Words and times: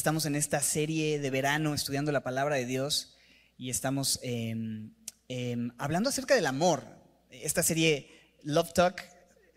estamos 0.00 0.24
en 0.24 0.34
esta 0.34 0.62
serie 0.62 1.18
de 1.18 1.28
verano 1.28 1.74
estudiando 1.74 2.10
la 2.10 2.22
palabra 2.22 2.56
de 2.56 2.64
Dios 2.64 3.18
y 3.58 3.68
estamos 3.68 4.18
em, 4.22 4.94
em, 5.28 5.72
hablando 5.76 6.08
acerca 6.08 6.34
del 6.34 6.46
amor. 6.46 6.82
Esta 7.28 7.62
serie 7.62 8.08
Love 8.42 8.72
Talk, 8.72 9.02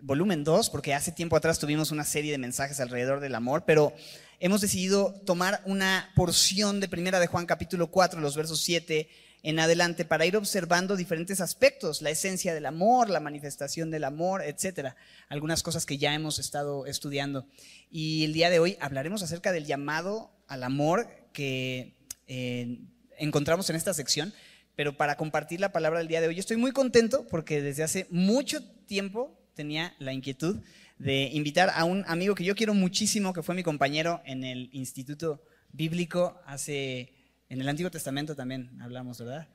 volumen 0.02 0.44
2, 0.44 0.70
porque 0.70 0.94
hace 0.94 1.14
tiempo 1.14 1.38
atrás 1.38 1.60
tuvimos 1.60 1.92
una 1.92 2.04
serie 2.04 2.34
de 2.34 2.40
mensajes 2.40 2.82
alrededor 2.82 3.21
del 3.21 3.36
amor, 3.36 3.64
pero 3.66 3.94
hemos 4.42 4.60
decidido 4.60 5.14
tomar 5.26 5.62
una 5.64 6.12
porción 6.14 6.82
de 6.82 6.89
Primera 6.89 7.21
de 7.21 7.28
Juan 7.28 7.46
capítulo 7.46 7.89
4, 7.89 8.20
los 8.20 8.36
versos 8.36 8.60
7 8.60 9.07
en 9.44 9.60
adelante 9.60 10.05
para 10.05 10.25
ir 10.25 10.38
observando 10.38 10.96
diferentes 10.96 11.41
aspectos, 11.41 12.02
la 12.02 12.09
esencia 12.09 12.54
del 12.54 12.66
amor, 12.66 13.09
la 13.09 13.20
manifestación 13.20 13.91
del 13.91 14.05
amor, 14.05 14.41
etcétera. 14.41 14.96
Algunas 15.27 15.62
cosas 15.62 15.86
que 15.86 15.98
ya 15.98 16.14
hemos 16.14 16.39
estado 16.39 16.86
estudiando. 16.86 17.45
Y 17.91 18.23
el 18.23 18.32
día 18.32 18.50
de 18.50 18.59
hoy 18.59 18.77
hablaremos 18.80 19.21
acerca 19.21 19.52
del 19.52 19.66
llamado 19.66 20.32
al 20.48 20.64
amor 20.64 21.09
que 21.34 21.94
eh, 22.27 22.80
encontramos 23.17 23.70
en 23.70 23.76
esta 23.76 23.94
sección. 23.94 24.34
Pero 24.76 24.95
para 24.95 25.17
compartir 25.17 25.59
la 25.59 25.73
palabra 25.73 26.00
del 26.00 26.08
día 26.08 26.22
de 26.22 26.28
hoy, 26.28 26.39
estoy 26.39 26.58
muy 26.58 26.72
contento 26.72 27.28
porque 27.28 27.62
desde 27.62 27.84
hace 27.84 28.08
mucho 28.09 28.64
tiempo 28.86 29.38
tenía 29.55 29.94
la 30.00 30.14
inquietud 30.14 30.62
de 30.98 31.30
invitar 31.34 31.70
a 31.75 31.84
un 31.84 32.05
amigo 32.08 32.34
que 32.34 32.45
yo 32.45 32.55
quiero 32.55 32.73
muchísimo, 32.73 33.34
que 33.34 33.44
fue 33.44 33.55
mi 33.55 33.64
compañero 33.64 34.22
en 34.25 34.45
el 34.45 34.70
Instituto 34.72 35.44
Bíblico 35.73 36.39
hace 36.45 37.12
en 37.53 37.62
el 37.62 37.70
Antiguo 37.70 37.91
Testamento 37.91 38.35
también 38.35 38.81
hablamos, 38.81 39.20
¿verdad? 39.20 39.48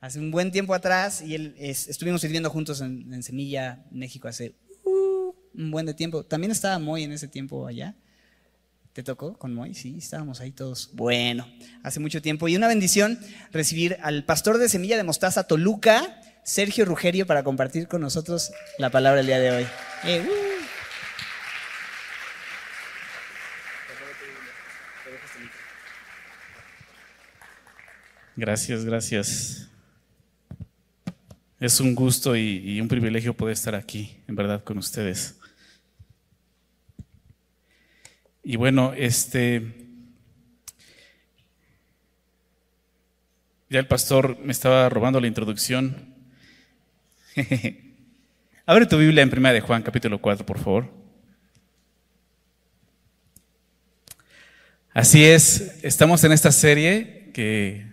Hace 0.00 0.20
un 0.20 0.30
buen 0.30 0.52
tiempo 0.52 0.72
atrás 0.72 1.20
y 1.20 1.34
él, 1.34 1.56
estuvimos 1.58 2.20
sirviendo 2.20 2.48
juntos 2.48 2.80
en, 2.80 3.22
Semilla, 3.24 3.84
México, 3.90 4.28
hace 4.28 4.54
uh, 4.84 5.34
un 5.54 5.70
buen 5.72 5.84
de 5.84 5.92
tiempo. 5.92 6.24
También 6.24 6.52
estaba 6.52 6.78
Moy 6.78 7.02
en 7.02 7.10
ese 7.10 7.26
tiempo 7.26 7.66
allá. 7.66 7.96
¿Te 8.92 9.02
tocó 9.02 9.36
con 9.36 9.52
Moy? 9.52 9.74
Sí, 9.74 9.96
estábamos 9.98 10.40
ahí 10.40 10.52
todos. 10.52 10.90
Bueno, 10.94 11.44
hace 11.82 11.98
mucho 11.98 12.22
tiempo. 12.22 12.46
Y 12.46 12.54
una 12.54 12.68
bendición 12.68 13.18
recibir 13.50 13.98
al 14.02 14.24
pastor 14.24 14.58
de 14.58 14.68
Semilla 14.68 14.96
de 14.96 15.02
Mostaza, 15.02 15.48
Toluca, 15.48 16.20
Sergio 16.44 16.84
Rugerio, 16.84 17.26
para 17.26 17.42
compartir 17.42 17.88
con 17.88 18.00
nosotros 18.00 18.52
la 18.78 18.90
palabra 18.90 19.20
el 19.20 19.26
día 19.26 19.40
de 19.40 19.50
hoy. 19.50 19.66
Eh, 20.04 20.24
uh. 20.24 20.49
Gracias, 28.40 28.86
gracias. 28.86 29.68
Es 31.60 31.78
un 31.78 31.94
gusto 31.94 32.34
y, 32.34 32.80
un 32.80 32.88
privilegio 32.88 33.36
poder 33.36 33.52
estar 33.52 33.74
aquí, 33.74 34.16
en 34.26 34.34
verdad, 34.34 34.64
con 34.64 34.78
ustedes. 34.78 35.38
Y 38.42 38.56
bueno, 38.56 38.94
este. 38.96 39.60
Ya 43.68 43.78
el 43.78 43.86
pastor 43.86 44.38
me 44.38 44.52
estaba 44.52 44.88
robando 44.88 45.20
la 45.20 45.26
introducción. 45.26 46.14
Abre 48.64 48.86
tu 48.86 48.96
Biblia 48.96 49.22
en 49.22 49.36
1 49.36 49.52
de 49.52 49.60
Juan, 49.60 49.82
capítulo 49.82 50.18
4, 50.18 50.46
por 50.46 50.58
favor. 50.58 50.90
Así 54.94 55.26
es, 55.26 55.78
estamos 55.82 56.24
en 56.24 56.32
esta 56.32 56.50
serie 56.52 57.32
que 57.34 57.89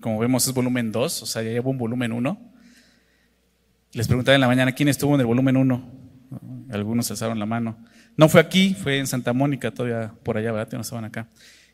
como 0.00 0.18
vemos 0.18 0.46
es 0.46 0.54
volumen 0.54 0.92
2, 0.92 1.22
o 1.22 1.26
sea, 1.26 1.42
ya 1.42 1.50
llevo 1.50 1.70
un 1.70 1.78
volumen 1.78 2.12
1. 2.12 2.52
Les 3.92 4.06
preguntaba 4.06 4.34
en 4.34 4.40
la 4.40 4.48
mañana 4.48 4.72
quién 4.72 4.88
estuvo 4.88 5.14
en 5.14 5.20
el 5.20 5.26
volumen 5.26 5.56
1. 5.56 5.92
Algunos 6.70 7.10
alzaron 7.10 7.38
la 7.38 7.46
mano. 7.46 7.78
No 8.16 8.28
fue 8.28 8.40
aquí, 8.40 8.74
fue 8.74 8.98
en 8.98 9.06
Santa 9.06 9.32
Mónica, 9.32 9.70
todavía 9.70 10.12
por 10.22 10.36
allá, 10.36 10.52
¿verdad? 10.52 10.72
No 10.72 10.80
estaban 10.80 11.04
acá. 11.04 11.28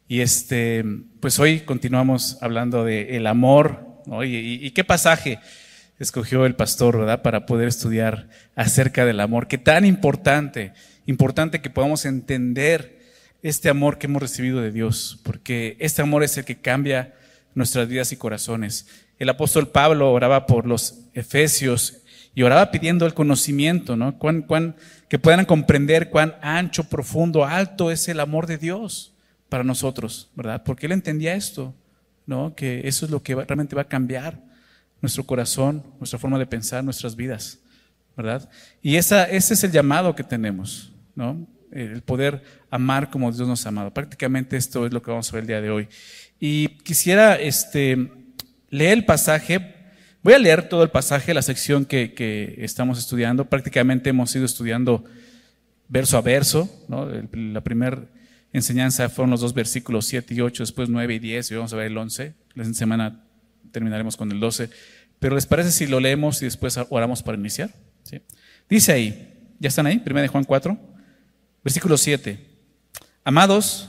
Y 0.07 0.21
este, 0.21 0.85
pues 1.21 1.39
hoy 1.39 1.61
continuamos 1.61 2.39
hablando 2.41 2.85
de 2.85 3.27
amor, 3.27 3.95
y, 4.25 4.71
qué 4.71 4.85
pasaje 4.85 5.39
escogió 5.99 6.47
el 6.47 6.55
pastor, 6.55 6.99
¿verdad? 6.99 7.23
Para 7.23 7.47
poder 7.47 7.69
estudiar 7.69 8.29
acerca 8.55 9.05
del 9.05 9.21
amor, 9.21 9.47
que 9.47 9.59
tan 9.59 9.85
importante, 9.85 10.73
importante 11.07 11.61
que 11.61 11.71
podamos 11.71 12.05
entender 12.05 12.99
este 13.43 13.69
amor 13.69 13.99
que 13.99 14.07
hemos 14.07 14.23
recibido 14.23 14.61
de 14.61 14.73
Dios, 14.73 15.21
porque 15.23 15.77
este 15.79 16.03
amor 16.03 16.23
es 16.23 16.37
el 16.37 16.45
que 16.45 16.57
cambia 16.57 17.15
nuestras 17.55 17.89
vidas 17.89 18.13
y 18.13 18.17
corazones. 18.17 18.87
El 19.19 19.29
apóstol 19.29 19.69
Pablo 19.69 20.13
oraba 20.13 20.47
por 20.47 20.67
los 20.67 21.01
efesios 21.15 22.03
y 22.35 22.43
oraba 22.43 22.71
pidiendo 22.71 23.07
el 23.07 23.15
conocimiento, 23.15 23.97
¿no? 23.97 24.19
Que 25.09 25.19
puedan 25.19 25.45
comprender 25.45 26.11
cuán 26.11 26.35
ancho, 26.43 26.85
profundo, 26.85 27.45
alto 27.45 27.91
es 27.91 28.09
el 28.09 28.21
amor 28.21 28.47
de 28.47 28.59
Dios 28.59 29.15
para 29.49 29.63
nosotros, 29.63 30.31
¿verdad? 30.35 30.63
Porque 30.65 30.87
él 30.87 30.93
entendía 30.93 31.35
esto, 31.35 31.75
¿no? 32.27 32.55
Que 32.57 32.89
eso 32.89 33.05
es 33.05 33.13
lo 33.13 33.23
que 33.23 33.37
realmente 33.37 33.77
va 33.77 33.83
a 33.83 33.89
cambiar 33.89 34.43
nuestro 35.01 35.25
corazón, 35.25 35.85
nuestra 35.99 36.19
forma 36.19 36.39
de 36.39 36.47
pensar, 36.47 36.83
nuestras 36.83 37.15
vidas, 37.15 37.61
¿verdad? 38.17 38.49
Y 38.83 38.97
esa, 38.97 39.25
ese 39.25 39.55
es 39.55 39.63
el 39.63 39.71
llamado 39.71 40.17
que 40.17 40.25
tenemos, 40.25 40.93
¿no? 41.15 41.47
El 41.71 42.03
poder 42.03 42.43
amar 42.71 43.11
como 43.11 43.31
Dios 43.31 43.47
nos 43.47 43.65
ha 43.67 43.69
amado. 43.69 43.93
Prácticamente 43.93 44.57
esto 44.57 44.87
es 44.87 44.93
lo 44.93 45.03
que 45.03 45.11
vamos 45.11 45.29
a 45.29 45.33
ver 45.35 45.43
el 45.43 45.49
día 45.49 45.61
de 45.61 45.71
hoy. 45.71 45.89
Y 46.47 46.69
quisiera 46.85 47.37
este, 47.37 48.11
leer 48.69 48.93
el 48.93 49.07
pasaje. 49.07 49.77
Voy 50.23 50.35
a 50.35 50.39
leer 50.39 50.69
todo 50.69 50.83
el 50.83 50.91
pasaje, 50.91 51.33
la 51.33 51.41
sección 51.41 51.87
que, 51.87 52.57
estamos 52.59 52.99
estudiando. 52.99 53.49
Prácticamente 53.49 54.11
hemos 54.11 54.37
ido 54.37 54.45
estudiando 54.45 55.07
verso 55.89 56.19
a 56.19 56.21
verso. 56.21 56.69
la 57.33 57.63
primera 57.63 58.05
enseñanza 58.53 59.09
fueron 59.09 59.31
los 59.31 59.41
dos 59.41 59.55
versículos 59.55 60.05
7 60.05 60.35
y 60.35 60.43
8, 60.43 60.65
después 60.65 60.91
9 60.91 61.15
y 61.15 61.19
10, 61.19 61.51
y 61.51 61.55
vamos 61.55 61.73
a 61.73 61.77
ver 61.77 61.87
el 61.87 61.97
11. 61.97 62.35
La 62.53 62.65
semana 62.75 63.25
terminaremos 63.73 64.15
con 64.19 64.31
el 64.31 64.39
12. 64.39 64.69
Pero 65.19 65.37
¿les 65.37 65.47
parece 65.47 65.71
si 65.71 65.87
lo 65.87 65.99
leemos 65.99 66.43
y 66.43 66.45
después 66.45 66.79
oramos 66.91 67.23
para 67.23 67.39
iniciar? 67.39 67.71
Dice 68.69 68.93
ahí, 68.93 69.33
¿ya 69.61 69.69
están 69.69 69.87
ahí? 69.87 69.99
Primera 69.99 70.21
de 70.21 70.29
Juan 70.29 70.45
4, 70.45 70.79
versículo 71.65 71.97
7. 71.97 72.39
Amados, 73.25 73.89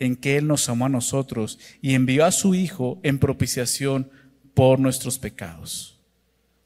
en 0.00 0.16
que 0.16 0.36
Él 0.36 0.48
nos 0.48 0.68
amó 0.68 0.86
a 0.86 0.88
nosotros 0.88 1.60
y 1.80 1.94
envió 1.94 2.24
a 2.24 2.32
su 2.32 2.54
Hijo 2.54 2.98
en 3.04 3.18
propiciación 3.18 4.10
por 4.54 4.80
nuestros 4.80 5.18
pecados. 5.18 6.00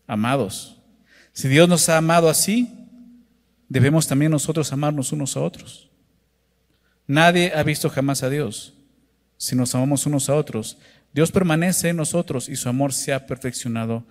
Amados, 0.07 0.81
si 1.33 1.49
Dios 1.49 1.69
nos 1.69 1.89
ha 1.89 1.99
amado 1.99 2.31
así, 2.31 2.73
debemos 3.69 4.07
también 4.07 4.31
nosotros 4.31 4.73
amarnos 4.73 5.13
unos 5.13 5.37
a 5.37 5.41
otros. 5.41 5.91
Nadie 7.07 7.53
ha 7.55 7.63
visto 7.63 7.91
jamás 7.91 8.23
a 8.23 8.31
Dios. 8.31 8.75
Si 9.37 9.57
nos 9.57 9.75
amamos 9.75 10.07
unos 10.07 10.31
a 10.31 10.35
otros, 10.35 10.79
Dios 11.13 11.31
permanece 11.31 11.89
en 11.89 11.97
nosotros 11.97 12.49
y 12.49 12.57
su 12.57 12.69
amor 12.69 12.93
se 12.93 13.13
ha 13.13 13.27
perfeccionado 13.27 14.07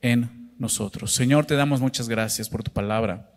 en 0.00 0.52
nosotros. 0.58 1.12
Señor, 1.12 1.46
te 1.46 1.56
damos 1.56 1.80
muchas 1.80 2.08
gracias 2.08 2.48
por 2.48 2.62
tu 2.62 2.70
palabra. 2.70 3.30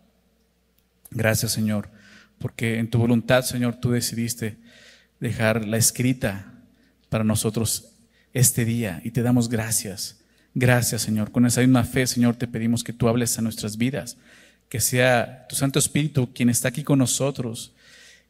Gracias, 1.10 1.52
Señor, 1.52 1.90
porque 2.38 2.78
en 2.78 2.88
tu 2.88 2.98
voluntad, 2.98 3.42
Señor, 3.42 3.76
tú 3.76 3.90
decidiste 3.90 4.58
dejar 5.20 5.66
la 5.66 5.76
escrita 5.76 6.52
para 7.08 7.24
nosotros 7.24 7.92
este 8.32 8.64
día 8.64 9.00
y 9.04 9.10
te 9.10 9.22
damos 9.22 9.48
gracias. 9.48 10.18
Gracias, 10.54 11.02
Señor. 11.02 11.32
Con 11.32 11.46
esa 11.46 11.60
misma 11.60 11.84
fe, 11.84 12.06
Señor, 12.06 12.36
te 12.36 12.48
pedimos 12.48 12.82
que 12.82 12.92
tú 12.92 13.08
hables 13.08 13.38
a 13.38 13.42
nuestras 13.42 13.76
vidas, 13.76 14.16
que 14.68 14.80
sea 14.80 15.46
tu 15.48 15.56
Santo 15.56 15.78
Espíritu 15.78 16.32
quien 16.32 16.48
está 16.48 16.68
aquí 16.68 16.82
con 16.82 16.98
nosotros 16.98 17.74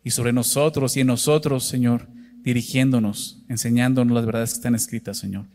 y 0.03 0.11
sobre 0.11 0.33
nosotros 0.33 0.97
y 0.97 1.01
en 1.01 1.09
nosotros, 1.09 1.65
Señor, 1.65 2.07
dirigiéndonos, 2.43 3.39
enseñándonos 3.49 4.15
las 4.15 4.27
verdades 4.27 4.51
que 4.51 4.57
están 4.57 4.75
escritas, 4.75 5.19
Señor. 5.19 5.47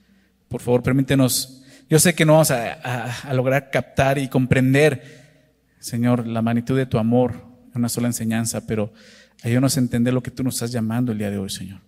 Por 0.50 0.62
favor, 0.62 0.84
permítenos. 0.84 1.64
Yo 1.90 2.00
sé 2.00 2.14
que 2.14 2.26
no 2.26 2.34
vamos 2.34 2.52
a, 2.52 3.34
lograr 3.34 3.70
captar 3.72 4.18
y 4.18 4.28
comprender, 4.28 5.02
Señor, 5.80 6.28
la 6.28 6.42
magnitud 6.42 6.76
de 6.76 6.86
tu 6.86 6.98
amor 6.98 7.34
en 7.74 7.80
una 7.80 7.90
sola 7.90 8.08
enseñanza, 8.08 8.68
pero 8.68 8.94
Ayúdanos 9.44 9.76
a 9.76 9.80
entender 9.80 10.14
lo 10.14 10.22
que 10.22 10.32
tú 10.32 10.44
nos 10.44 10.56
estás 10.56 10.72
llamando 10.72 11.12
el 11.12 11.18
día 11.18 11.32
de 11.32 11.38
hoy, 11.38 11.50
Señor. 11.50 11.80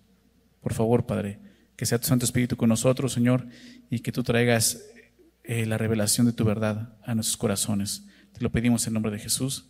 Por 0.60 0.74
favor, 0.74 1.06
Padre, 1.06 1.38
que 1.76 1.86
sea 1.86 1.98
tu 1.98 2.06
Santo 2.06 2.24
Espíritu 2.24 2.56
con 2.56 2.68
nosotros, 2.68 3.12
Señor, 3.12 3.46
y 3.90 4.00
que 4.00 4.12
tú 4.12 4.22
traigas 4.22 4.82
eh, 5.44 5.66
la 5.66 5.78
revelación 5.78 6.26
de 6.26 6.32
tu 6.32 6.44
verdad 6.44 6.94
a 7.04 7.14
nuestros 7.14 7.36
corazones. 7.36 8.06
Te 8.32 8.40
lo 8.40 8.50
pedimos 8.50 8.86
en 8.86 8.94
nombre 8.94 9.12
de 9.12 9.18
Jesús. 9.18 9.66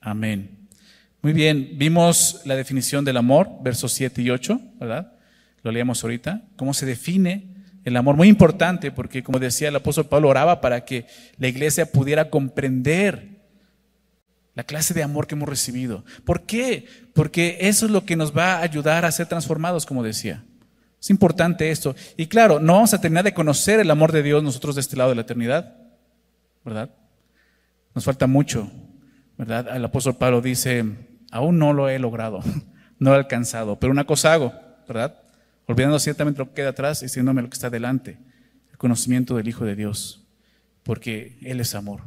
Amén. 0.00 0.68
Muy 1.22 1.32
bien, 1.32 1.72
vimos 1.74 2.40
la 2.46 2.56
definición 2.56 3.04
del 3.04 3.18
amor, 3.18 3.48
versos 3.62 3.92
7 3.92 4.22
y 4.22 4.30
8, 4.30 4.60
¿verdad? 4.80 5.12
lo 5.62 5.72
leíamos 5.72 6.02
ahorita, 6.02 6.42
cómo 6.56 6.74
se 6.74 6.86
define 6.86 7.48
el 7.84 7.96
amor, 7.96 8.16
muy 8.16 8.28
importante, 8.28 8.90
porque 8.90 9.22
como 9.22 9.38
decía 9.38 9.68
el 9.68 9.76
apóstol 9.76 10.06
Pablo, 10.06 10.28
oraba 10.28 10.60
para 10.60 10.84
que 10.84 11.06
la 11.38 11.48
iglesia 11.48 11.90
pudiera 11.90 12.30
comprender 12.30 13.39
la 14.54 14.64
clase 14.64 14.94
de 14.94 15.02
amor 15.02 15.26
que 15.26 15.34
hemos 15.34 15.48
recibido. 15.48 16.04
¿Por 16.24 16.42
qué? 16.42 16.86
Porque 17.14 17.58
eso 17.60 17.86
es 17.86 17.92
lo 17.92 18.04
que 18.04 18.16
nos 18.16 18.36
va 18.36 18.54
a 18.54 18.62
ayudar 18.62 19.04
a 19.04 19.12
ser 19.12 19.26
transformados, 19.26 19.86
como 19.86 20.02
decía. 20.02 20.44
Es 21.00 21.08
importante 21.10 21.70
esto. 21.70 21.94
Y 22.16 22.26
claro, 22.26 22.60
no 22.60 22.74
vamos 22.74 22.92
a 22.92 23.00
terminar 23.00 23.24
de 23.24 23.32
conocer 23.32 23.80
el 23.80 23.90
amor 23.90 24.12
de 24.12 24.22
Dios 24.22 24.42
nosotros 24.42 24.74
de 24.74 24.82
este 24.82 24.96
lado 24.96 25.10
de 25.10 25.16
la 25.16 25.22
eternidad, 25.22 25.76
¿verdad? 26.64 26.90
Nos 27.94 28.04
falta 28.04 28.26
mucho, 28.26 28.70
¿verdad? 29.38 29.74
El 29.74 29.84
apóstol 29.84 30.16
Pablo 30.16 30.42
dice, 30.42 30.84
aún 31.30 31.58
no 31.58 31.72
lo 31.72 31.88
he 31.88 31.98
logrado, 31.98 32.40
no 32.98 33.10
lo 33.10 33.16
he 33.16 33.18
alcanzado, 33.18 33.78
pero 33.78 33.92
una 33.92 34.04
cosa 34.04 34.34
hago, 34.34 34.52
¿verdad? 34.86 35.22
Olvidando 35.66 35.98
ciertamente 35.98 36.38
lo 36.38 36.48
que 36.48 36.54
queda 36.54 36.70
atrás 36.70 37.00
y 37.00 37.06
diciéndome 37.06 37.42
lo 37.42 37.48
que 37.48 37.54
está 37.54 37.70
delante, 37.70 38.18
el 38.70 38.76
conocimiento 38.76 39.36
del 39.36 39.48
Hijo 39.48 39.64
de 39.64 39.76
Dios, 39.76 40.26
porque 40.82 41.38
Él 41.42 41.60
es 41.60 41.74
amor. 41.74 42.02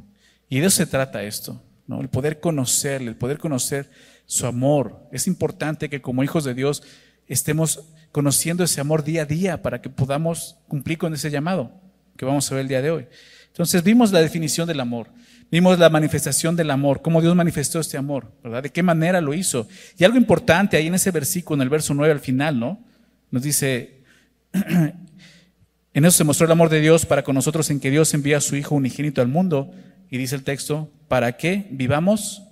Y 0.50 0.60
de 0.60 0.68
eso 0.68 0.78
se 0.78 0.86
trata 0.86 1.24
esto, 1.24 1.64
El 2.02 2.10
poder 2.10 2.40
conocerle, 2.40 3.10
el 3.10 3.16
poder 3.16 3.38
conocer 3.38 3.90
su 4.26 4.46
amor. 4.46 5.08
Es 5.12 5.28
importante 5.28 5.90
que 5.90 6.02
como 6.02 6.24
hijos 6.24 6.44
de 6.44 6.54
Dios 6.54 6.84
estemos 7.28 7.86
conociendo 8.12 8.64
ese 8.64 8.82
amor 8.82 9.04
día 9.04 9.24
a 9.24 9.26
día 9.26 9.62
para 9.62 9.82
que 9.82 9.90
podamos 9.90 10.58
cumplir 10.68 10.98
con 10.98 11.14
ese 11.14 11.32
llamado 11.32 11.84
que 12.18 12.26
vamos 12.26 12.52
a 12.52 12.56
ver 12.56 12.62
el 12.62 12.68
día 12.68 12.82
de 12.82 12.92
hoy. 12.92 13.08
Entonces 13.48 13.84
vimos 13.84 14.12
la 14.12 14.20
definición 14.20 14.68
del 14.68 14.80
amor, 14.80 15.10
vimos 15.52 15.78
la 15.78 15.90
manifestación 15.90 16.56
del 16.56 16.72
amor, 16.72 17.02
cómo 17.02 17.22
Dios 17.22 17.36
manifestó 17.36 17.80
este 17.80 17.98
amor, 17.98 18.32
¿verdad? 18.44 18.64
De 18.64 18.72
qué 18.72 18.82
manera 18.82 19.22
lo 19.22 19.34
hizo. 19.34 19.68
Y 19.98 20.04
algo 20.04 20.18
importante 20.18 20.78
ahí 20.78 20.88
en 20.88 20.96
ese 20.96 21.12
versículo, 21.12 21.58
en 21.58 21.62
el 21.64 21.70
verso 21.70 21.94
9 21.94 22.12
al 22.12 22.20
final, 22.20 22.60
¿no? 22.60 22.84
Nos 23.30 23.44
dice, 23.44 24.02
en 24.54 26.06
eso 26.06 26.18
se 26.18 26.24
mostró 26.24 26.46
el 26.46 26.52
amor 26.52 26.70
de 26.70 26.82
Dios 26.82 27.06
para 27.06 27.24
con 27.24 27.36
nosotros 27.36 27.70
en 27.70 27.80
que 27.80 27.92
Dios 27.92 28.14
envía 28.14 28.38
a 28.38 28.42
su 28.42 28.56
Hijo 28.56 28.76
unigénito 28.76 29.22
al 29.22 29.28
mundo, 29.28 29.72
y 30.14 30.18
dice 30.20 30.36
el 30.36 30.44
texto, 30.44 30.92
para 31.08 31.38
que 31.38 31.66
vivamos 31.72 32.44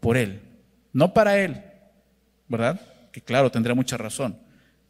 por 0.00 0.16
Él, 0.16 0.40
no 0.92 1.14
para 1.14 1.38
Él, 1.38 1.62
¿verdad? 2.48 2.80
Que 3.12 3.20
claro, 3.20 3.52
tendrá 3.52 3.72
mucha 3.72 3.96
razón, 3.96 4.36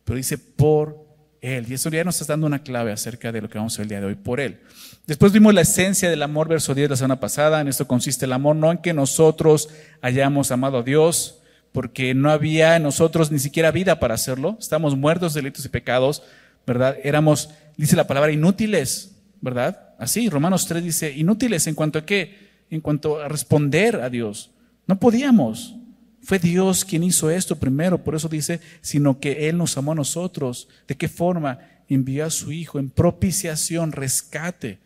pero 0.05 0.17
dice 0.17 0.39
por 0.39 1.07
Él. 1.43 1.67
Y 1.69 1.75
eso 1.75 1.91
ya 1.91 2.03
nos 2.03 2.19
está 2.19 2.33
dando 2.33 2.47
una 2.47 2.63
clave 2.63 2.93
acerca 2.93 3.31
de 3.31 3.43
lo 3.43 3.51
que 3.51 3.59
vamos 3.59 3.75
a 3.75 3.77
ver 3.77 3.85
el 3.85 3.89
día 3.91 4.01
de 4.01 4.07
hoy, 4.07 4.15
por 4.15 4.41
Él. 4.41 4.61
Después 5.07 5.33
vimos 5.33 5.53
la 5.53 5.61
esencia 5.61 6.09
del 6.09 6.23
amor, 6.23 6.49
verso 6.49 6.75
10 6.75 6.89
la 6.89 6.97
semana 6.97 7.21
pasada. 7.21 7.61
En 7.61 7.69
esto 7.69 7.87
consiste 7.87 8.25
el 8.25 8.33
amor, 8.33 8.57
no 8.57 8.73
en 8.73 8.79
que 8.79 8.95
nosotros 8.95 9.69
hayamos 10.01 10.51
amado 10.51 10.79
a 10.79 10.83
Dios, 10.83 11.43
porque 11.73 12.15
no 12.15 12.31
había 12.31 12.77
en 12.77 12.85
nosotros 12.85 13.31
ni 13.31 13.39
siquiera 13.39 13.71
vida 13.71 14.01
para 14.01 14.15
hacerlo. 14.15 14.57
Estamos 14.59 14.97
muertos 14.97 15.35
de 15.35 15.43
delitos 15.43 15.67
y 15.67 15.69
pecados, 15.69 16.23
¿verdad? 16.67 16.97
Éramos, 17.05 17.51
dice 17.77 17.97
la 17.97 18.07
palabra, 18.07 18.33
inútiles, 18.33 19.15
¿verdad? 19.43 19.84
Así, 20.05 20.29
Romanos 20.29 20.67
3 20.67 20.85
dice, 20.85 21.11
inútiles 21.13 21.67
en 21.67 21.75
cuanto 21.75 21.99
a 21.99 22.05
qué? 22.05 22.51
En 22.69 22.83
cuanto 22.83 23.21
a 23.21 23.29
responder 23.29 23.97
a 23.97 24.11
Dios. 24.11 24.51
No 24.87 25.01
podíamos. 25.01 25.77
Fue 26.23 26.39
Dios 26.39 26.85
quien 26.85 27.03
hizo 27.03 27.31
esto 27.31 27.57
primero, 27.57 28.05
por 28.05 28.15
eso 28.15 28.29
dice, 28.29 28.61
sino 28.83 29.19
que 29.19 29.49
Él 29.49 29.57
nos 29.57 29.79
amó 29.79 29.93
a 29.93 29.95
nosotros. 29.95 30.69
¿De 30.87 30.95
qué 30.95 31.09
forma? 31.09 31.59
Envió 31.89 32.27
a 32.27 32.31
su 32.31 32.53
Hijo 32.53 32.79
en 32.79 32.91
propiciación, 32.91 33.93
rescate 33.93 34.79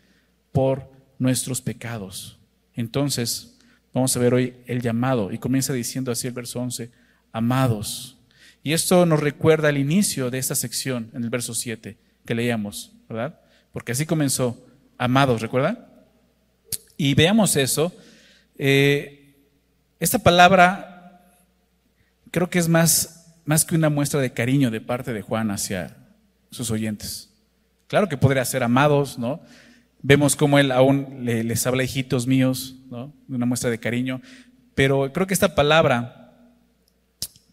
por 0.53 0.89
nuestros 1.17 1.59
pecados. 1.59 2.39
Entonces, 2.73 3.57
vamos 3.93 4.15
a 4.15 4.19
ver 4.21 4.33
hoy 4.33 4.53
el 4.67 4.81
llamado 4.81 5.33
y 5.33 5.37
comienza 5.37 5.73
diciendo 5.73 6.13
así 6.13 6.27
el 6.27 6.33
verso 6.33 6.61
11, 6.61 6.91
amados. 7.33 8.17
Y 8.63 8.71
esto 8.71 9.05
nos 9.05 9.19
recuerda 9.19 9.67
el 9.67 9.77
inicio 9.77 10.31
de 10.31 10.37
esta 10.37 10.55
sección 10.55 11.09
en 11.13 11.25
el 11.25 11.29
verso 11.29 11.53
7 11.53 11.97
que 12.25 12.35
leíamos, 12.35 12.93
¿verdad? 13.09 13.37
Porque 13.73 13.91
así 13.91 14.05
comenzó, 14.05 14.65
amados, 14.99 15.41
¿recuerdan? 15.41 15.87
Y 16.97 17.15
veamos 17.15 17.55
eso. 17.55 17.91
Eh, 18.57 19.33
esta 19.99 20.19
palabra 20.19 21.23
creo 22.29 22.49
que 22.49 22.59
es 22.59 22.67
más, 22.67 23.33
más 23.45 23.65
que 23.65 23.75
una 23.75 23.89
muestra 23.89 24.19
de 24.19 24.33
cariño 24.33 24.69
de 24.69 24.81
parte 24.81 25.13
de 25.13 25.21
Juan 25.21 25.49
hacia 25.49 25.97
sus 26.51 26.69
oyentes. 26.69 27.33
Claro 27.87 28.07
que 28.07 28.17
podría 28.17 28.45
ser 28.45 28.61
amados, 28.61 29.17
¿no? 29.17 29.41
Vemos 30.01 30.35
cómo 30.35 30.59
él 30.59 30.71
aún 30.71 31.25
les 31.25 31.65
habla 31.65 31.83
hijitos 31.83 32.27
míos, 32.27 32.75
¿no? 32.91 33.13
Una 33.27 33.45
muestra 33.45 33.69
de 33.69 33.79
cariño. 33.79 34.21
Pero 34.75 35.11
creo 35.11 35.25
que 35.25 35.33
esta 35.33 35.55
palabra 35.55 36.33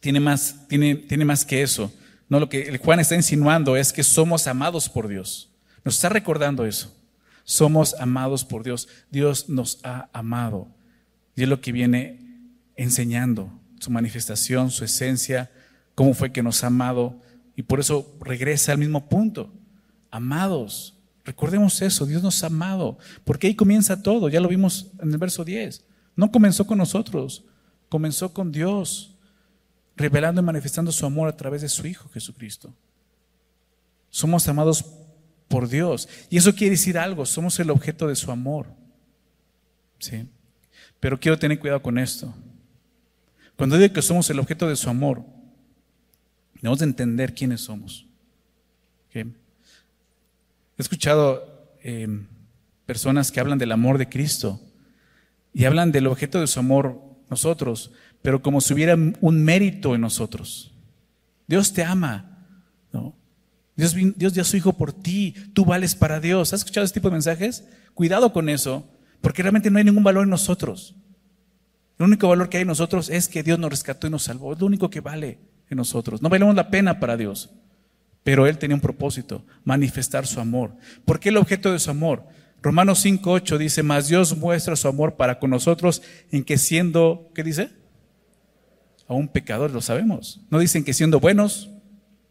tiene 0.01 0.21
más, 0.21 0.67
tiene, 0.69 0.95
tiene 0.95 1.25
más 1.25 1.45
que 1.45 1.63
eso. 1.63 1.93
No, 2.29 2.41
lo 2.41 2.49
que 2.49 2.77
Juan 2.79 3.01
está 3.01 3.15
insinuando 3.15 3.77
es 3.77 3.93
que 3.93 4.03
somos 4.03 4.47
amados 4.47 4.89
por 4.89 5.09
Dios. 5.09 5.51
Nos 5.85 5.95
está 5.95 6.09
recordando 6.09 6.67
eso. 6.67 6.96
Somos 7.47 7.95
amados 8.01 8.45
por 8.45 8.65
Dios. 8.65 8.89
Dios 9.11 9.49
nos 9.49 9.79
ha 9.85 10.11
amado. 10.13 10.67
Y 11.37 11.45
es 11.45 11.49
lo 11.49 11.61
que 11.61 11.71
viene 11.71 12.51
enseñando 12.75 13.51
su 13.79 13.93
manifestación, 13.93 14.73
su 14.73 14.85
esencia, 14.85 15.53
cómo 15.95 16.13
fue 16.13 16.33
que 16.33 16.43
nos 16.43 16.65
ha 16.65 16.67
amado. 16.67 17.21
Y 17.55 17.63
por 17.63 17.79
eso 17.79 18.17
regresa 18.21 18.73
al 18.73 18.79
mismo 18.79 19.09
punto. 19.09 19.53
Amados, 20.11 20.99
recordemos 21.25 21.81
eso, 21.83 22.05
Dios 22.05 22.21
nos 22.21 22.43
ha 22.43 22.49
amado, 22.49 22.99
porque 23.25 23.47
ahí 23.47 23.55
comienza 23.55 24.03
todo, 24.03 24.29
ya 24.29 24.41
lo 24.41 24.49
vimos 24.49 24.91
en 25.01 25.13
el 25.13 25.19
verso 25.19 25.45
10. 25.45 25.85
No 26.17 26.33
comenzó 26.33 26.67
con 26.67 26.79
nosotros, 26.79 27.45
comenzó 27.89 28.33
con 28.33 28.51
Dios, 28.51 29.15
revelando 29.95 30.41
y 30.41 30.45
manifestando 30.45 30.91
su 30.91 31.07
amor 31.07 31.29
a 31.29 31.37
través 31.37 31.63
de 31.63 31.69
su 31.69 31.87
Hijo 31.87 32.09
Jesucristo. 32.09 32.75
Somos 34.11 34.49
amados 34.49 34.83
por 35.49 35.69
Dios. 35.69 36.09
Y 36.31 36.39
eso 36.39 36.55
quiere 36.55 36.73
decir 36.73 36.99
algo, 36.99 37.27
somos 37.27 37.59
el 37.61 37.71
objeto 37.71 38.09
de 38.09 38.17
su 38.17 38.31
amor. 38.31 38.67
¿Sí? 39.99 40.29
Pero 41.01 41.19
quiero 41.19 41.39
tener 41.39 41.59
cuidado 41.59 41.83
con 41.83 41.99
esto. 41.99 42.35
Cuando 43.57 43.79
digo 43.79 43.95
que 43.95 44.03
somos 44.03 44.29
el 44.31 44.39
objeto 44.39 44.69
de 44.69 44.77
su 44.77 44.91
amor, 44.91 45.25
debemos 46.55 46.79
de 46.79 46.85
entender 46.85 47.35
quiénes 47.35 47.63
somos. 47.63 48.07
He 49.15 49.25
escuchado 50.77 51.73
em, 51.83 52.27
personas 52.85 53.33
que 53.33 53.41
hablan 53.41 53.59
del 53.59 53.73
amor 53.73 53.97
de 53.97 54.09
Cristo 54.09 54.61
y 55.55 55.65
hablan 55.65 55.91
del 55.91 56.07
objeto 56.07 56.39
de 56.39 56.47
su 56.47 56.61
amor 56.61 57.01
nosotros, 57.31 57.93
pero 58.21 58.43
como 58.43 58.61
si 58.61 58.75
hubiera 58.75 58.95
un 58.95 59.45
mérito 59.45 59.95
en 59.95 60.03
nosotros. 60.03 60.75
Dios 61.47 61.73
te 61.73 61.83
ama, 61.83 62.47
¿no? 62.93 63.15
Dios, 63.77 63.95
dio 63.95 64.43
a 64.43 64.45
su 64.45 64.57
Hijo 64.57 64.73
por 64.73 64.93
ti, 64.93 65.35
tú 65.53 65.65
vales 65.65 65.95
para 65.95 66.19
Dios. 66.19 66.53
¿Has 66.53 66.61
escuchado 66.61 66.85
este 66.85 66.99
tipo 66.99 67.09
de 67.09 67.15
mensajes? 67.15 67.65
Cuidado 67.95 68.33
con 68.33 68.49
eso, 68.49 68.89
porque 69.21 69.43
realmente 69.43 69.71
no 69.71 69.79
hay 69.79 69.85
ningún 69.85 70.03
valor 70.03 70.25
en 70.25 70.31
nosotros. 70.31 70.97
El 71.99 72.07
único 72.07 72.29
valor 72.29 72.49
que 72.49 72.57
hay 72.57 72.63
en 72.63 72.69
nosotros 72.69 73.11
es 73.11 73.29
que 73.29 73.43
Dios 73.43 73.59
nos 73.59 73.71
rescató 73.71 74.07
y 74.07 74.11
nos 74.11 74.25
salvó. 74.25 74.53
Es 74.53 74.61
lo 74.61 74.67
único 74.67 74.91
que 74.91 75.01
vale 75.01 75.39
en 75.69 75.77
nosotros. 75.77 76.23
No 76.23 76.29
valemos 76.29 76.55
la 76.55 76.71
pena 76.71 77.01
para 77.01 77.17
Dios. 77.17 77.51
Pero 78.23 78.47
Él 78.47 78.59
tenía 78.59 78.75
un 78.75 78.81
propósito, 78.81 79.45
manifestar 79.63 80.27
su 80.27 80.41
amor. 80.41 80.75
¿Por 81.05 81.21
qué 81.21 81.29
el 81.29 81.37
objeto 81.37 81.73
de 81.73 81.79
su 81.79 81.91
amor? 81.91 82.25
Romanos 82.63 83.05
5.8 83.05 83.59
dice, 83.59 83.83
mas 83.83 84.09
Dios 84.09 84.37
muestra 84.37 84.75
su 84.75 84.89
amor 84.89 85.15
para 85.15 85.39
con 85.39 85.51
nosotros 85.51 86.03
en 86.33 86.43
que 86.43 86.59
siendo, 86.59 87.31
¿qué 87.35 87.45
dice? 87.45 87.71
Aún 89.07 89.29
pecadores, 89.29 89.73
lo 89.73 89.81
sabemos. 89.81 90.41
No 90.51 90.59
dicen 90.59 90.83
que 90.83 90.93
siendo 90.93 91.21
buenos, 91.21 91.71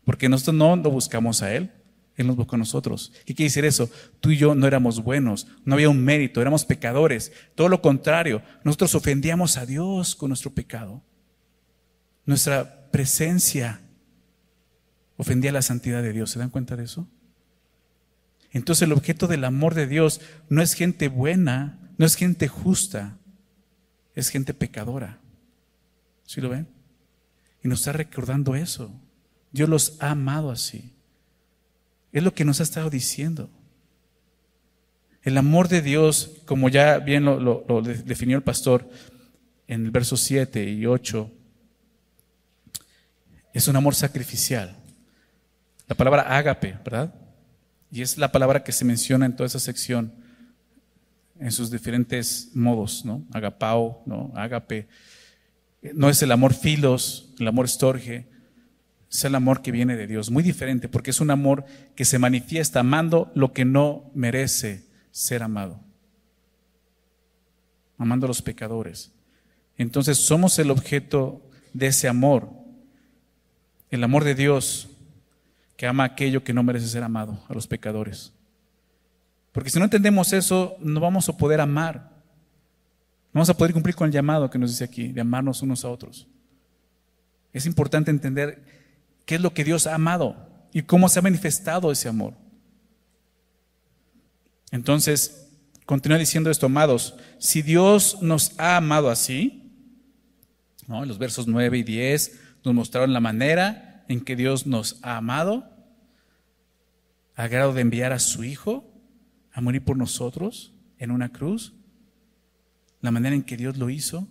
porque 0.06 0.30
nosotros 0.30 0.56
no 0.56 0.76
lo 0.76 0.92
buscamos 0.92 1.42
a 1.42 1.54
Él. 1.54 1.72
Él 2.16 2.28
nos 2.28 2.38
buscó 2.38 2.56
a 2.56 2.60
nosotros. 2.60 3.12
¿Qué 3.26 3.36
quiere 3.36 3.50
decir 3.50 3.66
eso? 3.66 3.90
Tú 4.22 4.32
y 4.32 4.38
yo 4.38 4.56
no 4.56 4.68
éramos 4.68 5.04
buenos, 5.04 5.48
no 5.66 5.76
había 5.76 5.90
un 5.90 6.02
mérito, 6.02 6.40
éramos 6.40 6.64
pecadores. 6.64 7.34
Todo 7.56 7.68
lo 7.68 7.82
contrario, 7.82 8.42
nosotros 8.64 8.96
ofendíamos 8.96 9.58
a 9.58 9.66
Dios 9.66 10.16
con 10.16 10.30
nuestro 10.30 10.52
pecado. 10.52 11.04
Nuestra 12.26 12.90
presencia 12.90 13.82
ofendía 15.18 15.52
la 15.52 15.62
santidad 15.62 16.02
de 16.02 16.14
Dios. 16.14 16.32
¿Se 16.32 16.40
dan 16.40 16.50
cuenta 16.50 16.78
de 16.78 16.86
eso? 16.86 17.08
Entonces 18.52 18.84
el 18.84 18.94
objeto 18.94 19.28
del 19.28 19.44
amor 19.44 19.74
de 19.74 19.86
Dios 19.86 20.22
no 20.48 20.62
es 20.62 20.74
gente 20.74 21.10
buena, 21.10 21.92
no 21.98 22.06
es 22.06 22.16
gente 22.16 22.48
justa, 22.48 23.18
es 24.14 24.30
gente 24.30 24.54
pecadora. 24.54 25.20
¿Sí 26.24 26.40
lo 26.40 26.50
ven? 26.50 26.70
Y 27.62 27.68
nos 27.68 27.80
está 27.80 27.92
recordando 27.92 28.56
eso. 28.56 28.90
Dios 29.56 29.70
los 29.70 29.96
ha 30.02 30.12
amado 30.12 30.52
así. 30.52 30.92
Es 32.12 32.22
lo 32.22 32.34
que 32.34 32.44
nos 32.44 32.60
ha 32.60 32.64
estado 32.64 32.90
diciendo. 32.90 33.50
El 35.24 35.38
amor 35.38 35.70
de 35.70 35.82
Dios, 35.82 36.42
como 36.46 36.68
ya 36.68 36.98
bien 36.98 37.24
lo, 37.24 37.64
definió 37.82 38.36
el 38.36 38.44
pastor 38.44 38.90
en 39.68 39.86
el 39.86 39.92
verso 39.92 40.18
7 40.18 40.62
y 40.72 40.86
8, 40.86 41.32
es 43.54 43.68
un 43.70 43.78
amor 43.78 43.96
sacrificial. 43.96 44.76
La 45.88 45.96
palabra 45.96 46.24
ágape, 46.24 46.78
¿verdad? 46.84 47.16
Y 47.90 48.02
es 48.02 48.18
la 48.18 48.34
palabra 48.34 48.62
que 48.62 48.74
se 48.74 48.84
menciona 48.84 49.26
en 49.26 49.38
toda 49.38 49.48
esa 49.48 49.60
sección, 49.60 50.14
en 51.40 51.54
sus 51.54 51.72
diferentes 51.72 52.50
modos, 52.54 53.06
¿no? 53.06 53.26
Agapao, 53.32 54.04
¿no? 54.06 54.34
Ágape. 54.36 54.90
No 55.94 56.10
es 56.10 56.22
el 56.22 56.34
amor 56.34 56.54
filos, 56.54 57.34
el 57.40 57.48
amor 57.48 57.66
estorge, 57.66 58.35
Es 59.16 59.24
el 59.24 59.36
amor 59.36 59.62
que 59.62 59.72
viene 59.72 59.96
de 59.96 60.08
Dios, 60.08 60.30
muy 60.30 60.44
diferente, 60.44 60.90
porque 60.90 61.12
es 61.12 61.22
un 61.22 61.32
amor 61.32 61.64
que 61.96 62.04
se 62.04 62.20
manifiesta 62.20 62.82
amando 62.82 63.32
lo 63.34 63.54
que 63.54 63.64
no 63.64 64.12
merece 64.14 64.84
ser 65.10 65.42
amado. 65.42 65.80
Amando 67.98 68.26
a 68.26 68.28
los 68.28 68.42
pecadores. 68.42 69.14
Entonces 69.78 70.18
somos 70.18 70.60
el 70.60 70.70
objeto 70.70 71.42
de 71.72 71.88
ese 71.88 72.10
amor. 72.10 72.50
El 73.90 74.04
amor 74.04 74.26
de 74.26 74.36
Dios 74.36 74.90
que 75.78 75.88
ama 75.88 76.04
aquello 76.04 76.44
que 76.44 76.54
no 76.54 76.62
merece 76.62 76.88
ser 76.90 77.04
amado, 77.04 77.42
a 77.48 77.54
los 77.54 77.68
pecadores. 77.68 78.34
Porque 79.54 79.70
si 79.70 79.80
no 79.80 79.86
entendemos 79.86 80.34
eso, 80.34 80.76
no 80.82 81.00
vamos 81.00 81.30
a 81.30 81.38
poder 81.38 81.62
amar. 81.62 82.12
No 83.28 83.36
vamos 83.40 83.50
a 83.50 83.56
poder 83.56 83.72
cumplir 83.72 83.96
con 83.96 84.08
el 84.08 84.14
llamado 84.14 84.50
que 84.50 84.60
nos 84.60 84.72
dice 84.72 84.84
aquí, 84.84 85.14
de 85.14 85.22
amarnos 85.22 85.62
unos 85.62 85.86
a 85.86 85.90
otros. 85.90 86.28
Es 87.54 87.66
importante 87.66 88.12
entender 88.12 88.75
qué 89.26 89.36
es 89.36 89.42
lo 89.42 89.54
que 89.54 89.64
Dios 89.64 89.88
ha 89.88 89.96
amado 89.96 90.36
y 90.72 90.84
cómo 90.84 91.10
se 91.10 91.20
ha 91.20 91.24
manifestado 91.24 91.92
ese 91.92 92.10
amor. 92.10 92.34
Entonces, 94.72 95.48
continúa 95.86 96.18
diciendo 96.18 96.50
esto, 96.50 96.66
amados, 96.66 97.16
si 97.40 97.62
Dios 97.62 98.22
nos 98.22 98.58
ha 98.60 98.78
amado 98.78 99.10
así, 99.10 99.72
en 100.88 101.08
los 101.08 101.18
versos 101.18 101.48
9 101.48 101.78
y 101.80 101.84
10 101.84 102.40
nos 102.64 102.74
mostraron 102.74 103.14
la 103.14 103.20
manera 103.20 104.04
en 104.08 104.22
que 104.22 104.36
Dios 104.36 104.68
nos 104.68 105.00
ha 105.02 105.18
amado, 105.18 105.72
a 107.36 107.48
grado 107.48 107.74
de 107.74 107.82
enviar 107.82 108.14
a 108.14 108.20
su 108.20 108.44
Hijo 108.44 108.92
a 109.52 109.62
morir 109.62 109.84
por 109.84 109.96
nosotros 109.98 110.74
en 110.98 111.12
una 111.12 111.32
cruz, 111.32 111.74
la 113.02 113.12
manera 113.12 113.36
en 113.36 113.44
que 113.44 113.56
Dios 113.56 113.78
lo 113.78 113.90
hizo, 113.90 114.28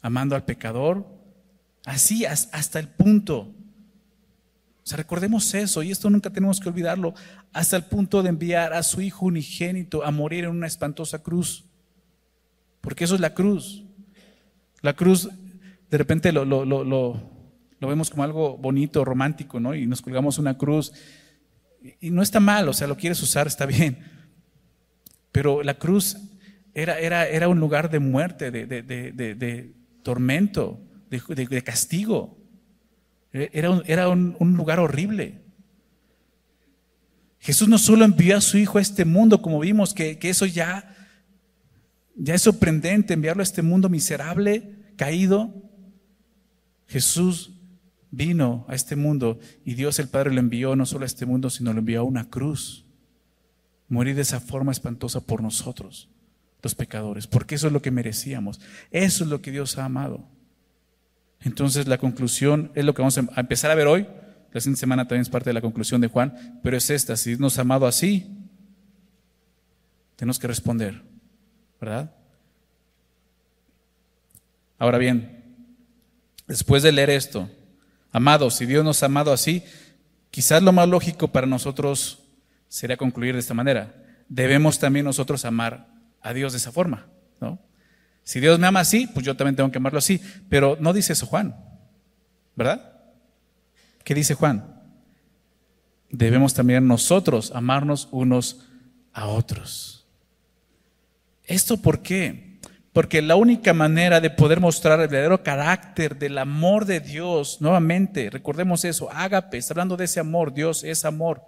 amando 0.00 0.34
al 0.34 0.44
pecador, 0.44 1.06
así 1.84 2.24
hasta 2.24 2.78
el 2.78 2.88
punto 2.88 3.54
recordemos 4.96 5.54
eso 5.54 5.82
y 5.82 5.90
esto 5.90 6.10
nunca 6.10 6.30
tenemos 6.30 6.60
que 6.60 6.68
olvidarlo, 6.68 7.14
hasta 7.52 7.76
el 7.76 7.84
punto 7.84 8.22
de 8.22 8.30
enviar 8.30 8.72
a 8.72 8.82
su 8.82 9.00
Hijo 9.00 9.26
unigénito 9.26 10.04
a 10.04 10.10
morir 10.10 10.44
en 10.44 10.50
una 10.50 10.66
espantosa 10.66 11.22
cruz. 11.22 11.64
Porque 12.80 13.04
eso 13.04 13.14
es 13.14 13.20
la 13.20 13.34
cruz. 13.34 13.84
La 14.82 14.94
cruz, 14.94 15.28
de 15.90 15.98
repente 15.98 16.32
lo, 16.32 16.44
lo, 16.44 16.64
lo, 16.64 16.84
lo, 16.84 17.88
vemos 17.88 18.10
como 18.10 18.24
algo 18.24 18.56
bonito, 18.56 19.04
romántico, 19.04 19.60
¿no? 19.60 19.74
Y 19.74 19.86
nos 19.86 20.00
colgamos 20.00 20.38
una 20.38 20.56
cruz. 20.56 20.92
Y 22.00 22.10
no 22.10 22.22
está 22.22 22.40
mal, 22.40 22.68
o 22.68 22.72
sea, 22.72 22.86
lo 22.86 22.96
quieres 22.96 23.22
usar, 23.22 23.46
está 23.46 23.66
bien. 23.66 23.98
Pero 25.32 25.62
la 25.62 25.74
cruz 25.74 26.16
era, 26.74 26.98
era, 26.98 27.26
era 27.26 27.48
un 27.48 27.60
lugar 27.60 27.90
de 27.90 27.98
muerte, 27.98 28.50
de, 28.50 28.66
de, 28.66 28.82
de, 28.82 29.12
de 29.12 29.74
tormento, 30.02 30.80
de, 31.10 31.62
castigo. 31.62 32.38
Era 33.32 33.70
un, 33.70 33.82
era 33.86 34.08
un, 34.08 34.56
lugar 34.56 34.80
horrible. 34.80 35.40
Jesús 37.38 37.68
no 37.68 37.78
solo 37.78 38.04
envió 38.04 38.36
a 38.36 38.40
su 38.40 38.58
Hijo 38.58 38.78
a 38.78 38.82
este 38.82 39.04
mundo, 39.04 39.40
como 39.40 39.60
vimos, 39.60 39.94
que, 39.94 40.18
que, 40.18 40.30
eso 40.30 40.46
ya, 40.46 40.94
ya 42.16 42.34
es 42.34 42.42
sorprendente, 42.42 43.14
enviarlo 43.14 43.40
a 43.40 43.44
este 43.44 43.62
mundo 43.62 43.88
miserable, 43.88 44.74
caído. 44.96 45.54
Jesús 46.86 47.52
vino 48.10 48.64
a 48.68 48.74
este 48.74 48.96
mundo 48.96 49.38
y 49.64 49.74
Dios 49.74 50.00
el 50.00 50.08
Padre 50.08 50.32
lo 50.32 50.40
envió 50.40 50.74
no 50.74 50.86
solo 50.86 51.04
a 51.04 51.06
este 51.06 51.26
mundo, 51.26 51.50
sino 51.50 51.72
lo 51.72 51.78
envió 51.78 52.00
a 52.00 52.04
una 52.04 52.28
cruz. 52.28 52.84
Morir 53.88 54.16
de 54.16 54.22
esa 54.22 54.40
forma 54.40 54.72
espantosa 54.72 55.20
por 55.20 55.42
nosotros, 55.42 56.08
los 56.62 56.74
pecadores, 56.74 57.26
porque 57.26 57.54
eso 57.54 57.68
es 57.68 57.72
lo 57.72 57.82
que 57.82 57.90
merecíamos. 57.90 58.60
Eso 58.90 59.24
es 59.24 59.30
lo 59.30 59.40
que 59.40 59.50
Dios 59.52 59.78
ha 59.78 59.84
amado. 59.84 60.28
Entonces 61.42 61.86
la 61.86 61.98
conclusión 61.98 62.70
es 62.74 62.84
lo 62.84 62.94
que 62.94 63.02
vamos 63.02 63.18
a 63.18 63.40
empezar 63.40 63.70
a 63.70 63.74
ver 63.74 63.86
hoy. 63.86 64.06
La 64.52 64.60
siguiente 64.60 64.80
semana 64.80 65.04
también 65.04 65.22
es 65.22 65.30
parte 65.30 65.50
de 65.50 65.54
la 65.54 65.60
conclusión 65.60 66.00
de 66.00 66.08
Juan, 66.08 66.60
pero 66.62 66.76
es 66.76 66.90
esta, 66.90 67.16
si 67.16 67.36
nos 67.36 67.58
ha 67.58 67.62
amado 67.62 67.86
así, 67.86 68.36
tenemos 70.16 70.38
que 70.38 70.48
responder, 70.48 71.02
¿verdad? 71.80 72.12
Ahora 74.78 74.98
bien, 74.98 75.44
después 76.46 76.82
de 76.82 76.90
leer 76.90 77.10
esto, 77.10 77.48
amados, 78.12 78.56
si 78.56 78.66
Dios 78.66 78.84
nos 78.84 79.02
ha 79.02 79.06
amado 79.06 79.32
así, 79.32 79.62
quizás 80.30 80.62
lo 80.62 80.72
más 80.72 80.88
lógico 80.88 81.28
para 81.28 81.46
nosotros 81.46 82.24
sería 82.68 82.96
concluir 82.96 83.34
de 83.34 83.40
esta 83.40 83.54
manera. 83.54 83.94
Debemos 84.28 84.78
también 84.78 85.04
nosotros 85.04 85.44
amar 85.44 85.88
a 86.20 86.32
Dios 86.32 86.52
de 86.52 86.58
esa 86.58 86.72
forma, 86.72 87.06
¿no? 87.40 87.58
Si 88.24 88.40
Dios 88.40 88.58
me 88.58 88.66
ama 88.66 88.80
así, 88.80 89.06
pues 89.06 89.24
yo 89.26 89.36
también 89.36 89.56
tengo 89.56 89.70
que 89.70 89.78
amarlo 89.78 89.98
así. 89.98 90.20
Pero 90.48 90.76
no 90.80 90.92
dice 90.92 91.12
eso 91.12 91.26
Juan, 91.26 91.56
¿verdad? 92.54 92.92
¿Qué 94.04 94.14
dice 94.14 94.34
Juan? 94.34 94.80
Debemos 96.10 96.54
también 96.54 96.86
nosotros 96.86 97.52
amarnos 97.54 98.08
unos 98.10 98.66
a 99.12 99.26
otros. 99.26 100.06
¿Esto 101.44 101.76
por 101.76 102.02
qué? 102.02 102.58
Porque 102.92 103.22
la 103.22 103.36
única 103.36 103.72
manera 103.72 104.20
de 104.20 104.30
poder 104.30 104.60
mostrar 104.60 105.00
el 105.00 105.08
verdadero 105.08 105.42
carácter 105.42 106.18
del 106.18 106.38
amor 106.38 106.84
de 106.86 107.00
Dios, 107.00 107.58
nuevamente, 107.60 108.30
recordemos 108.30 108.84
eso, 108.84 109.08
ágape, 109.12 109.58
está 109.58 109.72
hablando 109.72 109.96
de 109.96 110.06
ese 110.06 110.18
amor, 110.18 110.52
Dios 110.52 110.82
es 110.82 111.04
amor, 111.04 111.42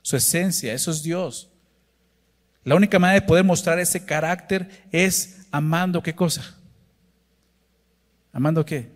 su 0.00 0.16
esencia, 0.16 0.72
eso 0.72 0.90
es 0.90 1.02
Dios. 1.02 1.50
La 2.64 2.74
única 2.74 2.98
manera 2.98 3.20
de 3.20 3.26
poder 3.26 3.44
mostrar 3.44 3.78
ese 3.78 4.04
carácter 4.06 4.86
es 4.90 5.45
amando 5.56 6.02
qué 6.02 6.14
cosa? 6.14 6.54
¿Amando 8.32 8.64
qué? 8.64 8.90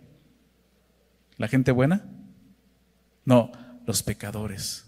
¿La 1.37 1.47
gente 1.47 1.71
buena? 1.71 2.05
No, 3.25 3.51
los 3.87 4.03
pecadores. 4.03 4.85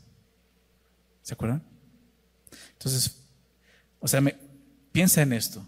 ¿Se 1.24 1.34
acuerdan? 1.34 1.64
Entonces, 2.74 3.26
o 4.00 4.08
sea, 4.08 4.22
piensa 4.92 5.24
en 5.24 5.34
esto. 5.34 5.66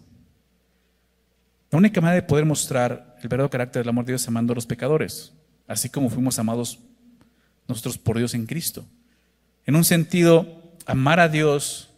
La 1.72 1.78
única 1.78 2.00
manera 2.00 2.22
de 2.22 2.28
poder 2.28 2.44
mostrar 2.44 3.16
el 3.20 3.28
verdadero 3.28 3.50
carácter 3.50 3.82
del 3.82 3.88
amor 3.88 4.04
de 4.04 4.12
Dios 4.12 4.22
es 4.22 4.28
amando 4.28 4.52
a 4.52 4.54
los 4.54 4.66
pecadores, 4.66 5.32
así 5.66 5.90
como 5.90 6.08
fuimos 6.08 6.38
amados 6.38 6.78
nosotros 7.66 7.98
por 7.98 8.16
Dios 8.18 8.34
en 8.34 8.46
Cristo. 8.46 8.86
En 9.64 9.74
un 9.74 9.84
sentido, 9.84 10.62
amar 10.86 11.18
a 11.18 11.28
Dios 11.28 11.90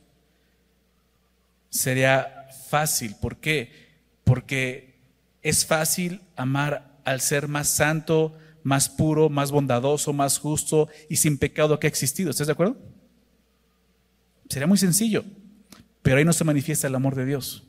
sería 1.68 2.48
fácil. 2.70 3.14
¿Por 3.20 3.36
qué? 3.36 3.87
Porque 4.28 5.00
es 5.40 5.64
fácil 5.64 6.20
amar 6.36 7.00
al 7.06 7.22
ser 7.22 7.48
más 7.48 7.66
santo, 7.66 8.36
más 8.62 8.90
puro, 8.90 9.30
más 9.30 9.50
bondadoso, 9.50 10.12
más 10.12 10.36
justo 10.38 10.90
y 11.08 11.16
sin 11.16 11.38
pecado 11.38 11.80
que 11.80 11.86
ha 11.86 11.88
existido. 11.88 12.28
¿Estás 12.28 12.46
de 12.46 12.52
acuerdo? 12.52 12.76
Sería 14.50 14.66
muy 14.66 14.76
sencillo, 14.76 15.24
pero 16.02 16.18
ahí 16.18 16.26
no 16.26 16.34
se 16.34 16.44
manifiesta 16.44 16.88
el 16.88 16.94
amor 16.94 17.14
de 17.14 17.24
Dios. 17.24 17.64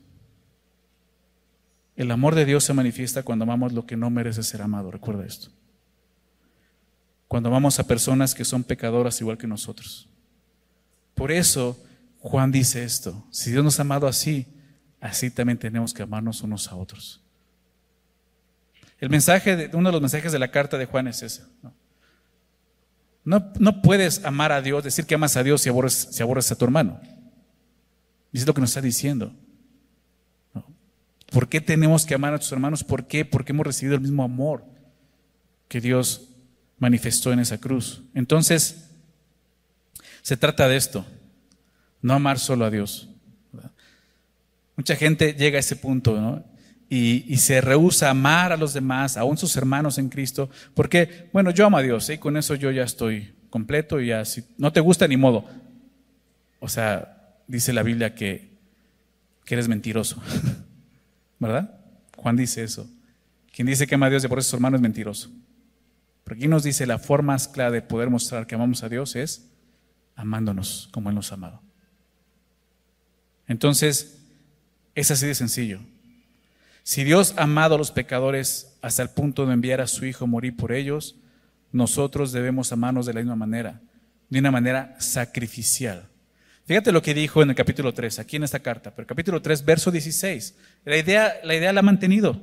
El 1.96 2.10
amor 2.10 2.34
de 2.34 2.44
Dios 2.44 2.62
se 2.62 2.74
manifiesta 2.74 3.22
cuando 3.22 3.44
amamos 3.44 3.72
lo 3.72 3.86
que 3.86 3.96
no 3.96 4.10
merece 4.10 4.42
ser 4.42 4.60
amado, 4.60 4.90
recuerda 4.90 5.24
esto. 5.24 5.48
Cuando 7.26 7.48
amamos 7.48 7.78
a 7.80 7.86
personas 7.86 8.34
que 8.34 8.44
son 8.44 8.64
pecadoras 8.64 9.18
igual 9.22 9.38
que 9.38 9.46
nosotros. 9.46 10.10
Por 11.14 11.32
eso 11.32 11.82
Juan 12.18 12.52
dice 12.52 12.84
esto, 12.84 13.26
si 13.30 13.50
Dios 13.50 13.64
nos 13.64 13.78
ha 13.78 13.82
amado 13.82 14.06
así, 14.06 14.59
así 15.00 15.30
también 15.30 15.58
tenemos 15.58 15.94
que 15.94 16.02
amarnos 16.02 16.42
unos 16.42 16.68
a 16.68 16.76
otros. 16.76 17.20
El 18.98 19.08
mensaje, 19.08 19.56
de, 19.56 19.76
uno 19.76 19.88
de 19.88 19.92
los 19.92 20.00
mensajes 20.00 20.30
de 20.30 20.38
la 20.38 20.50
carta 20.50 20.76
de 20.76 20.86
Juan 20.86 21.08
es 21.08 21.22
ese. 21.22 21.42
¿no? 21.62 21.72
No, 23.58 23.82
puedes 23.82 24.24
amar 24.24 24.52
a 24.52 24.60
Dios, 24.60 24.84
decir 24.84 25.06
que 25.06 25.14
amas 25.14 25.36
a 25.36 25.42
Dios 25.42 25.62
si 25.62 25.68
aborres, 25.68 26.08
si 26.10 26.22
aborres 26.22 26.50
a 26.52 26.56
tu 26.56 26.64
hermano. 26.64 27.00
Es 28.32 28.46
lo 28.46 28.54
que 28.54 28.60
nos 28.60 28.70
está 28.70 28.80
diciendo. 28.80 29.32
¿Por 31.30 31.48
qué 31.48 31.60
tenemos 31.60 32.04
que 32.04 32.14
amar 32.14 32.34
a 32.34 32.38
tus 32.38 32.50
hermanos? 32.50 32.82
¿Por 32.82 33.06
qué? 33.06 33.24
Porque 33.24 33.52
hemos 33.52 33.66
recibido 33.66 33.94
el 33.94 34.00
mismo 34.00 34.24
amor 34.24 34.64
que 35.68 35.80
Dios 35.80 36.28
manifestó 36.78 37.32
en 37.32 37.38
esa 37.38 37.58
cruz. 37.58 38.02
Entonces, 38.14 38.90
se 40.22 40.36
trata 40.36 40.66
de 40.66 40.76
esto, 40.76 41.06
no 42.02 42.14
amar 42.14 42.38
solo 42.38 42.64
a 42.64 42.70
Dios. 42.70 43.09
Mucha 44.80 44.96
gente 44.96 45.34
llega 45.34 45.58
a 45.58 45.60
ese 45.60 45.76
punto. 45.76 46.42
Y, 46.88 47.36
se 47.36 47.60
rehúsa 47.60 48.06
a 48.06 48.12
amar 48.12 48.50
a 48.50 48.56
los 48.56 48.72
demás, 48.72 49.18
aún 49.18 49.36
sus 49.36 49.54
hermanos 49.54 49.98
en 49.98 50.08
Cristo, 50.08 50.48
porque, 50.72 51.28
bueno, 51.34 51.50
yo 51.50 51.66
amo 51.66 51.76
a 51.76 51.82
Dios, 51.82 52.08
y 52.08 52.16
con 52.16 52.38
eso 52.38 52.54
yo 52.54 52.70
ya 52.70 52.84
estoy 52.84 53.34
completo 53.50 54.00
y 54.00 54.06
ya, 54.06 54.24
si 54.24 54.42
no 54.56 54.72
te 54.72 54.80
gusta, 54.80 55.06
ni 55.06 55.18
modo. 55.18 55.44
O 56.60 56.68
sea, 56.70 57.34
dice 57.46 57.74
la 57.74 57.82
Biblia 57.82 58.14
que, 58.14 58.56
eres 59.48 59.68
mentiroso, 59.68 60.22
¿verdad? 61.38 61.78
Juan 62.16 62.36
dice 62.36 62.64
eso. 62.64 62.88
Quien 63.54 63.66
dice 63.66 63.86
que 63.86 63.96
ama 63.96 64.06
a 64.06 64.10
Dios 64.10 64.24
y 64.24 64.28
por 64.28 64.38
eso 64.38 64.48
su 64.48 64.56
hermano 64.56 64.76
es 64.76 64.82
mentiroso. 64.82 65.30
Pero 66.24 66.36
aquí 66.36 66.48
nos 66.48 66.62
dice 66.62 66.86
la 66.86 66.98
forma 66.98 67.34
más 67.34 67.48
clara 67.48 67.70
de 67.70 67.82
poder 67.82 68.08
mostrar 68.08 68.46
que 68.46 68.54
amamos 68.54 68.82
a 68.82 68.88
Dios 68.88 69.14
es 69.14 69.50
amándonos 70.16 70.88
como 70.90 71.10
Él 71.10 71.16
nos 71.16 71.32
ha 71.32 71.34
amado. 71.34 71.60
Entonces, 73.46 74.19
es 75.00 75.10
así 75.10 75.26
de 75.26 75.34
sencillo. 75.34 75.80
Si 76.82 77.04
Dios 77.04 77.34
ha 77.36 77.42
amado 77.42 77.74
a 77.74 77.78
los 77.78 77.90
pecadores 77.90 78.76
hasta 78.82 79.02
el 79.02 79.10
punto 79.10 79.46
de 79.46 79.54
enviar 79.54 79.80
a 79.80 79.86
su 79.86 80.06
Hijo 80.06 80.24
a 80.24 80.28
morir 80.28 80.56
por 80.56 80.72
ellos, 80.72 81.16
nosotros 81.72 82.32
debemos 82.32 82.72
amarnos 82.72 83.06
de 83.06 83.14
la 83.14 83.20
misma 83.20 83.36
manera, 83.36 83.80
de 84.28 84.38
una 84.38 84.50
manera 84.50 84.96
sacrificial. 84.98 86.08
Fíjate 86.66 86.92
lo 86.92 87.02
que 87.02 87.14
dijo 87.14 87.42
en 87.42 87.50
el 87.50 87.56
capítulo 87.56 87.92
3, 87.92 88.18
aquí 88.18 88.36
en 88.36 88.44
esta 88.44 88.60
carta, 88.60 88.94
pero 88.94 89.06
capítulo 89.06 89.42
3, 89.42 89.64
verso 89.64 89.90
16. 89.90 90.54
La 90.84 90.96
idea, 90.96 91.34
la 91.44 91.54
idea 91.54 91.72
la 91.72 91.80
ha 91.80 91.82
mantenido 91.82 92.40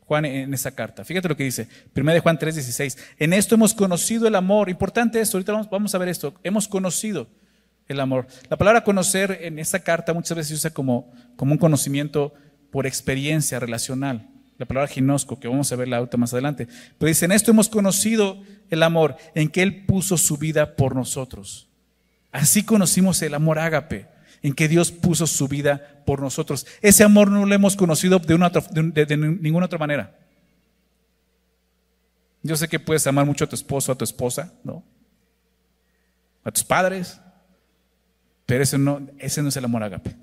Juan 0.00 0.24
en 0.24 0.52
esta 0.52 0.72
carta. 0.72 1.04
Fíjate 1.04 1.28
lo 1.28 1.36
que 1.36 1.44
dice, 1.44 1.68
1 1.96 2.12
de 2.12 2.20
Juan 2.20 2.38
3, 2.38 2.54
16. 2.54 2.98
En 3.18 3.32
esto 3.32 3.54
hemos 3.54 3.72
conocido 3.72 4.28
el 4.28 4.34
amor. 4.34 4.68
Importante 4.68 5.20
esto, 5.20 5.38
ahorita 5.38 5.52
vamos 5.70 5.94
a 5.94 5.98
ver 5.98 6.08
esto. 6.08 6.34
Hemos 6.42 6.68
conocido 6.68 7.26
el 7.88 8.00
amor. 8.00 8.26
La 8.48 8.56
palabra 8.56 8.84
conocer 8.84 9.38
en 9.42 9.58
esta 9.58 9.80
carta 9.80 10.12
muchas 10.12 10.36
veces 10.36 10.48
se 10.48 10.54
usa 10.54 10.70
como, 10.70 11.12
como 11.36 11.52
un 11.52 11.58
conocimiento 11.58 12.32
por 12.70 12.86
experiencia 12.86 13.60
relacional. 13.60 14.28
La 14.58 14.66
palabra 14.66 14.88
ginosco, 14.88 15.40
que 15.40 15.48
vamos 15.48 15.70
a 15.72 15.76
ver 15.76 15.88
la 15.88 16.00
otra 16.00 16.18
más 16.18 16.32
adelante. 16.32 16.68
Pero 16.98 17.08
dice, 17.08 17.24
en 17.24 17.32
esto 17.32 17.50
hemos 17.50 17.68
conocido 17.68 18.40
el 18.70 18.82
amor, 18.82 19.16
en 19.34 19.48
que 19.48 19.62
Él 19.62 19.84
puso 19.84 20.16
su 20.16 20.36
vida 20.36 20.76
por 20.76 20.94
nosotros. 20.94 21.68
Así 22.30 22.64
conocimos 22.64 23.20
el 23.22 23.34
amor 23.34 23.58
ágape, 23.58 24.08
en 24.42 24.54
que 24.54 24.68
Dios 24.68 24.92
puso 24.92 25.26
su 25.26 25.48
vida 25.48 26.02
por 26.04 26.20
nosotros. 26.20 26.66
Ese 26.82 27.02
amor 27.02 27.30
no 27.30 27.46
lo 27.46 27.54
hemos 27.54 27.76
conocido 27.76 28.18
de, 28.18 28.34
una 28.34 28.50
de, 28.50 29.16
ninguna 29.16 29.66
otra 29.66 29.78
manera. 29.78 30.16
Yo 32.42 32.56
sé 32.56 32.68
que 32.68 32.78
puedes 32.78 33.06
amar 33.06 33.24
mucho 33.24 33.44
a 33.44 33.48
tu 33.48 33.54
esposo, 33.54 33.90
a 33.90 33.94
tu 33.96 34.04
esposa, 34.04 34.52
¿no? 34.62 34.84
A 36.44 36.50
tus 36.50 36.62
padres, 36.62 37.18
pero 38.46 38.62
ese 38.62 38.78
no, 38.78 39.06
ese 39.18 39.42
no 39.42 39.48
es 39.48 39.56
el 39.56 39.64
amor 39.64 39.82
ágape. 39.82 40.16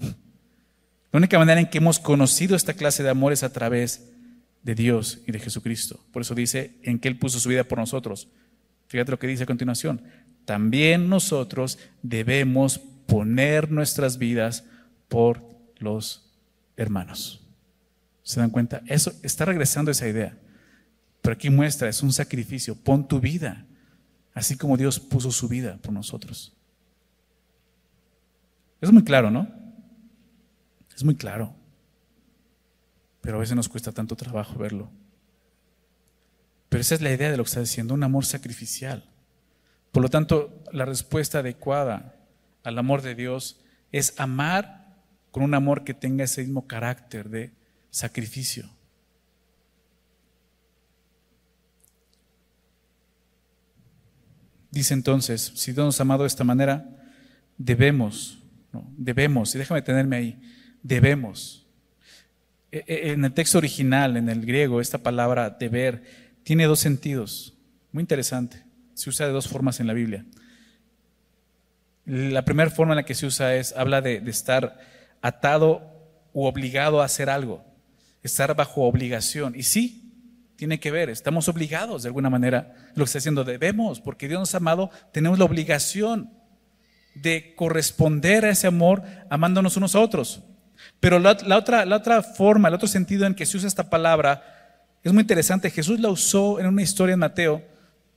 La 1.12 1.18
única 1.18 1.38
manera 1.38 1.60
en 1.60 1.70
que 1.70 1.80
hemos 1.80 2.00
conocido 2.00 2.56
esta 2.56 2.74
clase 2.74 3.04
de 3.04 3.10
amor 3.10 3.34
es 3.34 3.44
a 3.44 3.52
través 3.52 4.10
de 4.64 4.76
Dios 4.76 5.20
y 5.28 5.32
de 5.32 5.40
Jesucristo. 5.40 6.00
Por 6.12 6.22
eso 6.22 6.36
dice 6.36 6.76
en 6.84 7.00
que 7.00 7.08
Él 7.08 7.18
puso 7.18 7.40
su 7.40 7.50
vida 7.50 7.64
por 7.64 7.80
nosotros. 7.80 8.30
Fíjate 8.88 9.12
lo 9.12 9.20
que 9.20 9.28
dice 9.28 9.44
a 9.44 9.48
continuación 9.48 10.02
también 10.46 11.10
nosotros 11.10 11.80
debemos 12.02 12.80
poner 13.08 13.72
nuestras 13.72 14.18
vidas 14.18 14.64
por 15.08 15.44
los 15.78 16.32
hermanos. 16.78 17.42
¿Se 18.24 18.40
dan 18.40 18.50
cuenta? 18.50 18.82
Eso 18.88 19.14
está 19.24 19.46
regresando 19.46 19.92
esa 19.92 20.08
idea. 20.08 20.38
Pero 21.22 21.34
aquí 21.34 21.50
muestra, 21.50 21.90
es 21.90 22.02
un 22.02 22.14
sacrificio. 22.14 22.76
Pon 22.76 23.08
tu 23.08 23.20
vida, 23.20 23.66
así 24.34 24.58
como 24.58 24.78
Dios 24.78 25.00
puso 25.00 25.32
su 25.32 25.48
vida 25.48 25.78
por 25.82 25.94
nosotros. 25.94 26.54
Es 28.82 28.92
muy 28.92 29.04
claro, 29.04 29.30
¿no? 29.30 29.48
Es 30.96 31.04
muy 31.04 31.16
claro. 31.16 31.56
Pero 33.22 33.38
a 33.38 33.40
veces 33.40 33.56
nos 33.56 33.70
cuesta 33.70 33.92
tanto 33.92 34.16
trabajo 34.16 34.58
verlo. 34.58 34.90
Pero 36.70 36.82
esa 36.82 36.96
es 36.96 37.02
la 37.02 37.12
idea 37.12 37.30
de 37.30 37.38
lo 37.38 37.44
que 37.44 37.50
está 37.50 37.60
diciendo, 37.60 37.94
un 37.94 38.04
amor 38.04 38.26
sacrificial. 38.26 39.06
Por 39.92 40.02
lo 40.02 40.10
tanto, 40.10 40.64
la 40.72 40.86
respuesta 40.86 41.40
adecuada 41.40 42.16
al 42.64 42.78
amor 42.78 43.02
de 43.02 43.14
Dios 43.14 43.60
es 43.92 44.20
amar 44.20 44.96
con 45.32 45.44
un 45.44 45.54
amor 45.54 45.84
que 45.84 45.94
tenga 45.94 46.24
ese 46.24 46.42
mismo 46.42 46.68
carácter 46.68 47.30
de 47.30 47.52
sacrificio. 47.90 48.70
Dice 54.72 54.94
entonces, 54.94 55.52
si 55.56 55.74
Dios 55.74 55.86
nos 55.86 56.00
ha 56.00 56.04
amado 56.04 56.24
de 56.24 56.28
esta 56.28 56.46
manera, 56.46 56.88
debemos, 57.58 58.41
debemos, 58.98 59.54
y 59.56 59.58
déjame 59.58 59.82
tenerme 59.82 60.16
ahí, 60.16 60.42
debemos. 60.82 61.68
E, 62.72 62.84
e, 62.88 63.12
en 63.12 63.26
el 63.26 63.34
texto 63.34 63.58
original, 63.58 64.18
en 64.18 64.30
el 64.30 64.46
griego, 64.46 64.82
esta 64.82 64.98
palabra 64.98 65.50
deber 65.50 66.04
tiene 66.44 66.66
dos 66.66 66.80
sentidos, 66.80 67.58
muy 67.92 68.02
interesante 68.02 68.72
se 69.02 69.10
usa 69.10 69.26
de 69.26 69.34
dos 69.34 69.48
formas 69.48 69.80
en 69.80 69.88
la 69.88 69.94
Biblia. 69.94 70.26
La 72.06 72.46
primera 72.46 72.70
forma 72.70 72.94
en 72.94 72.98
la 72.98 73.06
que 73.06 73.16
se 73.16 73.26
usa 73.26 73.56
es, 73.56 73.74
habla 73.76 74.02
de, 74.02 74.18
estar 74.28 74.80
atado 75.22 75.82
u 76.34 76.46
obligado 76.46 77.02
a 77.02 77.06
hacer 77.06 77.30
algo, 77.30 77.64
estar 78.24 78.56
bajo 78.56 78.84
obligación. 78.84 79.54
Y 79.56 79.64
sí, 79.64 80.14
tiene 80.56 80.80
que 80.80 80.92
ver, 80.92 81.10
estamos 81.10 81.48
obligados 81.48 82.04
de 82.04 82.10
alguna 82.10 82.30
manera, 82.30 82.76
lo 82.96 83.04
que 83.04 83.08
está 83.08 83.18
haciendo 83.18 83.44
debemos, 83.44 84.00
porque 84.00 84.28
Dios 84.28 84.40
nos 84.40 84.54
ha 84.54 84.58
amado, 84.58 84.92
tenemos 85.12 85.40
la 85.40 85.46
obligación 85.46 86.32
de 87.16 87.54
corresponder 87.56 88.46
a 88.46 88.52
ese 88.52 88.68
amor 88.68 89.04
amándonos 89.30 89.78
unos 89.78 89.96
a 89.96 90.00
otros. 90.00 90.42
Pero 91.00 91.20
la, 91.20 91.32
otra, 91.58 91.86
la 91.86 91.96
otra 91.96 92.24
forma, 92.24 92.68
el 92.68 92.74
otro 92.74 92.88
sentido 92.88 93.26
en 93.26 93.36
que 93.36 93.46
se 93.46 93.58
usa 93.58 93.68
esta 93.68 93.90
palabra 93.90 94.44
es 95.04 95.12
muy 95.14 95.22
interesante. 95.22 95.70
Jesús 95.70 96.00
la 96.00 96.10
usó 96.10 96.60
en 96.60 96.68
una 96.68 96.82
historia 96.82 97.14
en 97.14 97.20
Mateo 97.20 97.72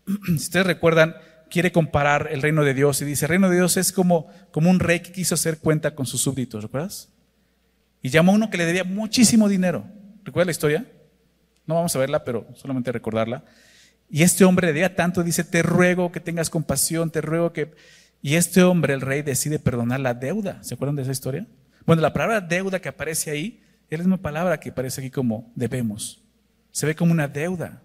si 0.27 0.35
ustedes 0.35 0.67
recuerdan, 0.67 1.17
quiere 1.51 1.73
comparar 1.73 2.29
el 2.31 2.43
reino 2.43 2.65
de 2.65 2.75
Dios 2.75 3.01
y 3.03 3.05
dice, 3.05 3.27
el 3.27 3.31
reino 3.31 3.49
de 3.49 3.57
Dios 3.57 3.77
es 3.77 3.93
como, 3.93 4.29
como 4.51 4.71
un 4.71 4.81
rey 4.81 5.01
que 5.01 5.13
quiso 5.13 5.35
hacer 5.35 5.59
cuenta 5.59 5.95
con 5.95 6.07
sus 6.07 6.21
súbditos, 6.21 6.63
¿recuerdas? 6.63 7.09
Y 8.03 8.11
llamó 8.11 8.33
a 8.33 8.35
uno 8.35 8.51
que 8.51 8.59
le 8.59 8.67
debía 8.67 8.85
muchísimo 8.85 9.49
dinero. 9.49 9.85
¿Recuerdas 10.25 10.47
la 10.47 10.53
historia? 10.53 10.87
No 11.67 11.75
vamos 11.75 11.95
a 11.97 11.99
verla, 11.99 12.25
pero 12.25 12.47
solamente 12.55 12.93
recordarla. 12.93 13.45
Y 14.11 14.23
este 14.23 14.45
hombre 14.45 14.67
le 14.67 14.75
debía 14.75 14.95
tanto, 14.95 15.23
dice, 15.23 15.45
te 15.45 15.63
ruego 15.63 16.13
que 16.13 16.21
tengas 16.21 16.51
compasión, 16.51 17.11
te 17.11 17.21
ruego 17.21 17.53
que... 17.53 17.73
Y 18.25 18.37
este 18.37 18.63
hombre, 18.63 18.95
el 18.95 19.03
rey, 19.03 19.21
decide 19.21 19.59
perdonar 19.59 20.01
la 20.01 20.15
deuda. 20.15 20.57
¿Se 20.63 20.73
acuerdan 20.73 20.97
de 20.97 21.03
esa 21.03 21.13
historia? 21.13 21.47
Bueno, 21.85 22.01
la 22.01 22.15
palabra 22.15 22.41
deuda 22.41 22.81
que 22.81 22.89
aparece 22.89 23.31
ahí 23.31 23.63
es 23.91 23.99
la 23.99 24.05
misma 24.05 24.17
palabra 24.17 24.59
que 24.59 24.71
aparece 24.71 25.03
aquí 25.03 25.11
como 25.11 25.53
debemos. 25.55 26.23
Se 26.71 26.87
ve 26.87 26.95
como 26.95 27.13
una 27.13 27.29
deuda. 27.29 27.83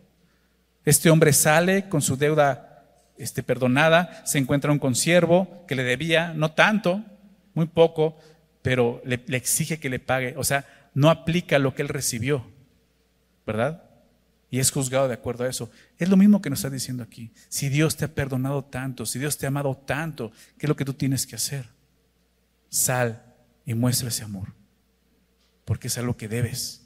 Este 0.86 1.10
hombre 1.10 1.34
sale 1.34 1.89
con 1.89 2.02
su 2.02 2.15
deuda 2.15 2.86
este, 3.17 3.43
perdonada, 3.43 4.25
se 4.25 4.38
encuentra 4.38 4.71
un 4.71 4.80
consiervo 4.80 5.65
que 5.67 5.75
le 5.75 5.84
debía, 5.84 6.32
no 6.34 6.54
tanto, 6.54 7.04
muy 7.54 7.65
poco, 7.65 8.17
pero 8.62 9.02
le, 9.04 9.21
le 9.28 9.36
exige 9.36 9.78
que 9.78 9.89
le 9.89 9.99
pague. 9.99 10.36
O 10.38 10.45
sea, 10.45 10.65
no 10.93 11.10
aplica 11.10 11.60
lo 11.60 11.75
que 11.75 11.82
él 11.82 11.89
recibió, 11.89 12.45
¿verdad? 13.45 13.88
Y 14.51 14.59
es 14.59 14.71
juzgado 14.71 15.07
de 15.07 15.13
acuerdo 15.13 15.43
a 15.43 15.49
eso. 15.49 15.69
Es 15.97 16.09
lo 16.09 16.17
mismo 16.17 16.41
que 16.41 16.49
nos 16.49 16.59
está 16.59 16.69
diciendo 16.69 17.03
aquí. 17.03 17.31
Si 17.49 17.69
Dios 17.69 17.95
te 17.95 18.05
ha 18.05 18.13
perdonado 18.13 18.63
tanto, 18.63 19.05
si 19.05 19.19
Dios 19.19 19.38
te 19.38 19.45
ha 19.45 19.49
amado 19.49 19.75
tanto, 19.75 20.31
¿qué 20.57 20.65
es 20.65 20.69
lo 20.69 20.75
que 20.75 20.85
tú 20.85 20.93
tienes 20.93 21.27
que 21.27 21.35
hacer? 21.35 21.67
Sal 22.69 23.23
y 23.65 23.73
muestra 23.73 24.09
ese 24.09 24.23
amor, 24.23 24.53
porque 25.65 25.88
es 25.88 25.97
algo 25.97 26.17
que 26.17 26.27
debes. 26.27 26.81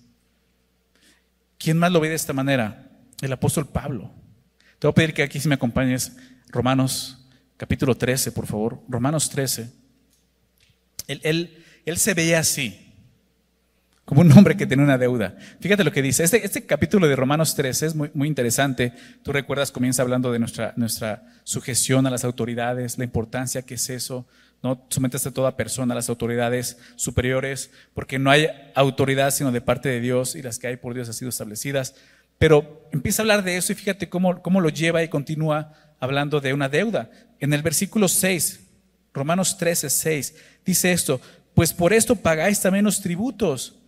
¿Quién 1.58 1.78
más 1.78 1.92
lo 1.92 2.02
ve 2.02 2.10
de 2.10 2.16
esta 2.16 2.34
manera? 2.34 2.90
el 3.26 3.34
apóstol 3.34 3.68
Pablo. 3.68 4.12
Te 4.80 4.88
voy 4.88 4.92
a 4.92 4.96
pedir 4.96 5.14
que 5.14 5.24
aquí 5.24 5.40
si 5.40 5.48
me 5.48 5.56
acompañes, 5.56 6.14
Romanos 6.50 7.26
capítulo 7.58 7.96
13, 7.96 8.32
por 8.32 8.46
favor. 8.46 8.82
Romanos 8.90 9.30
13. 9.30 9.72
Él, 11.08 11.62
él, 11.86 11.98
se 11.98 12.14
veía 12.14 12.40
así, 12.40 12.83
como 14.06 14.22
un 14.22 14.32
hombre 14.34 14.58
que 14.58 14.68
tenía 14.68 14.84
una 14.84 14.98
deuda. 14.98 15.36
Fíjate 15.60 15.84
lo 15.84 15.92
que 15.92 16.02
dice. 16.02 16.24
Este, 16.24 16.46
este 16.46 16.66
capítulo 16.66 17.08
de 17.08 17.16
Romanos 17.16 17.56
13 17.56 17.86
es 17.86 17.96
muy, 17.96 18.12
muy, 18.14 18.28
interesante. 18.28 18.94
Tú 19.24 19.32
recuerdas, 19.32 19.72
comienza 19.72 20.02
hablando 20.02 20.32
de 20.32 20.40
nuestra, 20.40 20.74
nuestra 20.76 21.24
sujeción 21.44 22.06
a 22.06 22.10
las 22.10 22.26
autoridades, 22.26 22.98
la 22.98 23.06
importancia 23.06 23.62
que 23.62 23.76
es 23.76 23.90
eso. 23.90 24.26
No 24.62 24.72
a 24.72 25.32
toda 25.32 25.58
persona 25.58 25.94
a 25.94 25.96
las 25.96 26.08
autoridades 26.10 26.78
superiores, 26.96 27.72
porque 27.94 28.18
no 28.18 28.32
hay 28.32 28.48
autoridad 28.76 29.32
sino 29.32 29.52
de 29.52 29.60
parte 29.60 29.90
de 29.90 30.00
Dios 30.00 30.36
y 30.36 30.42
las 30.42 30.58
que 30.58 30.68
hay 30.68 30.78
por 30.78 30.94
Dios 30.94 31.10
han 31.10 31.14
sido 31.14 31.30
establecidas. 31.30 31.96
Pero 32.40 32.88
empieza 32.92 33.22
a 33.22 33.24
hablar 33.24 33.44
de 33.44 33.58
eso 33.58 33.74
y 33.74 33.76
fíjate 33.76 34.08
cómo, 34.10 34.42
cómo 34.42 34.62
lo 34.62 34.70
lleva 34.70 35.04
y 35.04 35.10
continúa 35.10 35.74
hablando 36.00 36.40
de 36.40 36.54
una 36.54 36.70
deuda. 36.70 37.10
En 37.40 37.54
el 37.54 37.62
versículo 37.62 38.08
6, 38.08 38.62
Romanos 39.14 39.58
13, 39.58 39.90
6, 39.90 40.36
dice 40.66 40.94
esto, 40.94 41.20
pues 41.54 41.74
por 41.74 41.94
esto 41.94 42.16
pagáis 42.16 42.62
también 42.62 42.86
los 42.86 43.02
tributos, 43.02 43.83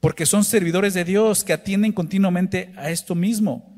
porque 0.00 0.26
son 0.26 0.44
servidores 0.44 0.94
de 0.94 1.04
Dios 1.04 1.44
que 1.44 1.52
atienden 1.52 1.92
continuamente 1.92 2.72
a 2.76 2.90
esto 2.90 3.14
mismo. 3.14 3.74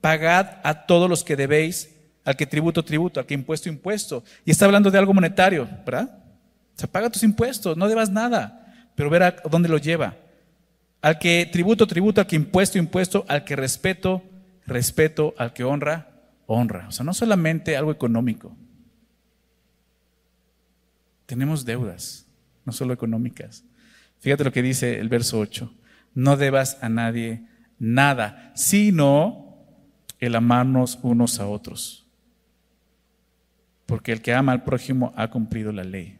Pagad 0.00 0.58
a 0.62 0.86
todos 0.86 1.08
los 1.08 1.24
que 1.24 1.36
debéis, 1.36 1.90
al 2.24 2.36
que 2.36 2.46
tributo, 2.46 2.84
tributo, 2.84 3.20
al 3.20 3.26
que 3.26 3.34
impuesto, 3.34 3.68
impuesto. 3.68 4.24
Y 4.44 4.50
está 4.50 4.64
hablando 4.64 4.90
de 4.90 4.98
algo 4.98 5.14
monetario, 5.14 5.68
¿verdad? 5.84 6.18
O 6.76 6.78
sea, 6.78 6.90
paga 6.90 7.10
tus 7.10 7.22
impuestos, 7.22 7.76
no 7.76 7.88
debas 7.88 8.10
nada, 8.10 8.90
pero 8.94 9.10
ver 9.10 9.22
a 9.22 9.36
dónde 9.50 9.68
lo 9.68 9.78
lleva. 9.78 10.16
Al 11.02 11.18
que 11.18 11.48
tributo, 11.50 11.86
tributo, 11.86 12.20
al 12.20 12.26
que 12.26 12.36
impuesto, 12.36 12.78
impuesto, 12.78 13.24
al 13.28 13.44
que 13.44 13.56
respeto, 13.56 14.22
respeto, 14.66 15.34
al 15.38 15.52
que 15.52 15.64
honra, 15.64 16.08
honra. 16.46 16.86
O 16.88 16.92
sea, 16.92 17.04
no 17.04 17.14
solamente 17.14 17.76
algo 17.76 17.90
económico. 17.90 18.54
Tenemos 21.26 21.64
deudas, 21.64 22.26
no 22.64 22.72
solo 22.72 22.92
económicas. 22.92 23.64
Fíjate 24.20 24.44
lo 24.44 24.52
que 24.52 24.62
dice 24.62 25.00
el 25.00 25.08
verso 25.08 25.38
8. 25.38 25.74
No 26.14 26.36
debas 26.36 26.78
a 26.82 26.88
nadie 26.88 27.46
nada, 27.78 28.52
sino 28.54 29.56
el 30.18 30.34
amarnos 30.34 30.98
unos 31.02 31.40
a 31.40 31.46
otros. 31.46 32.06
Porque 33.86 34.12
el 34.12 34.22
que 34.22 34.34
ama 34.34 34.52
al 34.52 34.62
prójimo 34.62 35.12
ha 35.16 35.30
cumplido 35.30 35.72
la 35.72 35.84
ley. 35.84 36.18